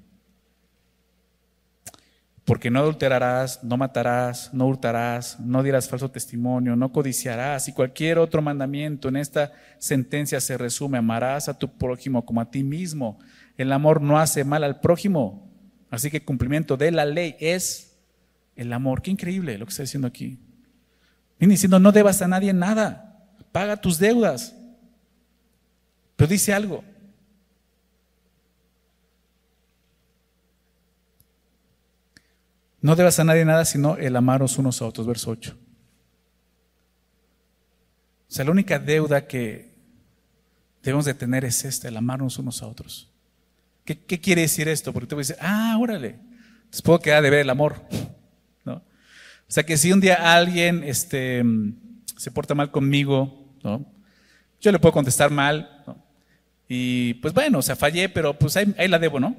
porque 2.50 2.68
no 2.68 2.80
adulterarás, 2.80 3.62
no 3.62 3.76
matarás, 3.76 4.52
no 4.52 4.66
hurtarás, 4.66 5.38
no 5.38 5.62
dirás 5.62 5.88
falso 5.88 6.10
testimonio, 6.10 6.74
no 6.74 6.90
codiciarás 6.90 7.68
y 7.68 7.72
cualquier 7.72 8.18
otro 8.18 8.42
mandamiento 8.42 9.08
en 9.08 9.14
esta 9.14 9.52
sentencia 9.78 10.40
se 10.40 10.58
resume, 10.58 10.98
amarás 10.98 11.48
a 11.48 11.56
tu 11.56 11.68
prójimo 11.78 12.24
como 12.26 12.40
a 12.40 12.50
ti 12.50 12.64
mismo. 12.64 13.20
El 13.56 13.70
amor 13.70 14.02
no 14.02 14.18
hace 14.18 14.42
mal 14.42 14.64
al 14.64 14.80
prójimo, 14.80 15.48
así 15.90 16.10
que 16.10 16.24
cumplimiento 16.24 16.76
de 16.76 16.90
la 16.90 17.04
ley 17.04 17.36
es 17.38 17.89
el 18.56 18.72
amor. 18.72 19.02
Qué 19.02 19.10
increíble 19.10 19.58
lo 19.58 19.66
que 19.66 19.70
está 19.70 19.82
diciendo 19.82 20.08
aquí. 20.08 20.38
Viene 21.38 21.54
diciendo, 21.54 21.78
no 21.78 21.92
debas 21.92 22.20
a 22.22 22.28
nadie 22.28 22.52
nada, 22.52 23.28
paga 23.52 23.80
tus 23.80 23.98
deudas. 23.98 24.54
Pero 26.16 26.28
dice 26.28 26.52
algo, 26.52 26.84
No 32.82 32.96
debas 32.96 33.18
a 33.18 33.24
nadie 33.24 33.44
nada 33.44 33.64
sino 33.64 33.96
el 33.96 34.16
amaros 34.16 34.58
unos 34.58 34.80
a 34.80 34.86
otros, 34.86 35.06
verso 35.06 35.30
8. 35.30 35.56
O 38.28 38.32
sea, 38.32 38.44
la 38.44 38.52
única 38.52 38.78
deuda 38.78 39.26
que 39.26 39.74
debemos 40.82 41.04
de 41.04 41.14
tener 41.14 41.44
es 41.44 41.64
esta, 41.64 41.88
el 41.88 41.96
amarnos 41.96 42.38
unos 42.38 42.62
a 42.62 42.66
otros. 42.66 43.12
¿Qué, 43.84 44.20
quiere 44.20 44.42
decir 44.42 44.68
esto? 44.68 44.92
Porque 44.92 45.08
tú 45.08 45.16
decir, 45.16 45.36
ah, 45.40 45.76
órale, 45.80 46.20
les 46.70 46.80
puedo 46.80 47.00
quedar 47.00 47.22
de 47.22 47.30
ver 47.30 47.40
el 47.40 47.50
amor. 47.50 47.82
O 49.50 49.52
sea, 49.52 49.66
que 49.66 49.76
si 49.76 49.92
un 49.92 49.98
día 49.98 50.32
alguien 50.32 50.84
este, 50.84 51.42
se 52.16 52.30
porta 52.30 52.54
mal 52.54 52.70
conmigo, 52.70 53.52
¿no? 53.64 53.84
yo 54.60 54.70
le 54.70 54.78
puedo 54.78 54.92
contestar 54.92 55.32
mal, 55.32 55.84
y 56.68 57.14
pues 57.14 57.34
bueno, 57.34 57.58
o 57.58 57.62
sea, 57.62 57.74
fallé, 57.74 58.08
pero 58.08 58.38
pues 58.38 58.56
ahí, 58.56 58.72
la 58.86 59.00
debo, 59.00 59.18
¿no? 59.18 59.36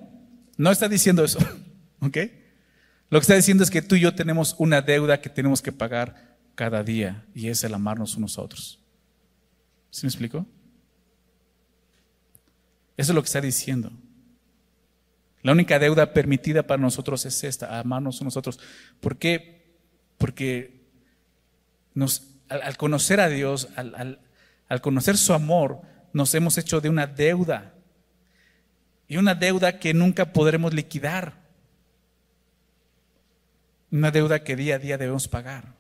No 0.58 0.70
está 0.70 0.90
diciendo 0.90 1.24
eso, 1.24 1.40
¿ok? 2.02 2.18
Lo 3.10 3.20
que 3.20 3.22
está 3.22 3.36
diciendo 3.36 3.64
es 3.64 3.72
que 3.72 3.82
tú 3.82 3.96
y 3.96 4.02
yo 4.02 4.14
tenemos 4.14 4.54
una 4.58 4.82
deuda 4.82 5.22
que 5.22 5.30
tenemos 5.30 5.62
que 5.62 5.72
pagar 5.72 6.36
cada 6.56 6.84
día 6.84 7.24
y 7.34 7.48
es 7.48 7.64
el 7.64 7.74
amarnos 7.74 8.18
unos 8.18 8.38
a 8.38 8.42
otros. 8.42 8.82
¿Sí 9.92 10.06
me 10.06 10.10
explico? 10.10 10.46
Eso 12.98 13.14
es 13.14 13.16
lo 13.16 13.22
que 13.22 13.28
está 13.28 13.40
diciendo. 13.40 13.94
La 15.42 15.54
única 15.54 15.80
deuda 15.80 16.12
permitida 16.12 16.64
para 16.68 16.82
nosotros 16.82 17.26
es 17.26 17.46
esta, 17.46 17.80
amarnos 17.80 18.22
a 18.22 18.40
otros. 18.40 18.60
¿Por 19.00 19.18
qué? 19.18 19.61
Porque 20.22 20.80
al, 22.48 22.78
conocer 22.78 23.20
a 23.20 23.28
Dios, 23.28 23.70
al 23.76 24.82
conocer 24.82 25.18
su 25.18 25.34
amor, 25.34 25.82
nos 26.14 26.36
hemos 26.36 26.60
hecho 26.60 26.80
de 26.80 26.90
una 26.90 27.08
deuda. 27.08 27.74
Y 29.08 29.18
una 29.18 29.34
deuda 29.34 29.80
que 29.80 29.96
nunca 29.96 30.32
podremos 30.32 30.76
liquidar. 30.76 31.42
Una 33.90 34.12
deuda 34.12 34.44
que 34.44 34.56
día 34.56 34.76
a 34.76 34.80
día 34.80 35.00
debemos 35.00 35.28
pagar. 35.28 35.74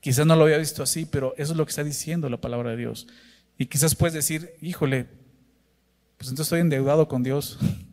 Quizás 0.00 0.24
no 0.24 0.34
lo 0.34 0.44
había 0.44 0.56
visto 0.56 0.82
así, 0.82 1.04
pero 1.04 1.34
eso 1.36 1.52
es 1.52 1.58
lo 1.58 1.66
que 1.66 1.70
está 1.70 1.84
diciendo 1.84 2.30
la 2.30 2.40
palabra 2.40 2.70
de 2.70 2.78
Dios. 2.78 3.06
Y 3.58 3.66
quizás 3.66 3.94
puedes 3.94 4.14
decir, 4.14 4.54
híjole, 4.62 5.08
pues 6.16 6.30
entonces 6.30 6.46
estoy 6.46 6.60
endeudado 6.60 7.06
con 7.06 7.22
Dios. 7.22 7.58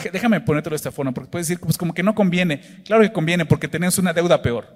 Déjame 0.00 0.40
ponértelo 0.40 0.74
de 0.74 0.76
esta 0.76 0.92
forma, 0.92 1.12
porque 1.12 1.30
puedes 1.30 1.48
decir, 1.48 1.60
pues 1.60 1.76
como 1.76 1.94
que 1.94 2.02
no 2.02 2.14
conviene. 2.14 2.82
Claro 2.84 3.02
que 3.02 3.12
conviene, 3.12 3.46
porque 3.46 3.68
tenemos 3.68 3.98
una 3.98 4.12
deuda 4.12 4.42
peor. 4.42 4.68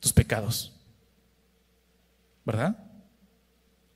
Tus 0.00 0.12
pecados. 0.12 0.72
¿Verdad? 2.44 2.76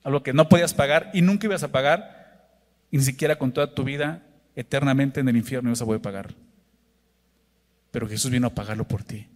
Algo 0.03 0.23
que 0.23 0.33
no 0.33 0.49
podías 0.49 0.73
pagar 0.73 1.11
y 1.13 1.21
nunca 1.21 1.47
ibas 1.47 1.63
a 1.63 1.71
pagar, 1.71 2.49
ni 2.91 3.01
siquiera 3.01 3.37
con 3.37 3.51
toda 3.51 3.73
tu 3.73 3.83
vida, 3.83 4.23
eternamente 4.55 5.19
en 5.19 5.29
el 5.29 5.37
infierno 5.37 5.69
ibas 5.69 5.81
a 5.81 5.85
poder 5.85 6.01
pagar 6.01 6.35
pero 7.91 8.07
Jesús 8.07 8.31
vino 8.31 8.47
a 8.47 8.55
pagarlo 8.55 8.87
por 8.87 9.03
ti. 9.03 9.27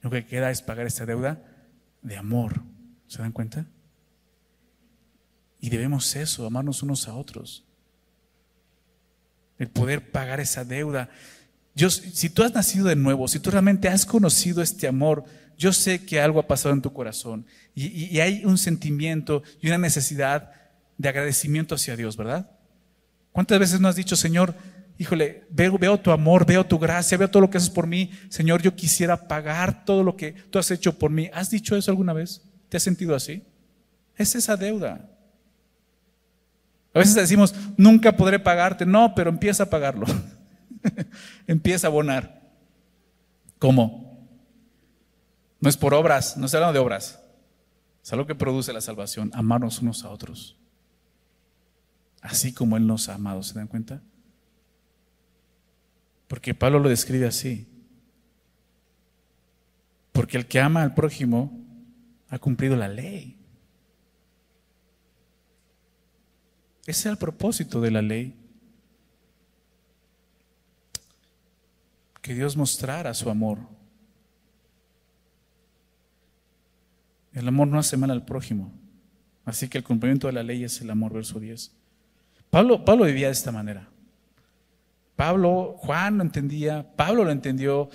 Lo 0.00 0.10
que 0.10 0.24
queda 0.24 0.50
es 0.50 0.62
pagar 0.62 0.86
esta 0.86 1.04
deuda 1.04 1.42
de 2.00 2.16
amor. 2.16 2.62
¿Se 3.08 3.18
dan 3.18 3.32
cuenta? 3.32 3.66
Y 5.60 5.68
debemos 5.68 6.14
eso, 6.14 6.46
amarnos 6.46 6.82
unos 6.82 7.08
a 7.08 7.14
otros. 7.14 7.65
El 9.58 9.68
poder 9.68 10.10
pagar 10.10 10.40
esa 10.40 10.64
deuda. 10.64 11.08
Yo, 11.74 11.90
si 11.90 12.30
tú 12.30 12.42
has 12.42 12.54
nacido 12.54 12.86
de 12.86 12.96
nuevo, 12.96 13.28
si 13.28 13.38
tú 13.38 13.50
realmente 13.50 13.88
has 13.88 14.06
conocido 14.06 14.62
este 14.62 14.86
amor, 14.86 15.24
yo 15.58 15.72
sé 15.72 16.04
que 16.04 16.20
algo 16.20 16.40
ha 16.40 16.46
pasado 16.46 16.74
en 16.74 16.82
tu 16.82 16.92
corazón 16.92 17.46
y, 17.74 18.18
hay 18.20 18.44
un 18.44 18.58
sentimiento 18.58 19.42
y 19.60 19.68
una 19.68 19.78
necesidad 19.78 20.50
de 20.98 21.08
agradecimiento 21.08 21.74
hacia 21.74 21.96
Dios, 21.96 22.16
¿verdad? 22.16 22.50
¿Cuántas 23.32 23.58
veces 23.58 23.80
no 23.80 23.88
has 23.88 23.96
dicho, 23.96 24.16
Señor, 24.16 24.54
híjole, 24.98 25.44
veo, 25.50 25.78
veo, 25.78 25.98
tu 25.98 26.10
amor, 26.10 26.46
veo 26.46 26.64
tu 26.64 26.78
gracia, 26.78 27.18
veo 27.18 27.28
todo 27.28 27.42
lo 27.42 27.50
que 27.50 27.58
haces 27.58 27.70
por 27.70 27.86
mí. 27.86 28.10
Señor, 28.30 28.62
yo 28.62 28.74
quisiera 28.74 29.28
pagar 29.28 29.84
todo 29.84 30.02
lo 30.02 30.16
que 30.16 30.32
tú 30.32 30.58
has 30.58 30.70
hecho 30.70 30.98
por 30.98 31.10
mí. 31.10 31.30
¿Has 31.34 31.50
dicho 31.50 31.76
eso 31.76 31.90
alguna 31.90 32.12
vez? 32.12 32.42
¿Te 32.68 32.78
has 32.78 32.82
sentido 32.82 33.14
así? 33.14 33.42
Es 34.16 34.34
esa 34.34 34.56
deuda. 34.56 35.10
A 36.96 37.00
veces 37.00 37.14
decimos, 37.14 37.54
nunca 37.76 38.16
podré 38.16 38.38
pagarte. 38.38 38.86
No, 38.86 39.14
pero 39.14 39.28
empieza 39.28 39.64
a 39.64 39.70
pagarlo. 39.70 40.06
empieza 41.46 41.86
a 41.86 41.90
abonar. 41.90 42.40
¿Cómo? 43.58 44.26
No 45.60 45.68
es 45.68 45.76
por 45.76 45.92
obras, 45.92 46.38
no 46.38 46.48
se 46.48 46.56
hablando 46.56 46.72
de 46.72 46.78
obras. 46.78 47.22
Es 48.02 48.10
algo 48.14 48.26
que 48.26 48.34
produce 48.34 48.72
la 48.72 48.80
salvación, 48.80 49.30
amarnos 49.34 49.82
unos 49.82 50.04
a 50.04 50.08
otros. 50.08 50.56
Así 52.22 52.54
como 52.54 52.78
Él 52.78 52.86
nos 52.86 53.10
ha 53.10 53.16
amado, 53.16 53.42
¿se 53.42 53.52
dan 53.52 53.66
cuenta? 53.66 54.02
Porque 56.28 56.54
Pablo 56.54 56.78
lo 56.78 56.88
describe 56.88 57.26
así. 57.26 57.68
Porque 60.12 60.38
el 60.38 60.46
que 60.46 60.60
ama 60.60 60.82
al 60.82 60.94
prójimo 60.94 61.62
ha 62.30 62.38
cumplido 62.38 62.74
la 62.74 62.88
ley. 62.88 63.36
Ese 66.86 67.00
es 67.00 67.06
el 67.06 67.18
propósito 67.18 67.80
de 67.80 67.90
la 67.90 68.00
ley. 68.00 68.36
Que 72.22 72.34
Dios 72.34 72.56
mostrara 72.56 73.12
su 73.12 73.28
amor. 73.28 73.58
El 77.32 77.46
amor 77.48 77.66
no 77.68 77.78
hace 77.78 77.96
mal 77.96 78.10
al 78.12 78.24
prójimo. 78.24 78.72
Así 79.44 79.68
que 79.68 79.78
el 79.78 79.84
cumplimiento 79.84 80.28
de 80.28 80.32
la 80.32 80.42
ley 80.42 80.62
es 80.64 80.80
el 80.80 80.90
amor, 80.90 81.12
verso 81.12 81.40
10. 81.40 81.72
Pablo, 82.50 82.84
Pablo 82.84 83.04
vivía 83.04 83.26
de 83.26 83.32
esta 83.32 83.52
manera. 83.52 83.88
Pablo, 85.16 85.76
Juan 85.78 86.18
lo 86.18 86.22
entendía, 86.24 86.86
Pablo 86.94 87.24
lo 87.24 87.30
entendió. 87.30 87.90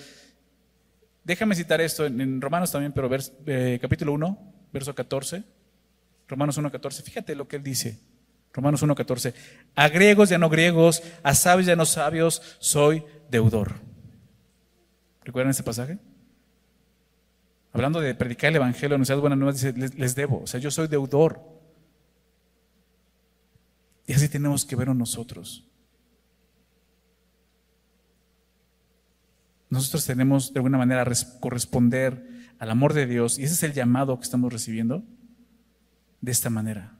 Déjame 1.24 1.54
citar 1.54 1.80
esto 1.80 2.04
en, 2.04 2.40
Romanos 2.40 2.70
también, 2.70 2.92
pero 2.92 3.08
eh, 3.46 3.78
capítulo 3.80 4.12
1, 4.12 4.54
verso 4.72 4.94
14. 4.94 5.44
Romanos 6.28 6.56
1, 6.58 6.70
14. 6.70 7.02
Fíjate 7.02 7.34
lo 7.34 7.48
que 7.48 7.56
él 7.56 7.62
dice. 7.62 8.11
Romanos 8.52 8.82
1, 8.82 8.94
14. 8.94 9.34
A 9.74 9.88
griegos 9.88 10.30
y 10.30 10.34
a 10.34 10.38
no 10.38 10.48
griegos, 10.48 11.02
a 11.22 11.34
sabios 11.34 11.68
y 11.68 11.70
a 11.70 11.76
no 11.76 11.86
sabios, 11.86 12.42
soy 12.58 13.04
deudor. 13.30 13.74
¿Recuerdan 15.24 15.50
ese 15.50 15.62
pasaje? 15.62 15.98
Hablando 17.72 18.00
de 18.00 18.14
predicar 18.14 18.50
el 18.50 18.56
evangelio, 18.56 18.96
anunciar 18.96 19.18
buenas 19.18 19.38
nuevas, 19.38 19.54
dice, 19.60 19.72
les, 19.78 19.94
les 19.94 20.14
debo. 20.14 20.42
O 20.42 20.46
sea, 20.46 20.60
yo 20.60 20.70
soy 20.70 20.88
deudor. 20.88 21.40
Y 24.06 24.12
así 24.12 24.28
tenemos 24.28 24.64
que 24.64 24.76
verlo 24.76 24.92
nosotros. 24.92 25.64
nosotros 29.72 30.04
tenemos 30.04 30.52
de 30.52 30.58
alguna 30.58 30.76
manera 30.76 31.10
corresponder 31.40 32.52
al 32.58 32.70
amor 32.70 32.92
de 32.92 33.06
Dios 33.06 33.38
y 33.38 33.44
ese 33.44 33.54
es 33.54 33.62
el 33.62 33.72
llamado 33.72 34.18
que 34.18 34.24
estamos 34.24 34.52
recibiendo 34.52 35.02
de 36.20 36.30
esta 36.30 36.50
manera. 36.50 36.92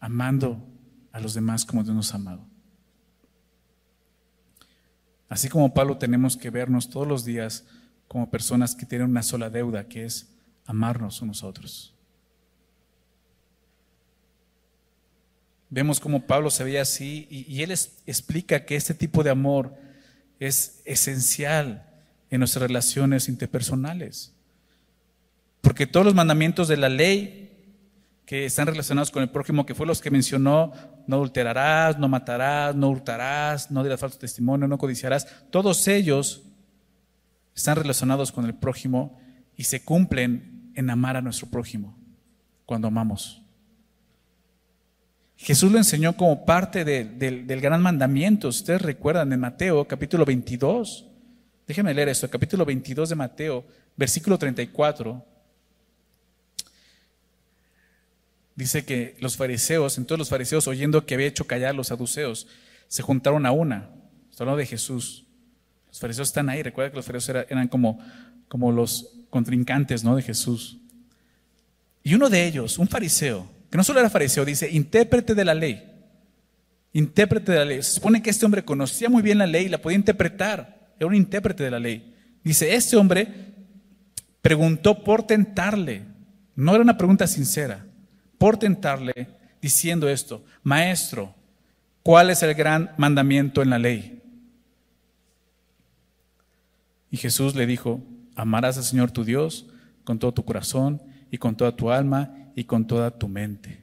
Amando 0.00 0.62
a 1.12 1.20
los 1.20 1.34
demás 1.34 1.64
como 1.64 1.82
Dios 1.82 1.94
nos 1.94 2.12
ha 2.12 2.16
amado. 2.16 2.46
Así 5.28 5.48
como 5.48 5.74
Pablo 5.74 5.98
tenemos 5.98 6.36
que 6.36 6.50
vernos 6.50 6.88
todos 6.88 7.06
los 7.06 7.24
días 7.24 7.64
como 8.08 8.30
personas 8.30 8.74
que 8.74 8.86
tienen 8.86 9.10
una 9.10 9.22
sola 9.22 9.50
deuda, 9.50 9.88
que 9.88 10.04
es 10.04 10.28
amarnos 10.66 11.20
unos 11.22 11.42
a 11.42 11.46
otros. 11.46 11.94
Vemos 15.68 15.98
cómo 15.98 16.26
Pablo 16.26 16.50
se 16.50 16.62
veía 16.62 16.82
así 16.82 17.26
y, 17.28 17.62
él 17.62 17.72
explica 17.72 18.64
que 18.64 18.76
este 18.76 18.94
tipo 18.94 19.24
de 19.24 19.30
amor 19.30 19.74
es 20.38 20.80
esencial 20.84 21.84
en 22.30 22.38
nuestras 22.38 22.62
relaciones 22.62 23.28
interpersonales. 23.28 24.32
Porque 25.60 25.86
todos 25.86 26.06
los 26.06 26.14
mandamientos 26.14 26.68
de 26.68 26.76
la 26.76 26.88
ley 26.88 27.45
que 28.26 28.44
están 28.44 28.66
relacionados 28.66 29.12
con 29.12 29.22
el 29.22 29.30
prójimo, 29.30 29.64
que 29.64 29.74
fue 29.74 29.86
los 29.86 30.02
que 30.02 30.10
mencionó, 30.10 30.72
no 31.06 31.16
adulterarás, 31.16 31.96
no 31.96 32.08
matarás, 32.08 32.74
no 32.74 32.90
hurtarás, 32.90 33.70
no 33.70 33.84
dirás 33.84 34.00
falso 34.00 34.18
testimonio, 34.18 34.66
no 34.66 34.78
codiciarás, 34.78 35.28
todos 35.50 35.86
ellos 35.86 36.42
están 37.54 37.76
relacionados 37.76 38.32
con 38.32 38.44
el 38.44 38.54
prójimo 38.54 39.18
y 39.56 39.62
se 39.64 39.84
cumplen 39.84 40.72
en 40.74 40.90
amar 40.90 41.16
a 41.16 41.22
nuestro 41.22 41.48
prójimo 41.48 41.96
cuando 42.66 42.88
amamos. 42.88 43.42
Jesús 45.36 45.70
lo 45.70 45.78
enseñó 45.78 46.16
como 46.16 46.44
parte 46.44 46.84
del 46.84 47.60
gran 47.60 47.80
mandamiento. 47.80 48.48
Ustedes 48.48 48.82
recuerdan 48.82 49.32
en 49.32 49.40
Mateo 49.40 49.86
capítulo 49.86 50.24
22. 50.24 51.06
Déjenme 51.66 51.94
leer 51.94 52.08
esto, 52.08 52.28
capítulo 52.28 52.64
22 52.64 53.10
de 53.10 53.14
Mateo, 53.14 53.64
versículo 53.96 54.38
34. 54.38 55.35
Dice 58.56 58.86
que 58.86 59.16
los 59.20 59.36
fariseos, 59.36 59.98
entonces 59.98 60.18
los 60.18 60.30
fariseos, 60.30 60.66
oyendo 60.66 61.04
que 61.04 61.14
había 61.14 61.26
hecho 61.26 61.46
callar 61.46 61.70
a 61.70 61.74
los 61.74 61.88
saduceos, 61.88 62.48
se 62.88 63.02
juntaron 63.02 63.44
a 63.44 63.52
una. 63.52 63.90
Está 64.30 64.44
hablando 64.44 64.58
de 64.58 64.66
Jesús. 64.66 65.26
Los 65.88 66.00
fariseos 66.00 66.28
están 66.28 66.48
ahí. 66.48 66.62
Recuerda 66.62 66.90
que 66.90 66.96
los 66.96 67.04
fariseos 67.04 67.46
eran, 67.50 67.68
como, 67.68 67.98
como 68.48 68.72
los 68.72 69.10
contrincantes 69.28 70.04
¿no? 70.04 70.16
de 70.16 70.22
Jesús. 70.22 70.78
Y 72.02 72.14
uno 72.14 72.30
de 72.30 72.46
ellos, 72.46 72.78
un 72.78 72.88
fariseo, 72.88 73.46
que 73.70 73.76
no 73.76 73.84
solo 73.84 74.00
era 74.00 74.08
fariseo, 74.08 74.44
dice, 74.46 74.70
intérprete 74.70 75.34
de 75.34 75.44
la 75.44 75.54
ley. 75.54 75.92
Intérprete 76.94 77.52
de 77.52 77.58
la 77.58 77.64
ley. 77.66 77.82
Se 77.82 77.92
supone 77.92 78.22
que 78.22 78.30
este 78.30 78.46
hombre 78.46 78.64
conocía 78.64 79.10
muy 79.10 79.20
bien 79.20 79.36
la 79.36 79.46
ley 79.46 79.66
y 79.66 79.68
la 79.68 79.82
podía 79.82 79.98
interpretar. 79.98 80.94
Era 80.98 81.08
un 81.08 81.14
intérprete 81.14 81.62
de 81.62 81.70
la 81.70 81.78
ley. 81.78 82.14
Dice, 82.42 82.74
este 82.74 82.96
hombre 82.96 83.28
preguntó 84.40 85.04
por 85.04 85.24
tentarle. 85.24 86.04
No 86.54 86.72
era 86.72 86.82
una 86.82 86.96
pregunta 86.96 87.26
sincera 87.26 87.85
por 88.38 88.58
tentarle 88.58 89.28
diciendo 89.60 90.08
esto, 90.08 90.44
Maestro, 90.62 91.34
¿cuál 92.02 92.30
es 92.30 92.42
el 92.42 92.54
gran 92.54 92.90
mandamiento 92.96 93.62
en 93.62 93.70
la 93.70 93.78
ley? 93.78 94.22
Y 97.10 97.16
Jesús 97.16 97.54
le 97.54 97.66
dijo, 97.66 98.02
amarás 98.34 98.76
al 98.76 98.84
Señor 98.84 99.10
tu 99.10 99.24
Dios 99.24 99.66
con 100.04 100.18
todo 100.18 100.32
tu 100.32 100.44
corazón 100.44 101.02
y 101.30 101.38
con 101.38 101.56
toda 101.56 101.74
tu 101.74 101.90
alma 101.90 102.50
y 102.54 102.64
con 102.64 102.86
toda 102.86 103.10
tu 103.10 103.28
mente. 103.28 103.80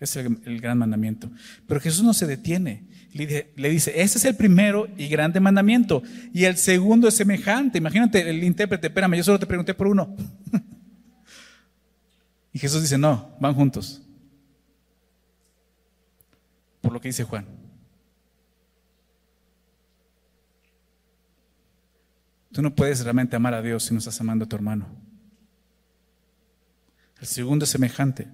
Es 0.00 0.16
el, 0.16 0.60
gran 0.60 0.78
mandamiento. 0.78 1.30
Pero 1.66 1.80
Jesús 1.80 2.02
no 2.02 2.12
se 2.12 2.26
detiene. 2.26 2.84
Le, 3.12 3.52
le 3.56 3.70
dice, 3.70 3.92
ese 4.02 4.18
es 4.18 4.24
el 4.24 4.36
primero 4.36 4.88
y 4.98 5.08
grande 5.08 5.40
mandamiento. 5.40 6.02
Y 6.32 6.44
el 6.44 6.56
segundo 6.56 7.08
es 7.08 7.14
semejante. 7.14 7.78
Imagínate 7.78 8.28
el 8.28 8.42
intérprete, 8.44 8.88
espérame, 8.88 9.16
yo 9.16 9.24
solo 9.24 9.38
te 9.38 9.46
pregunté 9.46 9.72
por 9.72 9.86
uno. 9.86 10.14
Y 12.54 12.60
Jesús 12.60 12.80
dice, 12.82 12.96
no, 12.96 13.36
van 13.40 13.52
juntos. 13.52 14.00
Por 16.80 16.92
lo 16.92 17.00
que 17.00 17.08
dice 17.08 17.24
Juan. 17.24 17.46
Tú 22.52 22.62
no 22.62 22.72
puedes 22.72 23.02
realmente 23.02 23.34
amar 23.34 23.54
a 23.54 23.60
Dios 23.60 23.82
si 23.82 23.92
no 23.92 23.98
estás 23.98 24.20
amando 24.20 24.44
a 24.44 24.48
tu 24.48 24.54
hermano. 24.54 24.86
El 27.20 27.26
segundo 27.26 27.64
es 27.64 27.70
semejante. 27.70 28.28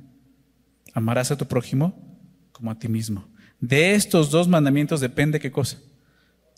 Amarás 0.93 1.31
a 1.31 1.39
tu 1.39 1.47
prójimo 1.47 2.19
como 2.53 2.71
a 2.71 2.79
ti 2.79 2.89
mismo. 2.89 3.27
De 3.59 3.95
estos 3.95 4.31
dos 4.31 4.49
mandamientos 4.49 5.01
depende 5.01 5.41
qué 5.41 5.51
cosa. 5.51 5.79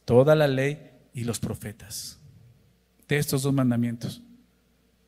Toda 0.04 0.34
la 0.34 0.48
ley 0.48 0.90
y 1.14 1.22
los 1.22 1.38
profetas. 1.38 2.18
De 3.06 3.18
estos 3.18 3.42
dos 3.42 3.54
mandamientos. 3.54 4.20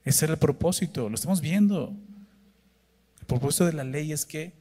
Ese 0.05 0.27
era 0.27 0.35
el 0.35 0.38
propósito, 0.38 1.09
lo 1.09 1.17
estamos 1.17 1.40
viendo. 1.40 1.97
El 3.24 3.28
propósito 3.28 3.64
de 3.64 3.72
la 3.72 3.84
ley 3.84 4.12
es 4.12 4.26
que 4.26 4.52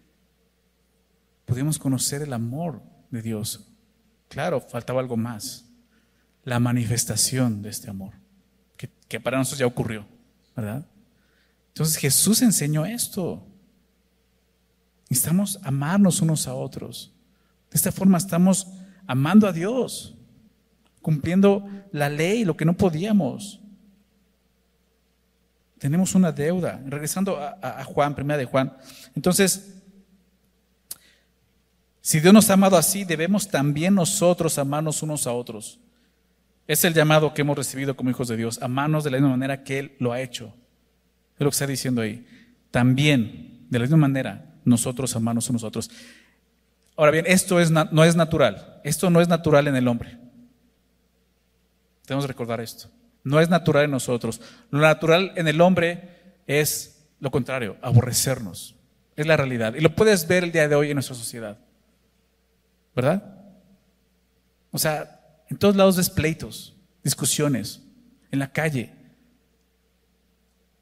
pudimos 1.43 1.77
conocer 1.77 2.21
el 2.21 2.31
amor 2.31 2.81
de 3.11 3.21
Dios. 3.21 3.67
Claro, 4.29 4.61
faltaba 4.61 5.01
algo 5.01 5.17
más. 5.17 5.65
La 6.45 6.61
manifestación 6.61 7.61
de 7.61 7.69
este 7.69 7.89
amor, 7.89 8.13
que, 8.77 8.89
que 9.09 9.19
para 9.19 9.37
nosotros 9.37 9.59
ya 9.59 9.65
ocurrió, 9.65 10.05
¿verdad? 10.55 10.87
Entonces 11.67 11.97
Jesús 11.97 12.41
enseñó 12.41 12.85
esto. 12.85 13.45
Necesitamos 15.09 15.59
amarnos 15.61 16.21
unos 16.21 16.47
a 16.47 16.53
otros. 16.53 17.13
De 17.69 17.75
esta 17.75 17.91
forma 17.91 18.17
estamos 18.17 18.69
amando 19.05 19.45
a 19.45 19.51
Dios, 19.51 20.15
cumpliendo 21.01 21.67
la 21.91 22.07
ley, 22.07 22.45
lo 22.45 22.55
que 22.55 22.63
no 22.63 22.77
podíamos. 22.77 23.59
Tenemos 25.83 26.15
una 26.15 26.31
deuda. 26.31 26.79
Regresando 26.85 27.37
a, 27.37 27.83
Juan, 27.83 28.15
primera 28.15 28.37
de 28.37 28.45
Juan. 28.45 28.71
Entonces, 29.17 29.81
si 31.99 32.21
Dios 32.21 32.33
nos 32.33 32.49
ha 32.49 32.53
amado 32.53 32.77
así, 32.77 33.03
debemos 33.03 33.49
también 33.49 33.93
nosotros 33.93 34.57
amarnos 34.57 35.03
unos 35.03 35.27
a 35.27 35.33
otros. 35.33 35.81
Es 36.69 36.85
el 36.85 36.93
llamado 36.93 37.33
que 37.33 37.41
hemos 37.41 37.57
recibido 37.57 37.97
como 37.97 38.09
hijos 38.09 38.29
de 38.29 38.37
Dios, 38.37 38.61
amarnos 38.61 39.03
de 39.03 39.11
la 39.11 39.17
misma 39.17 39.31
manera 39.31 39.65
que 39.65 39.79
Él 39.79 39.95
lo 39.99 40.13
ha 40.13 40.21
hecho. 40.21 40.53
Es 41.33 41.41
lo 41.41 41.49
que 41.49 41.53
está 41.53 41.67
diciendo 41.67 42.01
ahí. 42.01 42.25
También, 42.71 43.67
de 43.69 43.79
la 43.79 43.83
misma 43.83 43.97
manera, 43.97 44.53
nosotros 44.63 45.13
amarnos 45.17 45.49
unos 45.49 45.65
a 45.65 45.67
otros. 45.67 45.91
Ahora 46.95 47.11
bien, 47.11 47.25
esto 47.27 47.59
es, 47.59 47.71
no 47.71 48.03
es 48.05 48.15
natural. 48.15 48.79
Esto 48.85 49.09
no 49.09 49.19
es 49.19 49.27
natural 49.27 49.67
en 49.67 49.75
el 49.75 49.89
hombre. 49.89 50.17
Tenemos 52.05 52.23
que 52.23 52.31
recordar 52.31 52.61
esto. 52.61 52.89
No 53.23 53.39
es 53.39 53.49
natural 53.49 53.85
en 53.85 53.91
nosotros. 53.91 54.41
Lo 54.69 54.79
natural 54.79 55.31
en 55.35 55.47
el 55.47 55.61
hombre 55.61 56.35
es 56.47 56.93
lo 57.19 57.31
contrario, 57.31 57.77
aborrecernos. 57.81 58.75
Es 59.15 59.25
la 59.25 59.37
realidad. 59.37 59.75
Y 59.75 59.79
lo 59.79 59.95
puedes 59.95 60.27
ver 60.27 60.43
el 60.43 60.51
día 60.51 60.67
de 60.67 60.75
hoy 60.75 60.89
en 60.89 60.95
nuestra 60.95 61.15
sociedad. 61.15 61.57
¿Verdad? 62.95 63.23
O 64.71 64.77
sea, 64.77 65.21
en 65.49 65.57
todos 65.57 65.75
lados 65.75 65.95
ves 65.95 66.09
pleitos, 66.09 66.75
discusiones, 67.03 67.81
en 68.31 68.39
la 68.39 68.51
calle, 68.51 68.91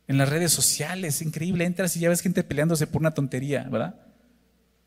en 0.08 0.18
las 0.18 0.30
redes 0.30 0.52
sociales, 0.52 1.22
increíble, 1.22 1.64
entras 1.64 1.96
y 1.96 2.00
ya 2.00 2.10
ves 2.10 2.22
gente 2.22 2.44
peleándose 2.44 2.88
por 2.88 3.02
una 3.02 3.14
tontería, 3.14 3.68
¿verdad? 3.70 3.96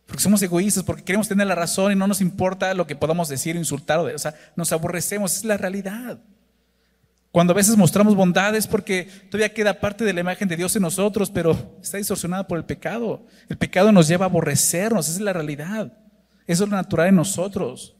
Porque 0.07 0.23
somos 0.23 0.43
egoístas, 0.43 0.83
porque 0.83 1.05
queremos 1.05 1.29
tener 1.29 1.47
la 1.47 1.55
razón 1.55 1.93
y 1.93 1.95
no 1.95 2.07
nos 2.07 2.21
importa 2.21 2.75
lo 2.75 2.87
que 2.87 2.97
podamos 2.97 3.29
decir 3.29 3.57
insultar, 3.57 4.01
o 4.01 4.19
sea, 4.19 4.35
nos 4.57 4.73
aborrecemos, 4.73 5.37
es 5.37 5.45
la 5.45 5.57
realidad. 5.57 6.19
Cuando 7.35 7.53
a 7.53 7.57
veces 7.57 7.77
mostramos 7.77 8.15
bondades 8.15 8.69
porque 8.69 9.09
todavía 9.29 9.53
queda 9.53 9.81
parte 9.81 10.05
de 10.05 10.13
la 10.13 10.21
imagen 10.21 10.47
de 10.47 10.57
Dios 10.57 10.77
en 10.77 10.83
nosotros, 10.83 11.33
pero 11.33 11.77
está 11.83 11.97
distorsionada 11.99 12.47
por 12.47 12.59
el 12.59 12.65
pecado. 12.65 13.27
El 13.49 13.59
pecado 13.59 13.91
nos 13.91 14.07
lleva 14.07 14.25
a 14.25 14.29
aborrecernos, 14.29 15.09
esa 15.09 15.17
es 15.17 15.21
la 15.21 15.33
realidad. 15.33 15.99
Eso 16.47 16.63
es 16.63 16.71
lo 16.71 16.77
natural 16.77 17.09
en 17.09 17.17
nosotros. 17.17 17.97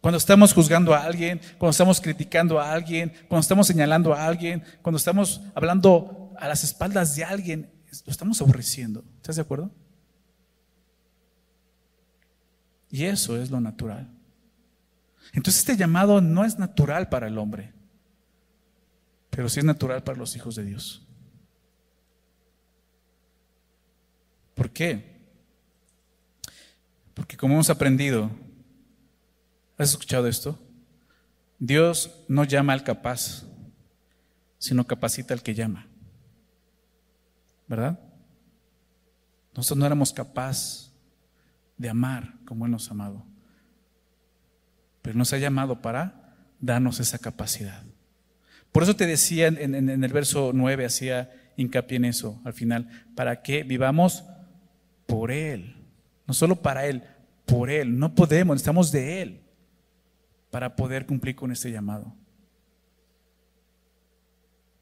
Cuando 0.00 0.18
estamos 0.18 0.52
juzgando 0.52 0.92
a 0.92 1.04
alguien, 1.04 1.40
cuando 1.56 1.70
estamos 1.70 2.00
criticando 2.00 2.58
a 2.58 2.72
alguien, 2.72 3.12
cuando 3.28 3.42
estamos 3.42 3.68
señalando 3.68 4.12
a 4.12 4.26
alguien, 4.26 4.64
cuando 4.82 4.96
estamos 4.96 5.40
hablando 5.54 6.32
a 6.36 6.48
las 6.48 6.64
espaldas 6.64 7.14
de 7.14 7.22
alguien, 7.22 7.70
lo 8.04 8.10
estamos 8.10 8.42
aborreciendo. 8.42 9.04
¿Estás 9.18 9.36
de 9.36 9.42
acuerdo? 9.42 9.70
Y 12.90 13.04
eso 13.04 13.40
es 13.40 13.52
lo 13.52 13.60
natural. 13.60 14.17
Entonces 15.32 15.60
este 15.60 15.76
llamado 15.76 16.20
no 16.20 16.44
es 16.44 16.58
natural 16.58 17.08
para 17.08 17.28
el 17.28 17.38
hombre, 17.38 17.72
pero 19.30 19.48
sí 19.48 19.60
es 19.60 19.64
natural 19.64 20.02
para 20.02 20.18
los 20.18 20.34
hijos 20.36 20.54
de 20.54 20.64
Dios. 20.64 21.06
¿Por 24.54 24.70
qué? 24.70 25.18
Porque 27.14 27.36
como 27.36 27.54
hemos 27.54 27.70
aprendido, 27.70 28.30
¿has 29.76 29.90
escuchado 29.90 30.26
esto? 30.26 30.58
Dios 31.58 32.24
no 32.28 32.44
llama 32.44 32.72
al 32.72 32.84
capaz, 32.84 33.44
sino 34.58 34.86
capacita 34.86 35.34
al 35.34 35.42
que 35.42 35.54
llama. 35.54 35.86
¿Verdad? 37.66 38.00
Nosotros 39.54 39.78
no 39.78 39.86
éramos 39.86 40.12
capaces 40.12 40.92
de 41.76 41.88
amar 41.88 42.34
como 42.44 42.64
Él 42.64 42.72
nos 42.72 42.88
ha 42.88 42.92
amado 42.92 43.27
pero 45.02 45.16
nos 45.16 45.32
ha 45.32 45.38
llamado 45.38 45.80
para 45.80 46.34
darnos 46.60 47.00
esa 47.00 47.18
capacidad. 47.18 47.82
Por 48.72 48.82
eso 48.82 48.96
te 48.96 49.06
decía 49.06 49.46
en, 49.46 49.74
el 50.04 50.12
verso 50.12 50.52
9, 50.54 50.84
hacía 50.84 51.30
hincapié 51.56 51.96
en 51.96 52.04
eso 52.04 52.40
al 52.44 52.52
final, 52.52 52.88
para 53.14 53.42
que 53.42 53.62
vivamos 53.62 54.24
por 55.06 55.30
Él, 55.30 55.76
no 56.26 56.34
solo 56.34 56.56
para 56.56 56.86
Él, 56.86 57.02
por 57.46 57.70
Él. 57.70 57.98
No 57.98 58.14
podemos, 58.14 58.54
necesitamos 58.54 58.92
de 58.92 59.22
Él 59.22 59.40
para 60.50 60.76
poder 60.76 61.06
cumplir 61.06 61.34
con 61.34 61.50
este 61.50 61.70
llamado. 61.70 62.14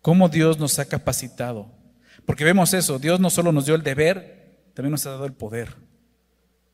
¿Cómo 0.02 0.28
Dios 0.28 0.58
nos 0.58 0.78
ha 0.78 0.84
capacitado? 0.84 1.70
Porque 2.24 2.44
vemos 2.44 2.74
eso, 2.74 2.98
Dios 2.98 3.20
no 3.20 3.30
solo 3.30 3.52
nos 3.52 3.66
dio 3.66 3.74
el 3.74 3.82
deber, 3.82 4.60
también 4.74 4.92
nos 4.92 5.06
ha 5.06 5.10
dado 5.10 5.26
el 5.26 5.32
poder 5.32 5.74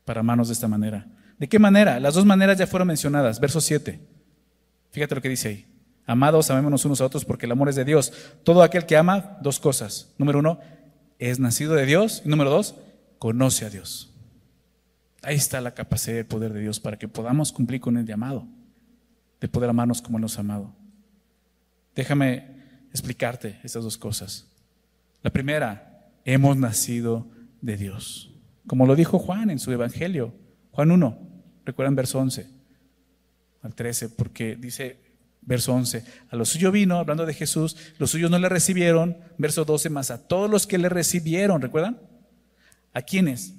para 0.05 0.19
amarnos 0.19 0.49
de 0.49 0.53
esta 0.53 0.67
manera. 0.67 1.07
¿De 1.43 1.49
qué 1.49 1.59
manera? 1.59 1.99
Las 1.99 2.13
dos 2.13 2.25
maneras 2.25 2.57
ya 2.57 2.65
fueron 2.65 2.87
mencionadas. 2.87 3.41
Verso 3.41 3.59
7. 3.59 3.99
Fíjate 4.91 5.13
lo 5.13 5.21
que 5.21 5.27
dice 5.27 5.49
ahí. 5.49 5.65
Amados, 6.05 6.49
amémonos 6.49 6.85
unos 6.85 7.01
a 7.01 7.05
otros 7.05 7.25
porque 7.25 7.47
el 7.47 7.51
amor 7.51 7.67
es 7.67 7.75
de 7.75 7.83
Dios. 7.83 8.13
Todo 8.45 8.63
aquel 8.63 8.85
que 8.85 8.95
ama, 8.95 9.37
dos 9.41 9.59
cosas. 9.59 10.13
Número 10.17 10.39
uno, 10.39 10.61
es 11.19 11.41
nacido 11.41 11.73
de 11.73 11.85
Dios. 11.85 12.21
Y 12.23 12.29
número 12.29 12.49
dos, 12.49 12.75
conoce 13.19 13.65
a 13.65 13.69
Dios. 13.69 14.13
Ahí 15.21 15.35
está 15.35 15.59
la 15.59 15.73
capacidad 15.73 16.15
y 16.15 16.19
el 16.19 16.25
poder 16.25 16.53
de 16.53 16.61
Dios 16.61 16.79
para 16.79 16.97
que 16.97 17.09
podamos 17.09 17.51
cumplir 17.51 17.81
con 17.81 17.97
el 17.97 18.05
llamado 18.05 18.47
de 19.41 19.49
poder 19.49 19.69
amarnos 19.69 20.01
como 20.01 20.19
Él 20.19 20.21
nos 20.21 20.37
ha 20.37 20.41
amado. 20.43 20.73
Déjame 21.93 22.55
explicarte 22.91 23.59
estas 23.65 23.83
dos 23.83 23.97
cosas. 23.97 24.47
La 25.21 25.29
primera, 25.29 26.09
hemos 26.23 26.55
nacido 26.55 27.27
de 27.59 27.75
Dios. 27.75 28.33
como 28.65 28.85
lo 28.85 28.95
dijo 28.95 29.19
Juan 29.19 29.49
en 29.49 29.59
su 29.59 29.73
Evangelio. 29.73 30.33
Juan 30.71 30.89
1, 30.89 31.32
recuerdan 31.65 31.95
verso 31.95 32.19
11 32.19 32.47
al 33.61 33.73
13, 33.73 34.09
porque 34.09 34.55
dice 34.55 34.99
verso 35.41 35.73
11, 35.73 36.03
a 36.29 36.35
los 36.35 36.49
suyos 36.49 36.71
vino, 36.71 36.97
hablando 36.97 37.25
de 37.25 37.33
Jesús, 37.33 37.75
los 37.97 38.11
suyos 38.11 38.31
no 38.31 38.39
le 38.39 38.49
recibieron, 38.49 39.17
verso 39.37 39.65
12, 39.65 39.89
más 39.89 40.11
a 40.11 40.27
todos 40.27 40.49
los 40.49 40.67
que 40.67 40.77
le 40.77 40.89
recibieron, 40.89 41.61
¿recuerdan? 41.61 41.99
¿A 42.93 43.01
quiénes? 43.01 43.53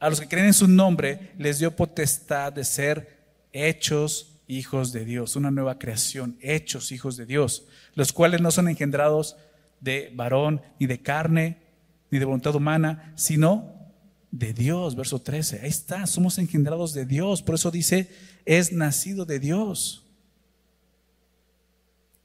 A 0.00 0.10
los 0.10 0.20
que 0.20 0.28
creen 0.28 0.46
en 0.46 0.54
su 0.54 0.68
nombre 0.68 1.32
les 1.38 1.58
dio 1.58 1.76
potestad 1.76 2.52
de 2.52 2.64
ser 2.64 3.22
hechos 3.52 4.40
hijos 4.46 4.92
de 4.92 5.04
Dios, 5.04 5.36
una 5.36 5.50
nueva 5.50 5.78
creación, 5.78 6.36
hechos 6.40 6.92
hijos 6.92 7.16
de 7.16 7.26
Dios, 7.26 7.66
los 7.94 8.12
cuales 8.12 8.40
no 8.40 8.50
son 8.50 8.68
engendrados 8.68 9.36
de 9.80 10.12
varón, 10.14 10.60
ni 10.78 10.86
de 10.86 11.00
carne, 11.00 11.58
ni 12.10 12.18
de 12.18 12.24
voluntad 12.24 12.54
humana, 12.54 13.12
sino 13.16 13.81
de 14.32 14.52
Dios, 14.54 14.96
verso 14.96 15.20
13. 15.20 15.60
Ahí 15.60 15.68
está, 15.68 16.06
somos 16.06 16.38
engendrados 16.38 16.94
de 16.94 17.06
Dios, 17.06 17.42
por 17.42 17.54
eso 17.54 17.70
dice, 17.70 18.10
es 18.44 18.72
nacido 18.72 19.24
de 19.24 19.38
Dios. 19.38 20.06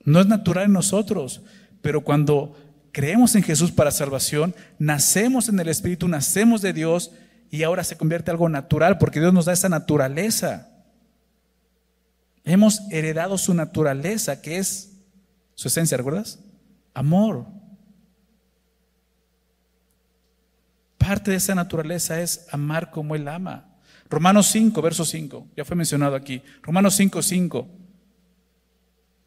No 0.03 0.21
es 0.21 0.25
natural 0.25 0.65
en 0.65 0.73
nosotros, 0.73 1.41
pero 1.81 2.03
cuando 2.03 2.55
creemos 2.93 3.35
en 3.35 3.43
Jesús 3.43 3.71
para 3.71 3.91
salvación, 3.91 4.55
nacemos 4.79 5.49
en 5.49 5.59
el 5.59 5.67
Espíritu, 5.67 6.07
nacemos 6.07 6.61
de 6.61 6.73
Dios 6.73 7.11
y 7.51 7.63
ahora 7.63 7.83
se 7.83 7.97
convierte 7.97 8.31
en 8.31 8.35
algo 8.35 8.49
natural 8.49 8.97
porque 8.97 9.19
Dios 9.19 9.33
nos 9.33 9.45
da 9.45 9.53
esa 9.53 9.69
naturaleza. 9.69 10.69
Hemos 12.45 12.79
heredado 12.89 13.37
su 13.37 13.53
naturaleza, 13.53 14.41
que 14.41 14.57
es 14.57 14.93
su 15.55 15.67
esencia, 15.67 15.97
¿recuerdas? 15.97 16.39
Amor. 16.93 17.56
Parte 21.07 21.31
de 21.31 21.37
esa 21.37 21.55
naturaleza 21.55 22.19
es 22.19 22.49
amar 22.51 22.91
como 22.91 23.15
Él 23.15 23.29
ama. 23.29 23.63
Romanos 24.09 24.47
5, 24.47 24.81
verso 24.81 25.05
5, 25.05 25.47
ya 25.55 25.63
fue 25.63 25.77
mencionado 25.77 26.17
aquí. 26.17 26.41
Romanos 26.61 26.95
5, 26.95 27.21
5. 27.21 27.65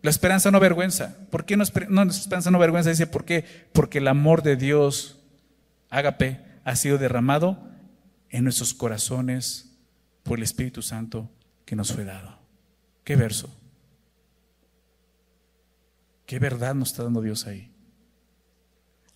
La 0.02 0.10
esperanza 0.10 0.50
no 0.50 0.58
avergüenza. 0.58 1.16
¿Por 1.30 1.46
qué 1.46 1.56
no, 1.56 1.62
esperanza 1.62 2.50
no 2.50 2.58
avergüenza? 2.58 2.90
Dice, 2.90 3.06
¿por 3.06 3.24
qué? 3.24 3.46
Porque 3.72 3.96
el 3.96 4.08
amor 4.08 4.42
de 4.42 4.56
Dios, 4.56 5.20
ágape, 5.88 6.44
ha 6.64 6.76
sido 6.76 6.98
derramado 6.98 7.70
en 8.28 8.44
nuestros 8.44 8.74
corazones 8.74 9.78
por 10.22 10.36
el 10.36 10.44
Espíritu 10.44 10.82
Santo 10.82 11.30
que 11.64 11.76
nos 11.76 11.94
fue 11.94 12.04
dado. 12.04 12.40
¿Qué 13.04 13.16
verso? 13.16 13.48
¿Qué 16.26 16.38
verdad 16.38 16.74
nos 16.74 16.90
está 16.90 17.04
dando 17.04 17.22
Dios 17.22 17.46
ahí? 17.46 17.72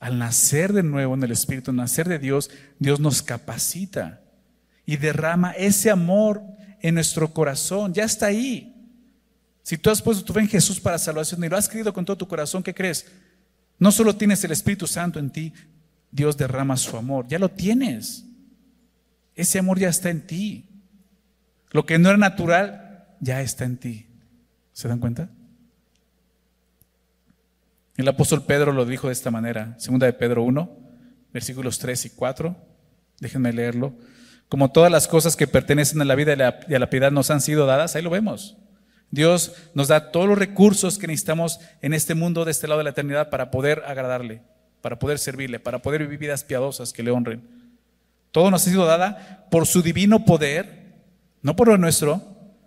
Al 0.05 0.19
nacer 0.19 0.75
de 0.75 0.83
nuevo 0.83 1.15
en 1.15 1.23
el 1.23 1.31
Espíritu, 1.31 1.73
nacer 1.73 2.07
de 2.07 2.19
Dios, 2.19 2.51
Dios 2.79 3.01
nos 3.01 3.23
capacita 3.23 4.21
y 4.85 4.99
derrama 4.99 5.53
ese 5.53 5.91
amor 5.91 6.43
en 6.83 6.97
nuestro 6.97 7.33
corazón. 7.33 7.95
Ya 7.95 8.05
está 8.05 8.27
ahí. 8.27 8.87
Si 9.63 9.79
tú 9.79 9.89
has 9.89 10.03
puesto 10.03 10.23
tu 10.23 10.35
fe 10.35 10.41
en 10.41 10.49
Jesús 10.49 10.79
para 10.79 10.99
salvación 10.99 11.43
y 11.43 11.49
lo 11.49 11.57
has 11.57 11.71
creído 11.71 11.95
con 11.95 12.05
todo 12.05 12.19
tu 12.19 12.29
corazón, 12.29 12.63
¿qué 12.63 12.75
crees? 12.75 13.07
No 13.79 13.91
solo 13.91 14.15
tienes 14.15 14.45
el 14.45 14.53
Espíritu 14.53 14.87
Santo 14.87 15.19
en 15.19 15.31
ti, 15.31 15.55
Dios 16.11 16.37
derrama 16.37 16.77
su 16.77 16.99
amor. 16.99 17.27
Ya 17.27 17.39
lo 17.39 17.49
tienes. 17.49 18.27
Ese 19.35 19.59
amor 19.59 19.79
ya 19.79 19.89
está 19.89 20.11
en 20.11 20.27
ti. 20.27 20.69
Lo 21.71 21.87
que 21.87 21.99
no 21.99 22.11
era 22.11 22.19
natural 22.19 23.07
ya 23.21 23.41
está 23.41 23.65
en 23.65 23.79
ti. 23.79 24.07
¿Se 24.75 24.87
dan 24.87 24.99
cuenta? 24.99 25.31
El 27.97 28.09
apóstol 28.09 28.43
Pedro 28.43 28.73
lo 28.73 28.87
dijo 28.87 29.07
de 29.07 29.13
esta 29.13 29.31
manera, 29.31 29.77
segunda 29.79 30.07
de 30.07 30.13
Pedro 30.13 30.43
1, 30.43 30.79
versículos 31.33 31.79
3 31.79 32.07
y 32.07 32.11
4. 32.11 32.57
Déjenme 33.21 33.53
leerlo. 33.53 33.95
Como 34.49 34.73
todas 34.73 34.91
las 34.91 35.07
cosas 35.07 35.37
que 35.37 35.47
pertenecen 35.47 36.01
a 36.01 36.05
la 36.05 36.17
vida 36.17 36.35
y 36.69 36.75
a 36.75 36.79
la 36.79 36.91
piedad 36.91 37.13
nos 37.13 37.31
han 37.31 37.41
sido 37.41 37.67
dadas, 37.67 37.95
ahí 37.95 38.03
lo 38.03 38.11
vemos. 38.11 38.57
Dios 39.11 39.53
nos 39.75 39.87
da 39.89 40.11
todos 40.11 40.27
los 40.27 40.37
recursos 40.37 40.99
que 40.99 41.07
necesitamos 41.07 41.61
en 41.83 41.95
este 41.95 42.17
mundo, 42.17 42.45
de 42.45 42.51
este 42.51 42.67
lado 42.67 42.79
de 42.79 42.85
la 42.85 42.91
eternidad, 42.91 43.31
para 43.31 43.53
poder 43.53 43.85
agradarle, 43.87 44.43
para 44.81 44.99
poder 44.99 45.21
servirle, 45.21 45.61
para 45.61 45.81
poder 45.81 46.03
vivir 46.03 46.19
vidas 46.19 46.43
piadosas 46.43 46.93
que 46.93 47.05
le 47.05 47.13
honren. 47.13 47.49
Todo 48.33 48.51
nos 48.51 48.67
ha 48.67 48.71
sido 48.71 48.87
dada 48.87 49.47
por 49.53 49.67
su 49.67 49.83
divino 49.83 50.25
poder, 50.25 50.97
no 51.43 51.55
por 51.55 51.69
lo 51.69 51.79
nuestro, 51.79 52.21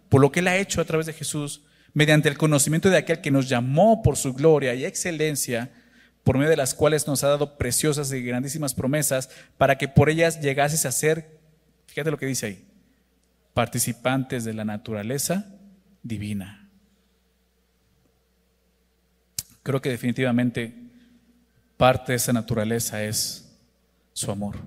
por 0.07 0.21
lo 0.21 0.31
que 0.31 0.39
Él 0.39 0.47
ha 0.47 0.55
hecho 0.55 0.79
a 0.79 0.85
través 0.85 1.05
de 1.05 1.11
Jesús, 1.11 1.63
mediante 1.97 2.29
el 2.29 2.37
conocimiento 2.37 2.91
de 2.91 2.97
aquel 2.97 3.21
que 3.21 3.31
nos 3.31 3.49
llamó 3.49 4.03
por 4.03 4.17
su 4.17 4.31
gloria 4.31 4.75
y 4.75 4.85
excelencia, 4.85 5.71
por 6.23 6.37
medio 6.37 6.51
de 6.51 6.55
las 6.55 6.75
cuales 6.75 7.07
nos 7.07 7.23
ha 7.23 7.29
dado 7.29 7.57
preciosas 7.57 8.13
y 8.13 8.21
grandísimas 8.21 8.75
promesas, 8.75 9.31
para 9.57 9.79
que 9.79 9.87
por 9.87 10.11
ellas 10.11 10.39
llegases 10.39 10.85
a 10.85 10.91
ser, 10.91 11.39
fíjate 11.87 12.11
lo 12.11 12.19
que 12.19 12.27
dice 12.27 12.45
ahí, 12.45 12.67
participantes 13.55 14.43
de 14.45 14.53
la 14.53 14.63
naturaleza 14.63 15.47
divina. 16.03 16.69
Creo 19.63 19.81
que 19.81 19.89
definitivamente 19.89 20.75
parte 21.77 22.11
de 22.11 22.17
esa 22.17 22.31
naturaleza 22.31 23.03
es 23.03 23.57
su 24.13 24.29
amor. 24.29 24.57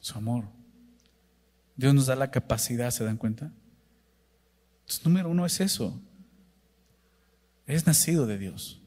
Su 0.00 0.16
amor. 0.16 0.44
Dios 1.74 1.92
nos 1.92 2.06
da 2.06 2.14
la 2.14 2.30
capacidad, 2.30 2.92
¿se 2.92 3.02
dan 3.02 3.16
cuenta? 3.16 3.50
Número 5.04 5.28
uno 5.28 5.44
es 5.46 5.60
eso. 5.60 6.00
Es 7.66 7.86
nacido 7.86 8.26
de 8.26 8.38
Dios. 8.38 8.80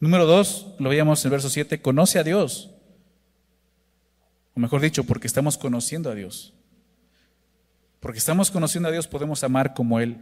Número 0.00 0.24
dos, 0.24 0.74
lo 0.78 0.88
veíamos 0.88 1.22
en 1.22 1.28
el 1.28 1.32
verso 1.32 1.50
7, 1.50 1.82
conoce 1.82 2.18
a 2.18 2.24
Dios. 2.24 2.70
O 4.54 4.60
mejor 4.60 4.80
dicho, 4.80 5.04
porque 5.04 5.26
estamos 5.26 5.58
conociendo 5.58 6.10
a 6.10 6.14
Dios. 6.14 6.54
Porque 8.00 8.18
estamos 8.18 8.50
conociendo 8.50 8.88
a 8.88 8.92
Dios, 8.92 9.06
podemos 9.06 9.44
amar 9.44 9.74
como 9.74 10.00
Él 10.00 10.16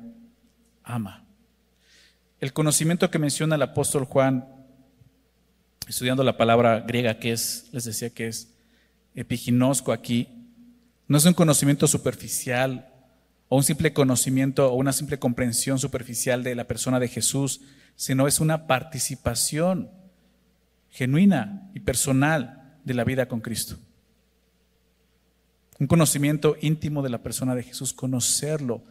ama. 0.83 1.25
El 2.41 2.53
conocimiento 2.53 3.09
que 3.11 3.21
menciona 3.21 3.55
el 3.55 3.63
apóstol 3.63 4.05
Juan, 4.05 4.49
estudiando 5.87 6.25
la 6.25 6.37
palabra 6.37 6.81
griega 6.81 7.21
que 7.21 7.33
es, 7.33 7.69
les 7.73 7.85
decía 7.85 8.11
que 8.11 8.27
es 8.27 8.53
epiginosco 9.15 9.93
aquí, 9.93 10.29
no 11.07 11.19
es 11.19 11.25
un 11.25 11.35
conocimiento 11.35 11.87
superficial 11.87 12.93
o 13.49 13.57
un 13.57 13.63
simple 13.63 13.93
conocimiento 13.93 14.71
o 14.71 14.77
una 14.77 14.93
simple 14.93 15.19
comprensión 15.19 15.79
superficial 15.79 16.43
de 16.43 16.55
la 16.55 16.65
persona 16.65 17.01
de 17.01 17.09
Jesús, 17.09 17.63
sino 17.97 18.27
es 18.27 18.41
una 18.41 18.67
participación 18.67 19.91
genuina 20.91 21.71
y 21.75 21.81
personal 21.81 22.79
de 22.85 22.95
la 22.95 23.05
vida 23.05 23.27
con 23.27 23.41
Cristo. 23.41 23.77
Un 25.79 25.87
conocimiento 25.87 26.57
íntimo 26.61 27.03
de 27.03 27.11
la 27.11 27.23
persona 27.23 27.55
de 27.55 27.63
Jesús, 27.63 27.93
conocerlo, 27.93 28.83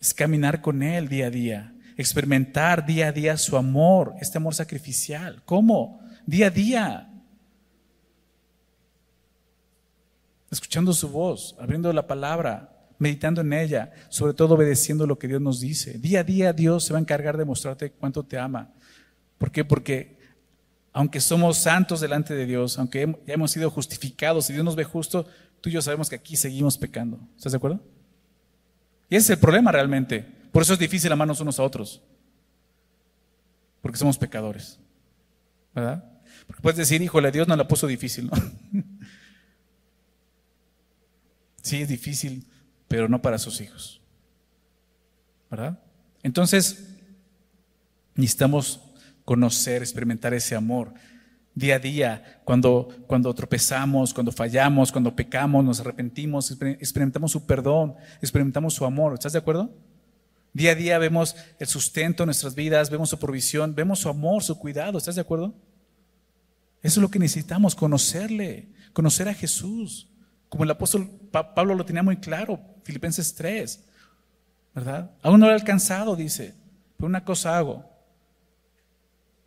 es 0.00 0.14
caminar 0.14 0.60
con 0.60 0.82
Él 0.82 1.08
día 1.08 1.26
a 1.26 1.30
día, 1.30 1.74
experimentar 1.96 2.84
día 2.84 3.08
a 3.08 3.12
día 3.12 3.36
su 3.36 3.56
amor, 3.56 4.14
este 4.20 4.38
amor 4.38 4.54
sacrificial. 4.54 5.42
¿Cómo? 5.44 6.00
Día 6.26 6.46
a 6.46 6.50
día. 6.50 7.08
Escuchando 10.50 10.92
su 10.92 11.08
voz, 11.08 11.54
abriendo 11.60 11.92
la 11.92 12.06
palabra, 12.06 12.72
meditando 13.02 13.40
en 13.40 13.52
ella, 13.52 13.90
sobre 14.08 14.32
todo 14.32 14.54
obedeciendo 14.54 15.08
lo 15.08 15.18
que 15.18 15.26
Dios 15.26 15.40
nos 15.40 15.60
dice. 15.60 15.98
Día 15.98 16.20
a 16.20 16.24
día 16.24 16.52
Dios 16.52 16.84
se 16.84 16.92
va 16.92 17.00
a 17.00 17.02
encargar 17.02 17.36
de 17.36 17.44
mostrarte 17.44 17.90
cuánto 17.90 18.22
te 18.22 18.38
ama. 18.38 18.72
¿Por 19.38 19.50
qué? 19.50 19.64
Porque 19.64 20.18
aunque 20.92 21.20
somos 21.20 21.58
santos 21.58 22.00
delante 22.00 22.32
de 22.32 22.46
Dios, 22.46 22.78
aunque 22.78 23.12
ya 23.26 23.34
hemos 23.34 23.50
sido 23.50 23.70
justificados 23.70 24.48
y 24.48 24.52
Dios 24.52 24.64
nos 24.64 24.76
ve 24.76 24.84
justo, 24.84 25.26
tú 25.60 25.68
y 25.68 25.72
yo 25.72 25.82
sabemos 25.82 26.08
que 26.08 26.14
aquí 26.14 26.36
seguimos 26.36 26.78
pecando. 26.78 27.18
¿Estás 27.36 27.50
de 27.50 27.56
acuerdo? 27.56 27.80
Y 29.10 29.16
ese 29.16 29.24
es 29.24 29.30
el 29.30 29.38
problema 29.38 29.72
realmente. 29.72 30.24
Por 30.52 30.62
eso 30.62 30.74
es 30.74 30.78
difícil 30.78 31.10
amarnos 31.10 31.40
unos 31.40 31.58
a 31.58 31.64
otros. 31.64 32.02
Porque 33.80 33.98
somos 33.98 34.16
pecadores. 34.16 34.78
¿Verdad? 35.74 36.04
Porque 36.46 36.62
puedes 36.62 36.78
decir, 36.78 37.02
híjole, 37.02 37.32
Dios 37.32 37.48
no 37.48 37.56
la 37.56 37.66
puso 37.66 37.88
difícil, 37.88 38.26
¿no? 38.26 38.32
sí, 41.62 41.82
es 41.82 41.88
difícil 41.88 42.46
pero 42.92 43.08
no 43.08 43.22
para 43.22 43.38
sus 43.38 43.62
hijos. 43.62 44.02
¿Verdad? 45.50 45.78
Entonces, 46.22 46.90
necesitamos 48.14 48.80
conocer, 49.24 49.80
experimentar 49.80 50.34
ese 50.34 50.54
amor 50.54 50.92
día 51.54 51.76
a 51.76 51.78
día, 51.78 52.40
cuando, 52.44 52.88
cuando 53.06 53.34
tropezamos, 53.34 54.12
cuando 54.12 54.30
fallamos, 54.30 54.92
cuando 54.92 55.16
pecamos, 55.16 55.64
nos 55.64 55.80
arrepentimos, 55.80 56.50
experimentamos 56.50 57.32
su 57.32 57.46
perdón, 57.46 57.94
experimentamos 58.20 58.74
su 58.74 58.84
amor. 58.84 59.14
¿Estás 59.14 59.32
de 59.32 59.38
acuerdo? 59.38 59.74
Día 60.52 60.72
a 60.72 60.74
día 60.74 60.98
vemos 60.98 61.34
el 61.58 61.66
sustento 61.66 62.24
en 62.24 62.26
nuestras 62.26 62.54
vidas, 62.54 62.90
vemos 62.90 63.08
su 63.08 63.18
provisión, 63.18 63.74
vemos 63.74 64.00
su 64.00 64.10
amor, 64.10 64.42
su 64.42 64.58
cuidado. 64.58 64.98
¿Estás 64.98 65.14
de 65.14 65.22
acuerdo? 65.22 65.54
Eso 66.82 67.00
es 67.00 67.02
lo 67.02 67.10
que 67.10 67.18
necesitamos, 67.18 67.74
conocerle, 67.74 68.68
conocer 68.92 69.30
a 69.30 69.34
Jesús. 69.34 70.10
Como 70.50 70.64
el 70.64 70.70
apóstol 70.70 71.08
Pablo 71.30 71.74
lo 71.74 71.86
tenía 71.86 72.02
muy 72.02 72.18
claro, 72.18 72.60
Filipenses 72.84 73.34
3, 73.34 73.80
¿verdad? 74.74 75.10
Aún 75.22 75.40
no 75.40 75.46
lo 75.46 75.52
he 75.52 75.54
alcanzado, 75.54 76.16
dice, 76.16 76.54
pero 76.96 77.08
una 77.08 77.24
cosa 77.24 77.56
hago, 77.56 77.88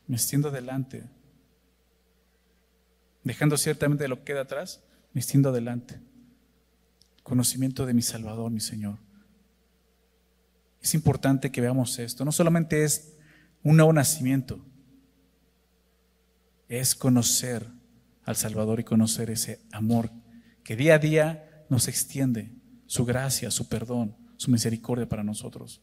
me 0.07 0.15
extiendo 0.15 0.49
adelante, 0.49 1.03
dejando 3.23 3.57
ciertamente 3.57 4.07
lo 4.07 4.17
que 4.17 4.25
queda 4.25 4.41
atrás, 4.41 4.81
me 5.13 5.21
extiendo 5.21 5.49
adelante. 5.49 5.99
Conocimiento 7.23 7.85
de 7.85 7.93
mi 7.93 8.01
Salvador, 8.03 8.51
mi 8.51 8.59
Señor. 8.59 8.99
Es 10.81 10.93
importante 10.93 11.51
que 11.51 11.61
veamos 11.61 11.97
esto. 11.97 12.23
No 12.23 12.31
solamente 12.31 12.83
es 12.83 13.17
un 13.63 13.77
nuevo 13.77 13.91
nacimiento, 13.91 14.63
es 16.67 16.93
conocer 16.93 17.67
al 18.25 18.35
Salvador 18.35 18.79
y 18.79 18.83
conocer 18.83 19.29
ese 19.31 19.59
amor 19.71 20.11
que 20.63 20.75
día 20.75 20.95
a 20.95 20.99
día 20.99 21.65
nos 21.69 21.87
extiende, 21.87 22.51
su 22.87 23.05
gracia, 23.05 23.51
su 23.51 23.67
perdón, 23.67 24.15
su 24.37 24.51
misericordia 24.51 25.07
para 25.07 25.23
nosotros. 25.23 25.81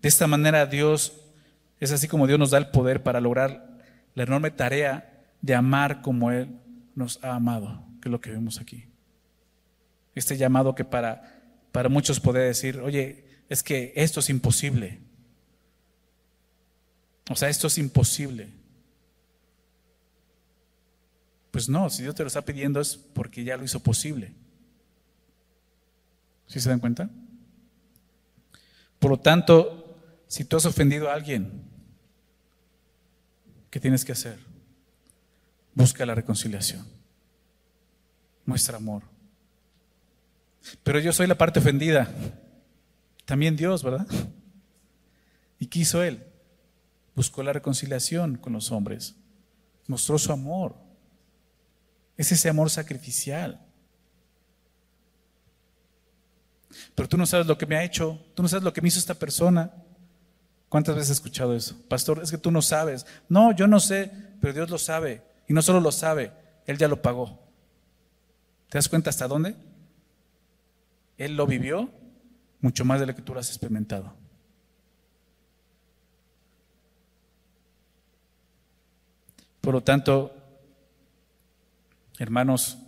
De 0.00 0.08
esta 0.08 0.26
manera 0.26 0.66
Dios, 0.66 1.12
es 1.78 1.92
así 1.92 2.08
como 2.08 2.26
Dios 2.26 2.38
nos 2.38 2.50
da 2.50 2.58
el 2.58 2.70
poder 2.70 3.02
para 3.02 3.20
lograr 3.20 3.78
la 4.14 4.24
enorme 4.24 4.50
tarea 4.50 5.24
de 5.40 5.54
amar 5.54 6.02
como 6.02 6.30
Él 6.30 6.58
nos 6.94 7.22
ha 7.22 7.34
amado, 7.34 7.84
que 8.00 8.08
es 8.08 8.12
lo 8.12 8.20
que 8.20 8.30
vemos 8.30 8.60
aquí. 8.60 8.86
Este 10.14 10.36
llamado 10.36 10.74
que 10.74 10.84
para, 10.84 11.42
para 11.70 11.88
muchos 11.88 12.20
puede 12.20 12.40
decir, 12.40 12.80
oye, 12.80 13.24
es 13.48 13.62
que 13.62 13.92
esto 13.96 14.20
es 14.20 14.28
imposible. 14.30 15.00
O 17.30 17.36
sea, 17.36 17.48
esto 17.48 17.68
es 17.68 17.78
imposible. 17.78 18.50
Pues 21.52 21.68
no, 21.68 21.90
si 21.90 22.02
Dios 22.02 22.14
te 22.14 22.22
lo 22.22 22.26
está 22.28 22.42
pidiendo 22.42 22.80
es 22.80 22.96
porque 22.96 23.44
ya 23.44 23.56
lo 23.56 23.64
hizo 23.64 23.78
posible. 23.80 24.34
¿Sí 26.46 26.58
se 26.58 26.70
dan 26.70 26.80
cuenta? 26.80 27.10
Por 28.98 29.10
lo 29.10 29.20
tanto, 29.20 30.00
si 30.26 30.44
tú 30.44 30.56
has 30.56 30.64
ofendido 30.64 31.10
a 31.10 31.14
alguien, 31.14 31.62
¿qué 33.70 33.78
tienes 33.78 34.04
que 34.04 34.12
hacer? 34.12 34.38
Busca 35.74 36.06
la 36.06 36.14
reconciliación. 36.14 36.86
Muestra 38.46 38.78
amor. 38.78 39.02
Pero 40.82 41.00
yo 41.00 41.12
soy 41.12 41.26
la 41.26 41.36
parte 41.36 41.58
ofendida. 41.58 42.10
También 43.26 43.56
Dios, 43.56 43.82
¿verdad? 43.82 44.06
¿Y 45.58 45.66
qué 45.66 45.80
hizo 45.80 46.02
Él? 46.02 46.24
Buscó 47.14 47.42
la 47.42 47.52
reconciliación 47.52 48.38
con 48.38 48.54
los 48.54 48.72
hombres. 48.72 49.16
Mostró 49.86 50.18
su 50.18 50.32
amor. 50.32 50.91
Es 52.16 52.32
ese 52.32 52.48
amor 52.48 52.70
sacrificial. 52.70 53.60
Pero 56.94 57.08
tú 57.08 57.16
no 57.16 57.26
sabes 57.26 57.46
lo 57.46 57.58
que 57.58 57.66
me 57.66 57.76
ha 57.76 57.84
hecho, 57.84 58.24
tú 58.34 58.42
no 58.42 58.48
sabes 58.48 58.64
lo 58.64 58.72
que 58.72 58.80
me 58.80 58.88
hizo 58.88 58.98
esta 58.98 59.14
persona. 59.14 59.72
¿Cuántas 60.68 60.94
veces 60.94 61.10
he 61.10 61.12
escuchado 61.14 61.54
eso? 61.54 61.76
Pastor, 61.88 62.20
es 62.22 62.30
que 62.30 62.38
tú 62.38 62.50
no 62.50 62.62
sabes. 62.62 63.06
No, 63.28 63.54
yo 63.54 63.66
no 63.66 63.78
sé, 63.80 64.10
pero 64.40 64.54
Dios 64.54 64.70
lo 64.70 64.78
sabe. 64.78 65.22
Y 65.48 65.52
no 65.52 65.62
solo 65.62 65.80
lo 65.80 65.92
sabe, 65.92 66.32
Él 66.66 66.78
ya 66.78 66.88
lo 66.88 67.02
pagó. 67.02 67.42
¿Te 68.68 68.78
das 68.78 68.88
cuenta 68.88 69.10
hasta 69.10 69.28
dónde? 69.28 69.54
Él 71.18 71.36
lo 71.36 71.46
vivió 71.46 71.90
mucho 72.60 72.84
más 72.84 73.00
de 73.00 73.06
lo 73.06 73.14
que 73.14 73.22
tú 73.22 73.34
lo 73.34 73.40
has 73.40 73.48
experimentado. 73.48 74.14
Por 79.60 79.74
lo 79.74 79.82
tanto, 79.82 80.34
hermanos, 82.22 82.78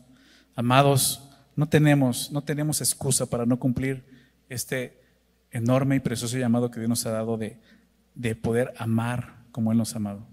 amados, 0.55 1.29
no 1.57 1.69
tenemos, 1.69 2.31
no 2.33 2.43
tenemos 2.43 2.81
excusa 2.81 3.27
para 3.27 3.47
no 3.47 3.59
cumplir 3.59 4.05
este 4.49 5.01
enorme 5.51 5.97
y 5.97 6.01
precioso 6.01 6.37
llamado 6.37 6.71
que 6.71 6.81
Dios 6.81 6.89
nos 6.89 7.07
ha 7.07 7.11
dado 7.11 7.37
de, 7.37 7.59
de 8.15 8.35
poder 8.35 8.73
amar 8.77 9.45
como 9.53 9.73
Él 9.73 9.79
nos 9.79 9.95
ha 9.95 9.99
amado, 9.99 10.27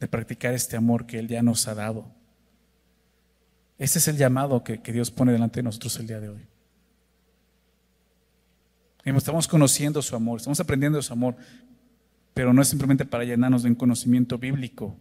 de 0.00 0.08
practicar 0.08 0.54
este 0.54 0.76
amor 0.76 1.06
que 1.06 1.18
Él 1.18 1.28
ya 1.28 1.42
nos 1.42 1.66
ha 1.68 1.74
dado. 1.74 2.06
Ese 3.78 3.98
es 3.98 4.08
el 4.08 4.16
llamado 4.16 4.64
que, 4.64 4.82
que 4.82 4.92
Dios 4.92 5.10
pone 5.10 5.32
delante 5.32 5.60
de 5.60 5.64
nosotros 5.64 5.98
el 5.98 6.06
día 6.06 6.20
de 6.20 6.28
hoy. 6.28 6.46
Estamos 9.04 9.48
conociendo 9.48 10.02
su 10.02 10.14
amor, 10.16 10.38
estamos 10.38 10.60
aprendiendo 10.60 10.98
de 10.98 11.02
su 11.02 11.12
amor, 11.12 11.36
pero 12.34 12.52
no 12.52 12.60
es 12.60 12.68
simplemente 12.68 13.06
para 13.06 13.24
llenarnos 13.24 13.62
de 13.62 13.70
un 13.70 13.74
conocimiento 13.74 14.36
bíblico, 14.36 14.96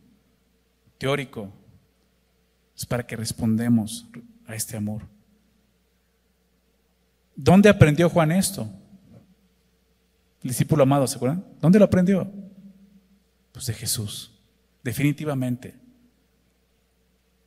teórico, 0.98 1.52
es 2.78 2.86
para 2.86 3.06
que 3.06 3.16
respondemos 3.16 4.08
a 4.46 4.54
este 4.54 4.78
amor. 4.78 5.02
¿Dónde 7.36 7.70
aprendió 7.70 8.08
Juan 8.10 8.32
esto? 8.32 8.70
El 10.44 10.50
discípulo 10.50 10.84
amado, 10.84 11.08
¿se 11.08 11.16
acuerdan? 11.16 11.44
¿Dónde 11.60 11.80
lo 11.80 11.86
aprendió? 11.86 12.32
Pues 13.52 13.66
de 13.66 13.74
Jesús, 13.74 14.32
definitivamente. 14.84 15.74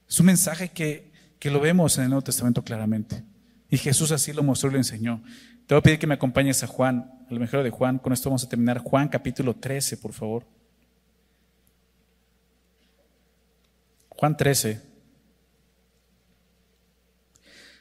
Es 0.09 0.19
un 0.19 0.27
mensaje 0.27 0.71
que, 0.71 1.13
que 1.39 1.51
lo 1.51 1.61
vemos 1.61 1.97
en 1.99 2.05
el 2.05 2.11
Nuevo 2.11 2.25
Testamento 2.25 2.65
claramente. 2.65 3.23
Y 3.71 3.79
Jesús 3.79 4.11
así 4.11 4.33
lo 4.33 4.43
mostró 4.43 4.69
y 4.69 4.73
lo 4.73 4.79
enseñó. 4.79 5.23
Te 5.67 5.75
voy 5.75 5.79
a 5.79 5.83
pedir 5.83 6.01
que 6.01 6.09
me 6.09 6.15
acompañes 6.15 6.65
a 6.65 6.67
Juan, 6.67 7.09
al 7.31 7.39
mejor 7.39 7.63
de 7.63 7.71
Juan. 7.71 8.01
Con 8.01 8.13
esto 8.13 8.29
vamos 8.29 8.43
a 8.43 8.49
terminar. 8.49 8.79
Juan 8.79 9.09
capítulo 9.09 9.55
13, 9.55 9.97
por 9.97 10.13
favor. 10.13 10.45
Juan 14.09 14.37
13. 14.37 14.90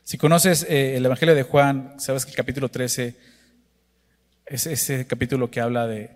Si 0.10 0.18
conoces 0.18 0.66
eh, 0.68 0.97
el 0.97 1.05
Evangelio 1.05 1.36
de 1.36 1.43
Juan, 1.43 1.93
sabes 1.99 2.26
que 2.26 2.32
el 2.32 2.36
capítulo 2.36 2.70
13 2.70 3.16
es 4.47 4.66
ese 4.66 5.05
capítulo 5.05 5.51
que 5.51 5.62
habla 5.62 5.86
de, 5.86 6.10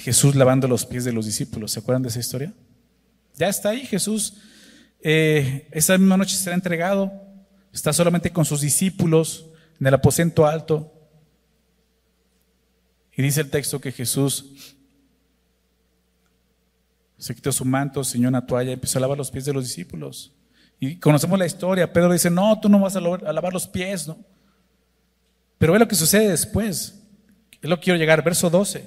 Jesús 0.00 0.34
lavando 0.34 0.66
los 0.66 0.84
pies 0.84 1.04
de 1.04 1.12
los 1.12 1.24
discípulos. 1.24 1.70
¿Se 1.70 1.78
acuerdan 1.78 2.02
de 2.02 2.08
esa 2.08 2.18
historia? 2.18 2.52
Ya 3.36 3.46
está 3.46 3.68
ahí 3.68 3.86
Jesús. 3.86 4.38
Eh, 5.00 5.68
esa 5.70 5.96
misma 5.96 6.16
noche 6.16 6.34
será 6.34 6.56
entregado. 6.56 7.12
Está 7.72 7.92
solamente 7.92 8.32
con 8.32 8.44
sus 8.44 8.62
discípulos 8.62 9.46
en 9.78 9.86
el 9.86 9.94
aposento 9.94 10.44
alto. 10.44 10.92
Y 13.16 13.22
dice 13.22 13.42
el 13.42 13.50
texto 13.50 13.80
que 13.80 13.92
Jesús 13.92 14.74
se 17.16 17.32
quitó 17.32 17.52
su 17.52 17.64
manto, 17.64 18.02
se 18.02 18.18
una 18.18 18.44
toalla 18.44 18.70
y 18.70 18.74
empezó 18.74 18.98
a 18.98 19.02
lavar 19.02 19.18
los 19.18 19.30
pies 19.30 19.44
de 19.44 19.52
los 19.52 19.62
discípulos. 19.62 20.32
Y 20.80 20.96
conocemos 20.96 21.38
la 21.38 21.46
historia. 21.46 21.92
Pedro 21.92 22.12
dice, 22.12 22.30
no, 22.30 22.58
tú 22.60 22.68
no 22.68 22.78
vas 22.78 22.94
a 22.96 23.00
lavar 23.00 23.52
los 23.52 23.66
pies, 23.66 24.06
¿no? 24.06 24.16
Pero 25.58 25.72
ve 25.72 25.78
lo 25.78 25.88
que 25.88 25.96
sucede 25.96 26.28
después. 26.28 26.94
Es 27.60 27.68
lo 27.68 27.80
quiero 27.80 27.98
llegar. 27.98 28.22
Verso 28.22 28.48
12. 28.48 28.84